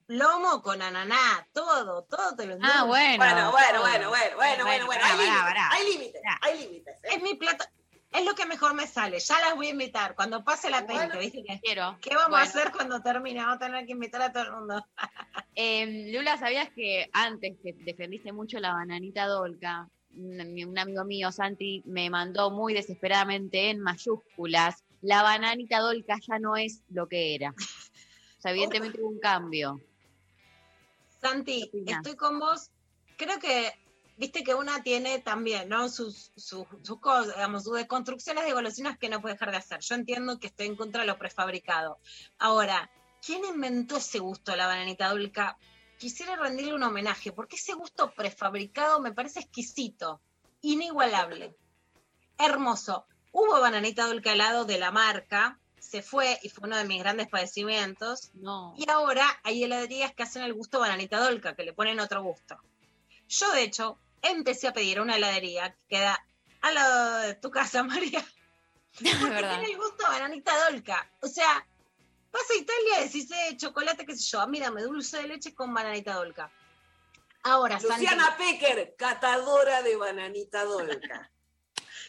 [0.06, 2.86] Lomo con ananá, todo, todo te lo Ah, endulzo.
[2.88, 3.16] bueno.
[3.16, 5.02] Bueno, bueno, bueno, bueno, bueno, bueno, bueno.
[5.04, 6.94] Hay pará, límites, hay límites, hay límites.
[7.04, 7.08] ¿eh?
[7.16, 7.64] Es mi plato,
[8.12, 9.18] es lo que mejor me sale.
[9.18, 10.14] Ya las voy a invitar.
[10.14, 11.18] Cuando pase la peli, Bueno.
[11.18, 11.96] que Quiero.
[12.02, 12.36] ¿Qué vamos Bueno.
[12.36, 13.40] a hacer cuando termine?
[13.40, 14.86] Vamos a tener que invitar a todo el mundo.
[15.56, 21.32] Em, Lula, ¿sabías que antes que defendiste mucho la bananita dolca, un, un amigo mío,
[21.32, 27.34] Santi, me mandó muy desesperadamente en mayúsculas, la bananita dolca ya no es lo que
[27.34, 27.54] era.
[28.36, 29.80] O sea, evidentemente hubo un cambio.
[31.24, 32.70] Santi, estoy con vos.
[33.16, 33.72] Creo que,
[34.18, 35.88] viste que una tiene también, ¿no?
[35.88, 39.80] Sus, sus, sus cosas, digamos, sus desconstrucciones de golosinas que no puede dejar de hacer.
[39.80, 41.98] Yo entiendo que estoy en contra de lo prefabricado.
[42.38, 42.90] Ahora,
[43.24, 45.56] ¿quién inventó ese gusto de la bananita dulca?
[45.98, 50.20] Quisiera rendirle un homenaje, porque ese gusto prefabricado me parece exquisito,
[50.60, 51.56] inigualable,
[52.36, 53.06] hermoso.
[53.32, 57.28] Hubo bananita dulca helado de la marca, se fue y fue uno de mis grandes
[57.28, 58.30] padecimientos.
[58.34, 58.74] No.
[58.76, 62.58] Y ahora hay heladerías que hacen el gusto bananita dolca, que le ponen otro gusto.
[63.28, 66.24] Yo, de hecho, empecé a pedir una heladería que queda
[66.62, 68.24] al lado de tu casa, María.
[68.94, 71.10] Porque tiene el gusto bananita dolca.
[71.20, 71.66] O sea,
[72.32, 75.54] vas a Italia, decís eh, chocolate, qué sé yo, a mí dame dulce de leche
[75.54, 76.50] con bananita dolca.
[77.42, 81.30] Ahora, Santi, Luciana Pecker, catadora de bananita dolca.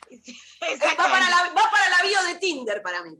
[0.10, 3.16] Eh, va, para la, va para la bio de Tinder para mí.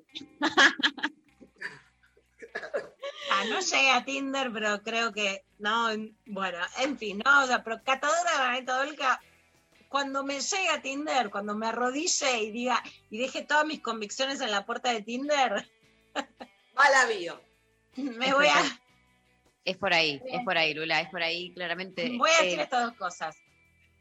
[3.32, 7.48] Ah, no llegué a Tinder, pero creo que no, en- bueno, en fin, no, o
[7.48, 9.22] sea, pero catadora de bananita dolca,
[9.90, 14.42] cuando me llegue a Tinder, cuando me arrodille y diga, y deje todas mis convicciones
[14.42, 15.70] en la puerta de Tinder,
[16.78, 17.42] Va la bio.
[17.96, 18.62] me voy a,
[19.66, 22.12] Es por ahí, es por ahí, Lula, es por ahí, claramente.
[22.18, 23.36] voy a Eh, decir estas dos cosas.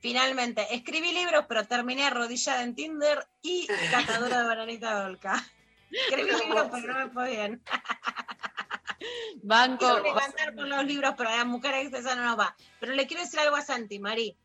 [0.05, 5.43] Finalmente, escribí libros, pero terminé arrodillada en Tinder y catadora de bananita dolca.
[5.90, 7.62] Escribí libros, pero no me fue bien.
[9.43, 9.78] Banco.
[9.78, 12.55] Quiero levantar por los libros, pero a las mujeres esa no nos va.
[12.81, 14.36] Pero le quiero decir algo a Santi, Mari.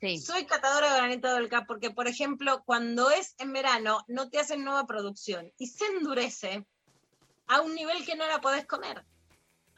[0.00, 0.18] Sí.
[0.18, 4.62] Soy catadora de granito dolca porque, por ejemplo, cuando es en verano, no te hacen
[4.62, 6.64] nueva producción y se endurece
[7.48, 9.04] a un nivel que no la podés comer.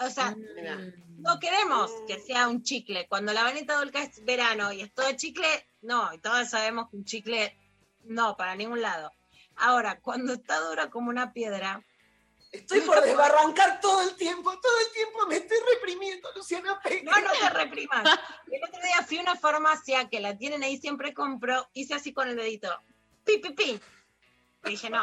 [0.04, 0.78] O sea, Mirá.
[1.18, 3.06] no queremos que sea un chicle.
[3.08, 5.46] Cuando la banita dolca es verano y es todo chicle,
[5.82, 7.56] no, y todos sabemos que un chicle
[8.04, 9.12] no, para ningún lado.
[9.56, 11.82] Ahora, cuando está dura como una piedra,
[12.52, 16.78] Estoy por desbarrancar todo el tiempo, todo el tiempo me estoy reprimiendo, Luciana.
[17.02, 18.04] No, no te reprimas.
[18.50, 22.12] El otro día fui a una farmacia que la tienen ahí, siempre compro, hice así
[22.12, 22.68] con el dedito.
[23.24, 23.80] Pi, pi, pi.
[24.66, 25.02] Y dije, no,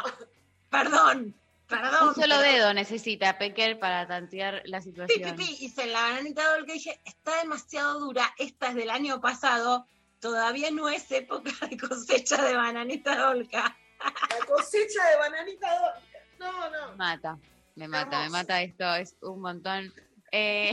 [0.70, 1.34] perdón,
[1.70, 2.08] Perdón.
[2.08, 5.36] Un solo pero- dedo necesita Pecker para tantear la Pi, pi, situación.
[5.36, 9.86] pi, hice la bananita dolca y dije, está demasiado dura, esta es del año pasado,
[10.20, 13.76] todavía no es época de cosecha de bananita dolca.
[14.02, 16.00] La cosecha de bananita dolca.
[16.38, 16.90] No, no.
[16.92, 17.38] Me mata,
[17.76, 19.92] me mata, me mata esto, es un montón.
[20.32, 20.72] Eh,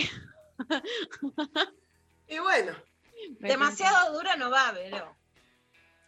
[2.28, 2.74] Y bueno,
[3.40, 5.16] me Demasiado dura no va, pero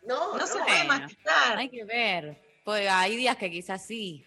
[0.03, 1.57] no, no, se puede Bueno, masticar.
[1.57, 2.41] Hay que ver.
[2.65, 4.25] Pues hay días que quizás sí.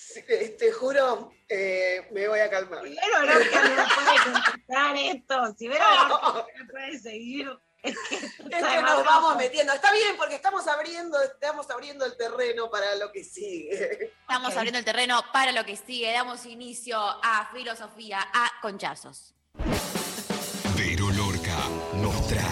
[0.00, 0.22] Sí,
[0.58, 2.82] Te juro, eh, me voy a calmar.
[2.84, 7.48] Si Vero Lorca no puede contestar esto, si Vero Lorca no puede seguir,
[7.82, 9.72] es que, Es nos vamos metiendo.
[9.72, 14.12] Está bien, porque estamos abriendo, estamos abriendo el terreno para lo que sigue.
[14.20, 16.12] Estamos abriendo el terreno para lo que sigue.
[16.12, 19.34] Damos inicio a filosofía, a conchazos.
[20.76, 21.58] Vero Lorca
[21.94, 22.44] nos trae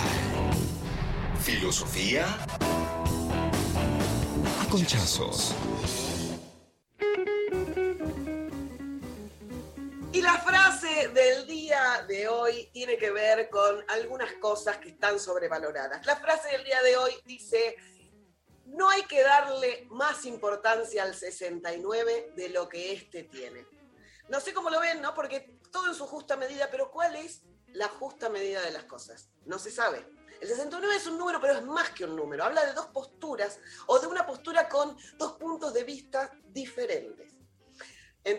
[1.43, 2.27] filosofía
[4.61, 5.55] a conchazos.
[10.29, 16.05] La frase del día de hoy tiene que ver con algunas cosas que están sobrevaloradas.
[16.05, 17.77] La frase del día de hoy dice,
[18.67, 23.67] no hay que darle más importancia al 69 de lo que éste tiene.
[24.29, 25.15] No sé cómo lo ven, ¿no?
[25.15, 29.31] Porque todo en su justa medida, pero ¿cuál es la justa medida de las cosas?
[29.47, 30.07] No se sabe.
[30.43, 32.45] El 69 es un número, pero es más que un número.
[32.45, 37.08] Habla de dos posturas o de una postura con dos puntos de vista diferentes.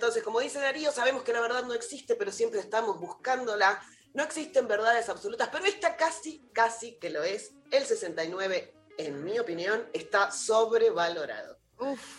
[0.09, 3.79] Entonces, como dice Darío, sabemos que la verdad no existe, pero siempre estamos buscándola.
[4.15, 7.51] No existen verdades absolutas, pero esta casi, casi que lo es.
[7.69, 11.59] El 69, en mi opinión, está sobrevalorado.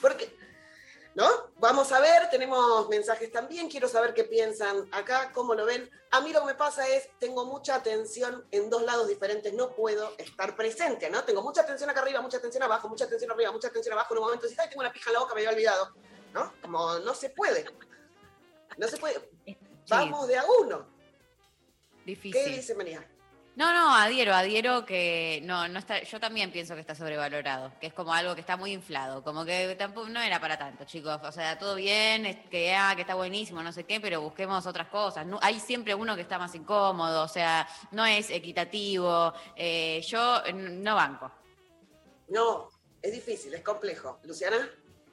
[0.01, 0.33] Porque,
[1.17, 1.29] ¿no?
[1.57, 5.91] Vamos a ver, tenemos mensajes también, quiero saber qué piensan acá, cómo lo ven.
[6.13, 9.75] A mí lo que me pasa es, tengo mucha atención en dos lados diferentes, no
[9.75, 11.25] puedo estar presente, ¿no?
[11.25, 14.19] Tengo mucha atención acá arriba, mucha atención abajo, mucha atención arriba, mucha atención abajo, en
[14.19, 15.93] un momento ay, tengo una pija en la boca, me había olvidado,
[16.33, 16.53] ¿no?
[16.63, 17.65] Como no se puede.
[18.79, 19.31] No se puede.
[19.89, 20.87] Vamos de a uno.
[22.05, 22.55] ¿Qué Difícil.
[22.57, 23.07] dice María?
[23.57, 27.89] No, no, adhiero, adhiero que no, no está, yo también pienso que está sobrevalorado, que
[27.89, 31.19] es como algo que está muy inflado, como que tampoco no era para tanto, chicos.
[31.23, 34.65] O sea, todo bien, es que, ah, que está buenísimo, no sé qué, pero busquemos
[34.67, 35.27] otras cosas.
[35.27, 39.35] No, hay siempre uno que está más incómodo, o sea, no es equitativo.
[39.57, 41.31] Eh, yo no banco.
[42.29, 42.69] No,
[43.03, 44.21] es difícil, es complejo.
[44.23, 44.71] Luciana.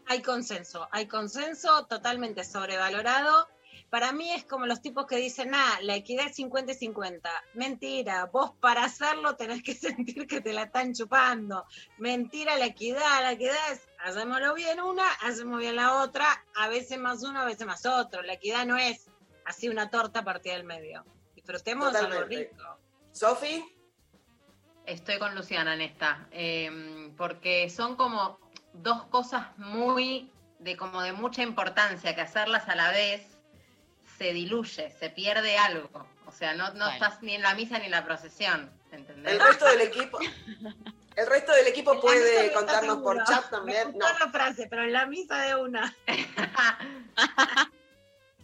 [0.09, 3.47] Hay consenso, hay consenso totalmente sobrevalorado.
[3.89, 7.29] Para mí es como los tipos que dicen, ah, la equidad es 50 y 50.
[7.53, 11.65] Mentira, vos para hacerlo tenés que sentir que te la están chupando.
[11.97, 16.25] Mentira, la equidad, la equidad es, hacémoslo bien una, hacemos bien la otra,
[16.55, 18.21] a veces más uno, a veces más otro.
[18.23, 19.09] La equidad no es
[19.45, 21.05] así una torta partida del medio.
[21.35, 22.79] Disfrutemos algo rico.
[23.11, 23.73] Sofi.
[24.85, 28.39] Estoy con Luciana en esta, eh, porque son como
[28.81, 33.37] dos cosas muy de como de mucha importancia que hacerlas a la vez
[34.17, 36.07] se diluye, se pierde algo.
[36.25, 36.89] O sea, no, no Bueno.
[36.91, 39.33] estás ni en la misa ni en la procesión, ¿entendés?
[39.33, 40.19] El resto del equipo.
[41.15, 43.91] El resto del equipo puede contarnos por chat Me también.
[43.91, 45.95] gustó No, la frase, pero en la misa de una.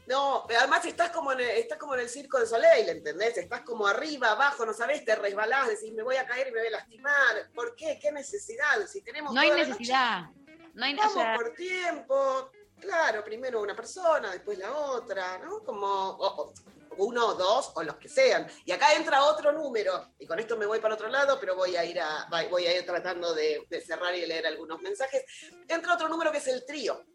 [0.08, 3.38] no, pero además estás como, en el, estás como en el circo de Soleil, ¿entendés?
[3.38, 6.60] Estás como arriba, abajo, no sabés, te resbalás, decís, me voy a caer y me
[6.60, 7.50] voy a lastimar.
[7.54, 7.98] ¿Por qué?
[8.02, 8.86] ¿Qué necesidad?
[8.88, 10.26] Si tenemos No hay noche, necesidad.
[10.74, 12.52] No hay, Vamos por tiempo.
[12.80, 15.60] Claro, primero una persona, después la otra, ¿no?
[15.64, 16.52] Como
[16.98, 18.48] uno, dos o los que sean.
[18.66, 20.10] Y acá entra otro número.
[20.20, 22.78] Y con esto me voy para otro lado, pero voy a ir, a, voy a
[22.78, 25.24] ir tratando de, de cerrar y leer algunos mensajes.
[25.68, 27.06] Entra otro número que es el trío.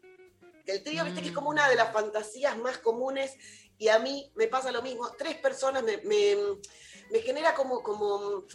[0.69, 3.35] Que el trío, viste, que es como una de las fantasías más comunes.
[3.79, 5.11] Y a mí me pasa lo mismo.
[5.17, 6.35] Tres personas me, me,
[7.09, 8.45] me genera como, como.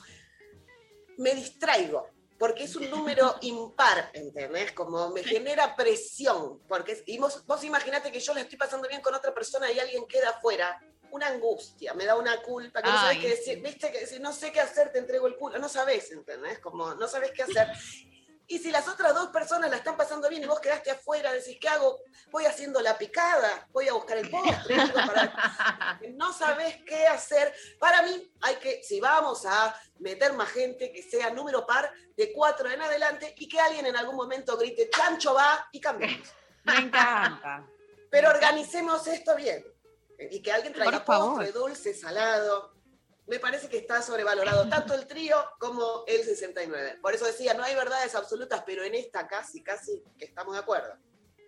[1.16, 2.08] Me distraigo
[2.38, 4.72] porque es un número impar, ¿entendés?
[4.72, 9.00] Como me genera presión, porque y vos, vos imaginate que yo la estoy pasando bien
[9.00, 10.80] con otra persona y alguien queda afuera,
[11.10, 14.32] una angustia, me da una culpa, que no sabes qué decir, viste, que si no
[14.32, 16.58] sé qué hacer, te entrego el culo, no sabes, ¿entendés?
[16.58, 17.68] Como no sabes qué hacer.
[18.46, 21.56] Y si las otras dos personas la están pasando bien y vos quedaste afuera, decís,
[21.58, 21.98] ¿qué hago?
[22.30, 27.54] Voy haciendo la picada, voy a buscar el postre, para- no sabes qué hacer.
[27.78, 32.32] Para mí, hay que, si vamos a meter más gente, que sea número par de
[32.34, 36.28] cuatro en adelante y que alguien en algún momento grite, chancho va y cambiemos.
[36.64, 37.66] me encanta.
[38.10, 39.64] Pero organicemos esto bien.
[40.30, 42.73] Y que alguien traiga postre, dulce, salado.
[43.26, 46.98] Me parece que está sobrevalorado tanto el trío como el 69.
[47.01, 50.60] Por eso decía, no hay verdades absolutas, pero en esta casi, casi que estamos de
[50.60, 50.92] acuerdo.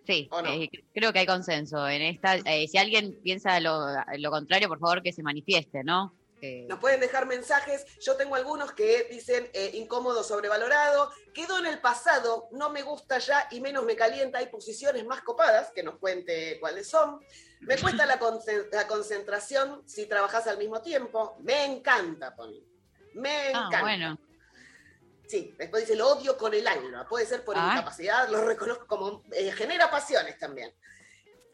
[0.05, 0.49] Sí, ¿O no?
[0.53, 2.37] eh, creo que hay consenso en esta.
[2.37, 3.79] eh, si alguien piensa lo,
[4.17, 6.15] lo contrario, por favor que se manifieste, ¿no?
[6.41, 7.85] Eh, Nos pueden dejar mensajes.
[7.99, 11.11] Yo tengo algunos que dicen eh, incómodo, sobrevalorado.
[11.33, 14.37] Quedó en el pasado, no me gusta ya y menos me calienta.
[14.39, 17.19] Hay posiciones más copadas, que nos cuente cuáles son.
[17.61, 21.35] Me cuesta la, concen- la concentración si trabajas al mismo tiempo.
[21.39, 22.61] Me encanta, Pony.
[23.15, 23.81] Me Ah, encanta.
[23.81, 24.19] bueno.
[25.27, 27.05] Sí, después dice, lo odio con el alma.
[27.09, 27.71] Puede ser por Ah.
[27.73, 29.23] incapacidad, lo reconozco como...
[29.33, 30.73] eh, genera pasiones también.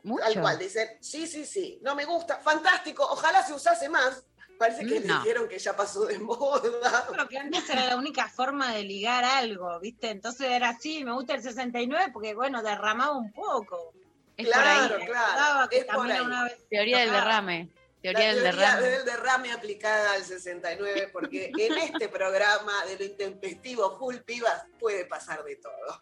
[0.03, 0.21] Mucho.
[0.25, 4.25] Tal cual, dicen, sí, sí, sí, no me gusta, fantástico, ojalá se usase más.
[4.59, 5.19] Parece que Mm, le no.
[5.21, 7.07] dijeron que ya pasó de moda.
[7.11, 10.09] Creo que antes era la única forma de ligar algo, ¿viste?
[10.09, 13.93] Entonces era así, me gusta el 69 porque, bueno, derramaba un poco.
[14.37, 14.87] Es por ahí.
[14.87, 16.19] Claro, claro, es por ahí.
[16.21, 17.69] una vez Teoría del derrame.
[18.01, 18.87] La Teoría del teoría derrame.
[18.89, 25.05] del derrame aplicada al 69, porque en este programa de lo intempestivo full pibas puede
[25.05, 25.99] pasar de todo.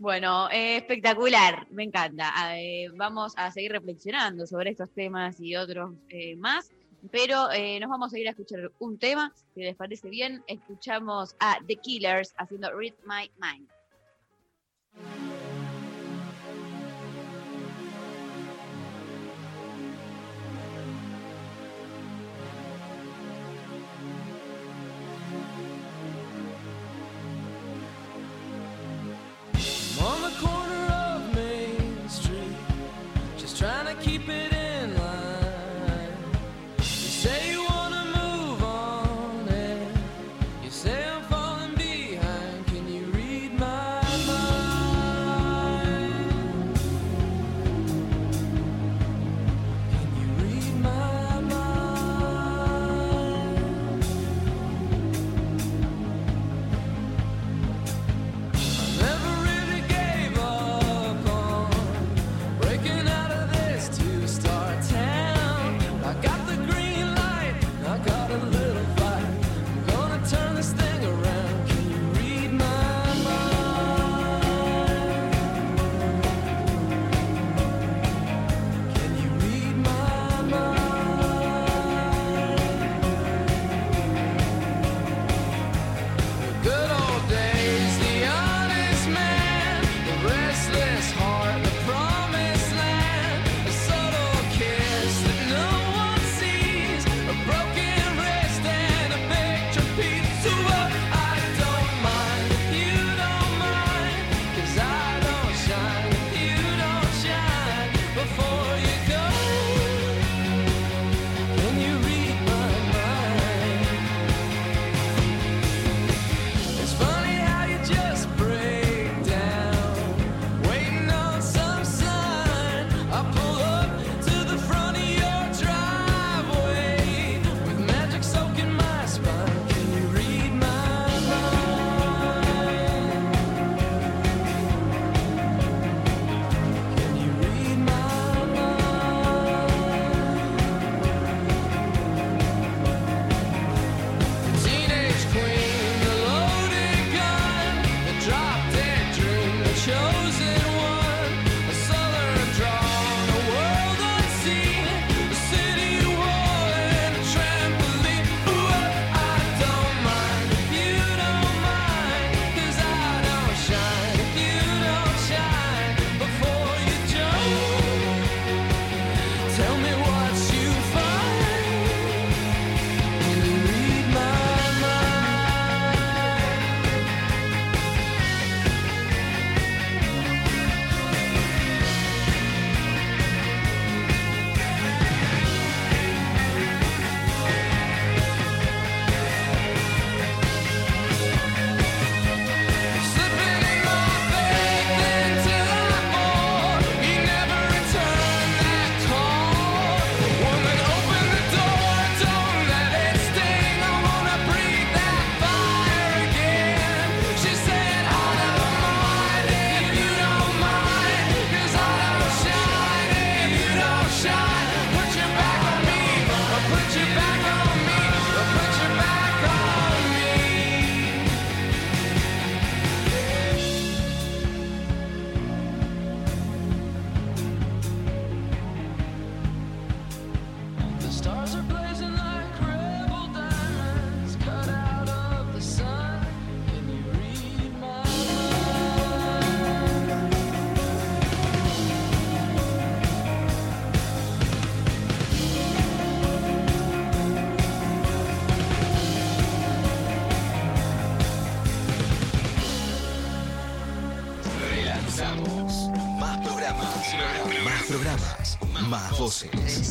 [0.00, 2.30] Bueno, eh, espectacular, me encanta.
[2.34, 6.70] Ah, eh, vamos a seguir reflexionando sobre estos temas y otros eh, más,
[7.10, 11.34] pero eh, nos vamos a ir a escuchar un tema, si les parece bien, escuchamos
[11.40, 13.68] a The Killers haciendo Read My Mind.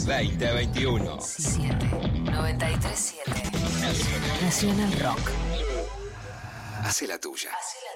[0.07, 1.19] 2021.
[1.19, 1.75] 7
[2.31, 3.29] 937
[3.81, 4.41] Nacional.
[4.41, 5.31] Nacional Rock.
[6.81, 7.49] Hace la tuya.
[7.51, 7.93] Hace la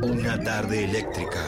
[0.00, 0.12] tuya.
[0.14, 1.42] Una tarde eléctrica.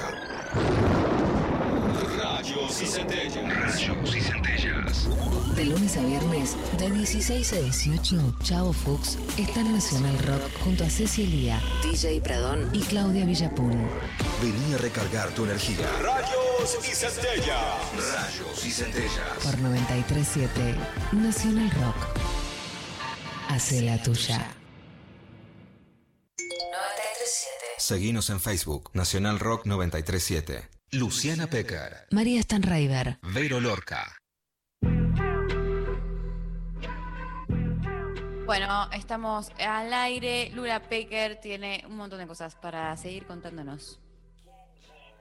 [2.19, 3.57] Rayos y centellas.
[3.57, 5.09] Rayos y centellas.
[5.57, 10.85] De lunes a viernes, de 16 a 18, Chavo Fuchs está en Nacional Rock junto
[10.85, 13.89] a Cecilia, DJ Pradón y Claudia Villapun.
[14.43, 15.87] Vení a recargar tu energía.
[16.03, 17.59] Rayos y centellas.
[18.13, 19.39] Rayos y centellas.
[19.43, 20.75] Por 937
[21.13, 21.97] Nacional Rock.
[23.49, 24.55] Hace la tuya.
[26.39, 27.65] 937.
[27.79, 30.69] Seguinos en Facebook, Nacional Rock 937.
[30.93, 32.07] Luciana Pecker.
[32.11, 33.19] María Stanraiver.
[33.23, 34.19] Vero Lorca.
[38.45, 40.51] Bueno, estamos al aire.
[40.55, 43.99] Lula Pecker tiene un montón de cosas para seguir contándonos.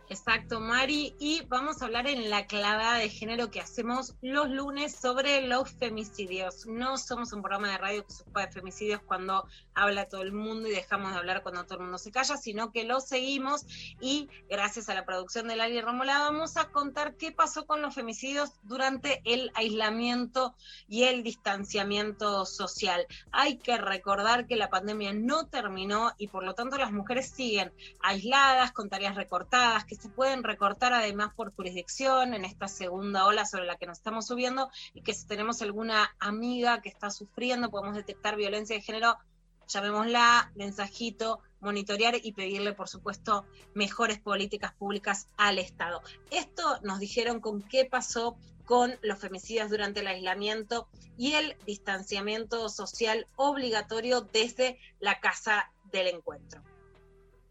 [0.08, 1.16] Exacto, Mari.
[1.20, 5.72] Y vamos a hablar en la clavada de género que hacemos los lunes sobre los
[5.72, 6.68] femicidios.
[6.68, 10.34] No somos un programa de radio que se ocupa de femicidios cuando habla todo el
[10.34, 13.66] mundo y dejamos de hablar cuando todo el mundo se calla, sino que lo seguimos
[14.00, 17.94] y gracias a la producción de Lali Romola vamos a contar qué pasó con los
[17.94, 20.56] femicidios durante el aislamiento
[20.88, 23.06] y el distanciamiento social.
[23.32, 27.72] Hay que recordar que la pandemia no terminó y por lo tanto las mujeres siguen
[28.02, 33.46] aisladas, con tareas recortadas, que se pueden recortar además por jurisdicción en esta segunda ola
[33.46, 37.70] sobre la que nos estamos subiendo y que si tenemos alguna amiga que está sufriendo,
[37.70, 39.18] podemos detectar violencia de género,
[39.68, 46.02] llamémosla, mensajito, monitorear y pedirle, por supuesto, mejores políticas públicas al Estado.
[46.32, 50.88] Esto nos dijeron con qué pasó con los femicidios durante el aislamiento
[51.18, 56.62] y el distanciamiento social obligatorio desde la casa del encuentro.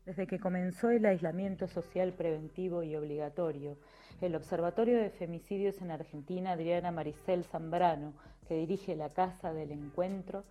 [0.05, 3.79] Desde que comenzó el aislamiento social preventivo y obligatorio,
[4.21, 8.13] el Observatorio de Femicidios en Argentina, Adriana Maricel Zambrano,
[8.47, 10.45] que dirige la Casa del Encuentro,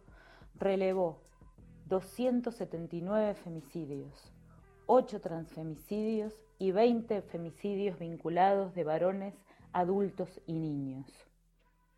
[0.55, 1.21] relevó
[1.87, 4.33] 279 femicidios,
[4.85, 9.33] 8 transfemicidios y 20 femicidios vinculados de varones,
[9.73, 11.05] adultos y niños.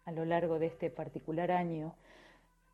[0.05, 1.93] A lo largo de este particular año,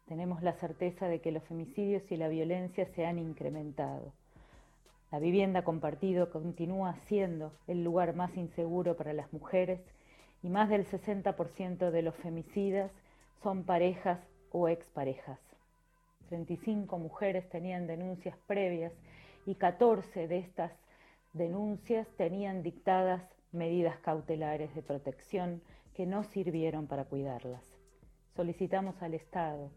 [0.05, 4.13] tenemos la certeza de que los femicidios y la violencia se han incrementado.
[5.11, 9.81] La vivienda compartida continúa siendo el lugar más inseguro para las mujeres
[10.41, 12.89] y más del 60% de los femicidas
[13.43, 14.19] son parejas
[14.51, 15.51] o exparejas.
[16.32, 18.94] 35 mujeres tenían denuncias previas
[19.45, 20.72] y 14 de estas
[21.34, 23.22] denuncias tenían dictadas
[23.52, 25.62] medidas cautelares de protección
[25.94, 27.62] que no sirvieron para cuidarlas.
[28.34, 29.72] Solicitamos al Estado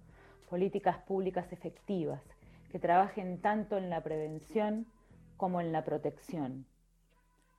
[0.49, 2.23] políticas públicas efectivas
[2.71, 4.87] que trabajen tanto en la prevención
[5.37, 6.67] como en la protección.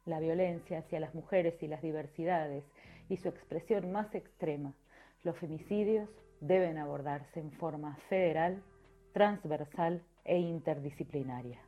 [0.06, 2.64] La violencia hacia las mujeres y las diversidades
[3.10, 4.74] y su expresión más extrema,
[5.26, 6.10] los femicidios,
[6.40, 8.64] deben abordarse en forma federal,
[9.16, 11.60] transversal e interdisciplinaria.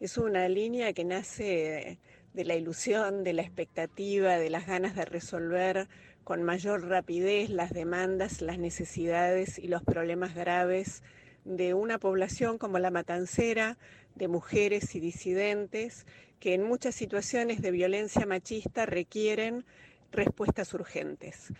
[0.00, 1.98] es una línea que nace
[2.34, 5.88] de la ilusión, de la expectativa, de las ganas de resolver
[6.22, 11.02] con mayor rapidez las demandas, las necesidades y los problemas graves
[11.44, 13.78] de una población como la matancera,
[14.16, 16.06] de mujeres y disidentes,
[16.40, 19.64] que en muchas situaciones de violencia machista requieren
[20.10, 21.52] respuestas urgentes.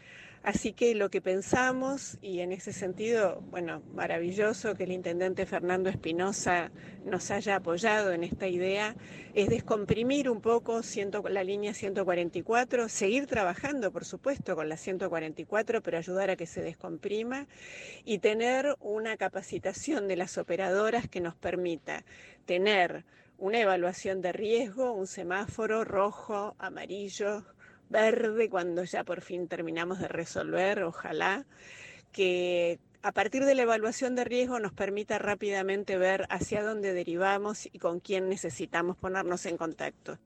[0.47, 5.91] Así que lo que pensamos, y en ese sentido, bueno, maravilloso que el intendente Fernando
[5.91, 6.71] Espinosa
[7.05, 8.95] nos haya apoyado en esta idea,
[9.35, 10.83] es descomprimir un poco
[11.29, 16.63] la línea 144, seguir trabajando, por supuesto, con la 144, pero ayudar a que se
[16.63, 17.49] descomprima
[18.05, 22.05] y tener una capacitación de las operadoras que nos permita
[22.45, 23.05] tener
[23.37, 27.45] una evaluación de riesgo, un semáforo rojo, amarillo,
[27.89, 31.47] verde, cuando ya por fin terminamos de resolver, ojalá,
[32.13, 37.67] que a partir de la evaluación de riesgo nos permita rápidamente ver hacia dónde derivamos
[37.67, 40.19] y con quién necesitamos ponernos en contacto.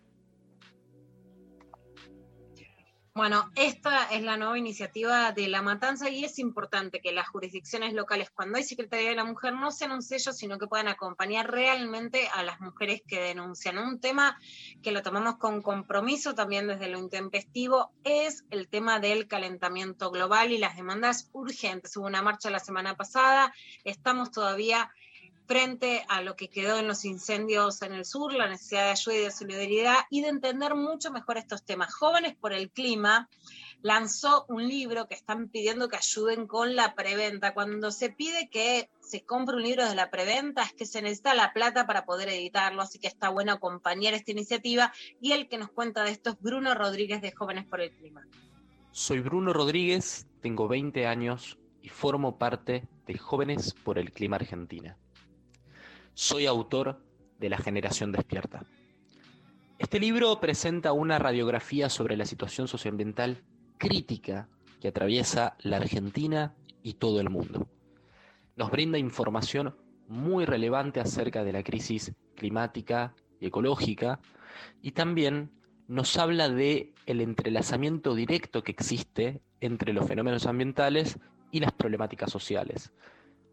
[3.12, 7.92] Bueno, esta es la nueva iniciativa de La Matanza y es importante que las jurisdicciones
[7.92, 11.50] locales, cuando hay Secretaría de la Mujer, no sean un sello, sino que puedan acompañar
[11.50, 13.78] realmente a las mujeres que denuncian.
[13.78, 14.38] Un tema
[14.80, 20.52] que lo tomamos con compromiso también desde lo intempestivo es el tema del calentamiento global
[20.52, 21.96] y las demandas urgentes.
[21.96, 24.88] Hubo una marcha la semana pasada, estamos todavía
[25.50, 29.16] frente a lo que quedó en los incendios en el sur, la necesidad de ayuda
[29.16, 31.92] y de solidaridad y de entender mucho mejor estos temas.
[31.92, 33.28] Jóvenes por el Clima
[33.82, 37.52] lanzó un libro que están pidiendo que ayuden con la preventa.
[37.52, 41.34] Cuando se pide que se compre un libro de la preventa es que se necesita
[41.34, 44.92] la plata para poder editarlo, así que está bueno acompañar esta iniciativa.
[45.20, 48.24] Y el que nos cuenta de esto es Bruno Rodríguez de Jóvenes por el Clima.
[48.92, 54.96] Soy Bruno Rodríguez, tengo 20 años y formo parte de Jóvenes por el Clima Argentina.
[56.22, 57.00] Soy autor
[57.38, 58.62] de La Generación Despierta.
[59.78, 63.42] Este libro presenta una radiografía sobre la situación socioambiental
[63.78, 64.46] crítica
[64.82, 67.70] que atraviesa la Argentina y todo el mundo.
[68.54, 69.74] Nos brinda información
[70.08, 74.20] muy relevante acerca de la crisis climática y ecológica
[74.82, 75.50] y también
[75.88, 81.18] nos habla de el entrelazamiento directo que existe entre los fenómenos ambientales
[81.50, 82.92] y las problemáticas sociales.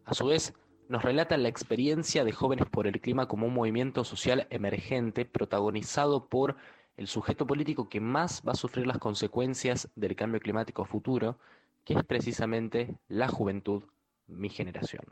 [0.04, 0.52] A su vez,
[0.88, 6.26] nos relata la experiencia de Jóvenes por el Clima como un movimiento social emergente protagonizado
[6.28, 6.56] por
[6.96, 11.38] el sujeto político que más va a sufrir las consecuencias del cambio climático futuro,
[11.84, 13.84] que es precisamente la juventud,
[14.26, 15.04] mi generación.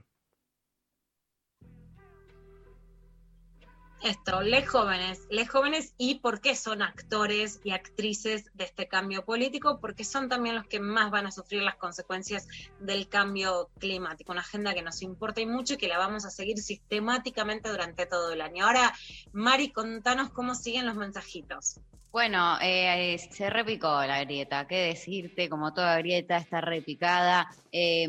[4.03, 9.25] Esto, les jóvenes, les jóvenes y por qué son actores y actrices de este cambio
[9.25, 12.47] político, porque son también los que más van a sufrir las consecuencias
[12.79, 16.31] del cambio climático, una agenda que nos importa y mucho y que la vamos a
[16.31, 18.67] seguir sistemáticamente durante todo el año.
[18.67, 18.93] Ahora,
[19.33, 21.81] Mari, contanos cómo siguen los mensajitos.
[22.13, 27.47] Bueno, eh, se repicó la grieta, qué decirte, como toda grieta está repicada.
[27.71, 28.09] Eh,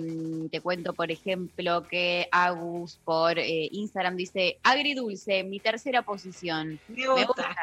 [0.50, 6.80] te cuento, por ejemplo, que Agus por eh, Instagram dice, agridulce, mi tercera posición.
[6.88, 7.54] Me gusta.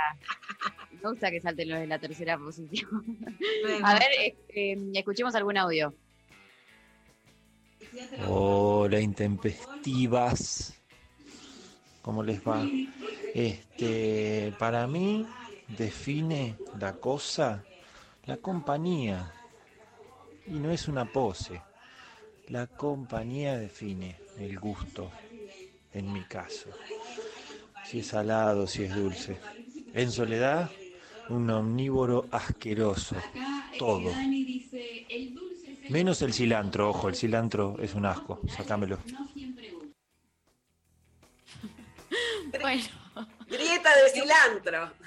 [1.02, 2.90] Me gusta que salten los de la tercera posición.
[3.64, 3.94] Me A gusta.
[3.94, 5.94] ver, eh, eh, escuchemos algún audio.
[8.28, 10.78] Hola, intempestivas.
[12.02, 12.66] ¿Cómo les va?
[13.32, 15.24] Este, para mí
[15.68, 17.62] define la cosa
[18.26, 19.32] la compañía.
[20.46, 21.60] Y no es una pose.
[22.48, 25.10] La compañía define el gusto,
[25.92, 26.70] en mi caso.
[27.84, 29.38] Si es salado, si es dulce.
[29.94, 30.70] En soledad,
[31.28, 33.16] un omnívoro asqueroso.
[33.78, 34.10] Todo.
[35.88, 38.98] Menos el cilantro, ojo, el cilantro es un asco, sacámelo.
[42.60, 42.84] Bueno.
[43.46, 45.03] Grieta de cilantro.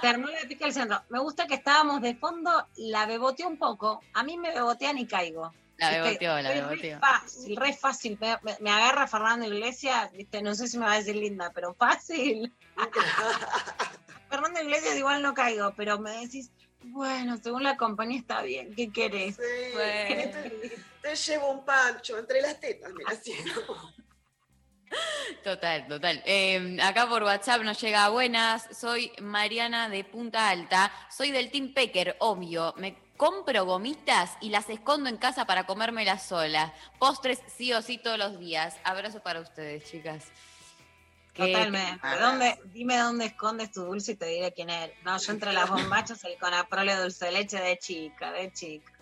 [0.00, 1.02] Terminó la pica del centro.
[1.08, 4.02] Me gusta que estábamos de fondo, la beboteó un poco.
[4.14, 5.52] A mí me bebotean y caigo.
[5.78, 7.00] La Viste, beboteó, la soy re beboteó.
[7.00, 8.18] Fácil, re fácil.
[8.20, 11.50] Me, me- me agarra Fernando Iglesias, viste, no sé si me va a decir linda,
[11.54, 12.52] pero fácil.
[14.30, 16.50] Fernando Iglesias igual no caigo, pero me decís,
[16.84, 19.36] bueno, según la compañía está bien, ¿qué querés?
[19.76, 23.92] Te, te llevo un pancho entre las tetas, mira, así, ¿no?
[25.42, 26.22] Total, total.
[26.26, 28.66] Eh, acá por WhatsApp nos llega buenas.
[28.76, 30.92] Soy Mariana de Punta Alta.
[31.10, 32.74] Soy del Team Pecker, obvio.
[32.78, 36.72] Me compro gomitas y las escondo en casa para comérmelas sola.
[36.98, 38.76] Postres sí o sí todos los días.
[38.84, 40.24] Abrazo para ustedes, chicas.
[41.34, 42.00] Totalmente.
[42.18, 44.90] ¿Dónde, dime dónde escondes tu dulce y te diré quién es.
[45.04, 48.92] No, yo entre las bombachas el conaprole dulce de leche de chica, de chica.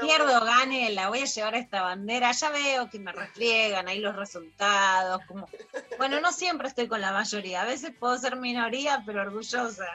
[0.00, 2.32] Pierdo, gane, la voy a llevar a esta bandera.
[2.32, 5.22] Ya veo que me refriegan ahí los resultados.
[5.26, 5.48] Como...
[5.98, 7.62] Bueno, no siempre estoy con la mayoría.
[7.62, 9.86] A veces puedo ser minoría, pero orgullosa.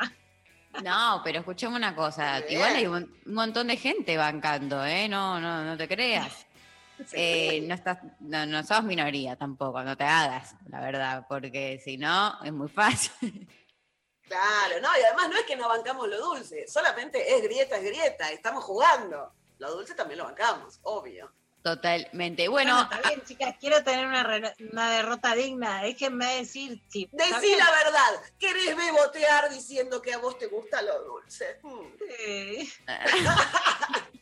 [0.84, 2.40] No, pero escuchame una cosa.
[2.42, 2.54] Bien.
[2.54, 5.08] Igual hay un un montón de gente bancando, ¿eh?
[5.10, 6.46] No, no, no te creas.
[7.14, 11.96] Eh, no, estás, no, no sos minoría tampoco, no te hagas, la verdad, porque si
[11.96, 13.48] no, es muy fácil.
[14.24, 17.84] Claro, no, y además no es que no bancamos lo dulce, solamente es grieta, es
[17.84, 19.32] grieta, estamos jugando.
[19.60, 21.32] Lo dulce también lo bancamos, obvio.
[21.64, 22.48] Totalmente.
[22.48, 25.82] Bueno, está bien, chicas, quiero tener una, una derrota digna.
[25.82, 27.10] Déjenme decir si.
[27.12, 31.60] está Decí la verdad, querés bebotear diciendo que a vos te gusta lo dulce.
[32.18, 32.74] Sí.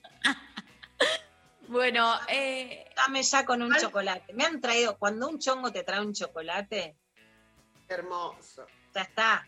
[1.67, 2.85] Bueno, eh...
[2.95, 4.33] Dame ya con un chocolate.
[4.33, 6.95] Me han traído, cuando un chongo te trae un chocolate,
[7.87, 8.65] Hermoso.
[8.93, 9.47] Ya está.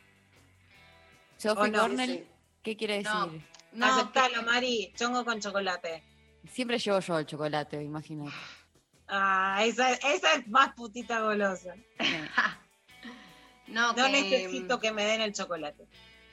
[1.38, 1.72] Sophie.
[1.72, 2.28] Cornell, Sí.
[2.64, 3.12] ¿qué quiere decir?
[3.12, 3.32] No,
[3.74, 4.92] No, aceptalo, Mari.
[4.96, 6.04] Chongo con chocolate.
[6.52, 8.32] Siempre llevo yo el chocolate, imagínate.
[9.08, 11.74] Ah, esa, esa es más putita golosa.
[13.68, 15.86] No, No que- necesito que me den el chocolate.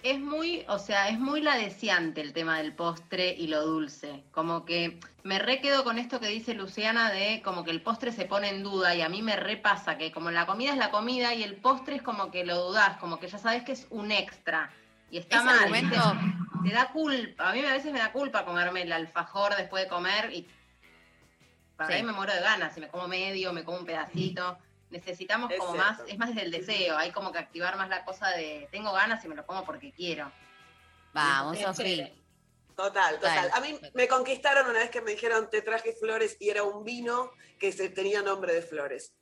[0.05, 4.23] Es muy, o sea, es muy la deseante el tema del postre y lo dulce.
[4.33, 8.13] Como que me re quedo con esto que dice Luciana de como que el postre
[8.13, 10.91] se pone en duda y a mí me repasa que como la comida es la
[10.91, 13.87] comida y el postre es como que lo dudás, como que ya sabes que es
[13.91, 14.71] un extra.
[15.15, 15.59] Y está Ese mal.
[15.61, 16.35] argumento- ¿viste?
[16.69, 17.51] Te da culpa.
[17.51, 20.49] A mí a veces me da culpa comerme el alfajor después de comer y
[21.77, 21.95] para Sí.
[21.97, 22.75] ahí me muero de ganas.
[22.75, 24.59] Si me como medio, me como un pedacito.
[24.91, 25.91] Necesitamos Es como cierto.
[26.03, 28.93] más, es más desde el deseo, hay como que activar más la cosa de tengo
[28.93, 30.33] ganas y me lo como porque quiero.
[31.13, 31.59] Vamos.
[31.61, 32.13] Total,
[32.77, 33.19] total.
[33.21, 33.51] Total.
[33.55, 36.83] A mí me conquistaron una vez que me dijeron te traje flores y era un
[36.85, 37.31] vino
[37.61, 39.15] que se tenía nombre de flores.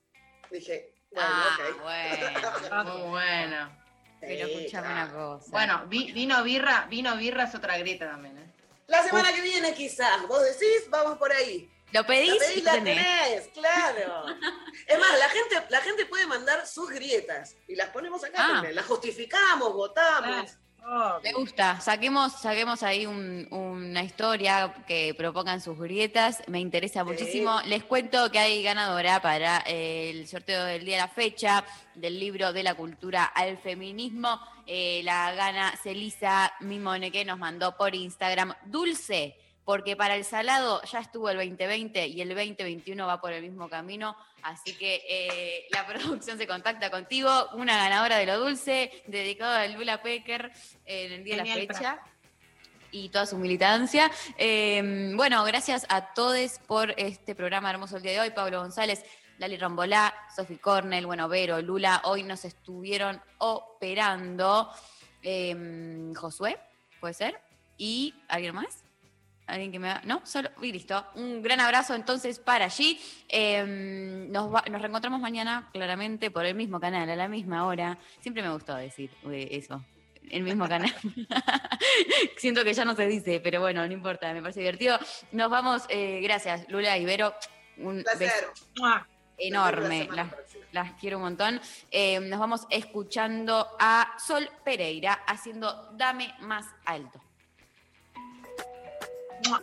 [0.50, 1.82] Dije, bueno, Ah, ok.
[1.82, 2.84] bueno.
[2.98, 3.81] Muy bueno.
[4.22, 5.02] Pero Sí, escuchame claro.
[5.02, 5.50] una cosa.
[5.50, 8.52] Bueno, vi- vino birra, vino birra es otra grieta también, ¿eh?
[8.86, 11.68] La semana que viene quizás, vos decís, vamos por ahí.
[11.92, 12.30] ¿Lo pedís?
[12.34, 12.96] La pedís, y la tenés.
[12.96, 14.24] tenés, claro.
[14.86, 18.48] Es más, la gente, la gente puede mandar sus grietas y las ponemos acá Ah.
[18.54, 18.74] también.
[18.74, 20.52] Las justificamos, votamos.
[21.22, 21.80] Me gusta.
[21.80, 26.42] Saquemos, saquemos ahí un- una historia que propongan sus grietas.
[26.48, 27.60] Me interesa muchísimo.
[27.66, 31.64] Les cuento que hay ganadora para el sorteo del día de la fecha
[31.94, 34.40] del libro de la cultura al feminismo.
[34.66, 38.54] Eh, la gana Celisa Mimone que nos mandó por Instagram.
[38.66, 39.36] Dulce.
[39.64, 43.68] Porque para el salado ya estuvo el 2020 y el 2021 va por el mismo
[43.68, 44.16] camino.
[44.42, 47.48] Así que eh, la producción se contacta contigo.
[47.54, 50.52] Una ganadora de lo dulce, dedicado a Lula Pecker
[50.84, 52.00] en el día de la fecha
[52.90, 54.10] y toda su militancia.
[54.36, 58.30] Eh, bueno, gracias a todos por este programa hermoso el día de hoy.
[58.30, 59.04] Pablo González,
[59.38, 64.70] Lali Rambolá, Sofi Cornell, bueno, Vero, Lula, hoy nos estuvieron operando.
[65.22, 66.58] Eh, Josué,
[67.00, 67.40] ¿puede ser?
[67.78, 68.81] ¿Y alguien más?
[69.52, 70.00] ¿Alguien que me va?
[70.04, 70.48] No, solo.
[70.62, 71.04] Y listo.
[71.14, 72.98] Un gran abrazo entonces para allí.
[73.28, 77.98] Eh, nos, va- nos reencontramos mañana, claramente, por el mismo canal, a la misma hora.
[78.20, 79.84] Siempre me gustó decir eh, eso.
[80.30, 80.94] El mismo canal.
[82.36, 84.98] Siento que ya no se dice, pero bueno, no importa, me parece divertido.
[85.32, 87.34] Nos vamos, eh, gracias, Lula y Vero.
[87.78, 88.30] Un Placer.
[88.74, 89.06] beso
[89.38, 90.08] enorme.
[90.12, 90.28] Las,
[90.72, 91.60] las quiero un montón.
[91.90, 97.20] Eh, nos vamos escuchando a Sol Pereira haciendo Dame más alto.
[99.46, 99.60] Mwah.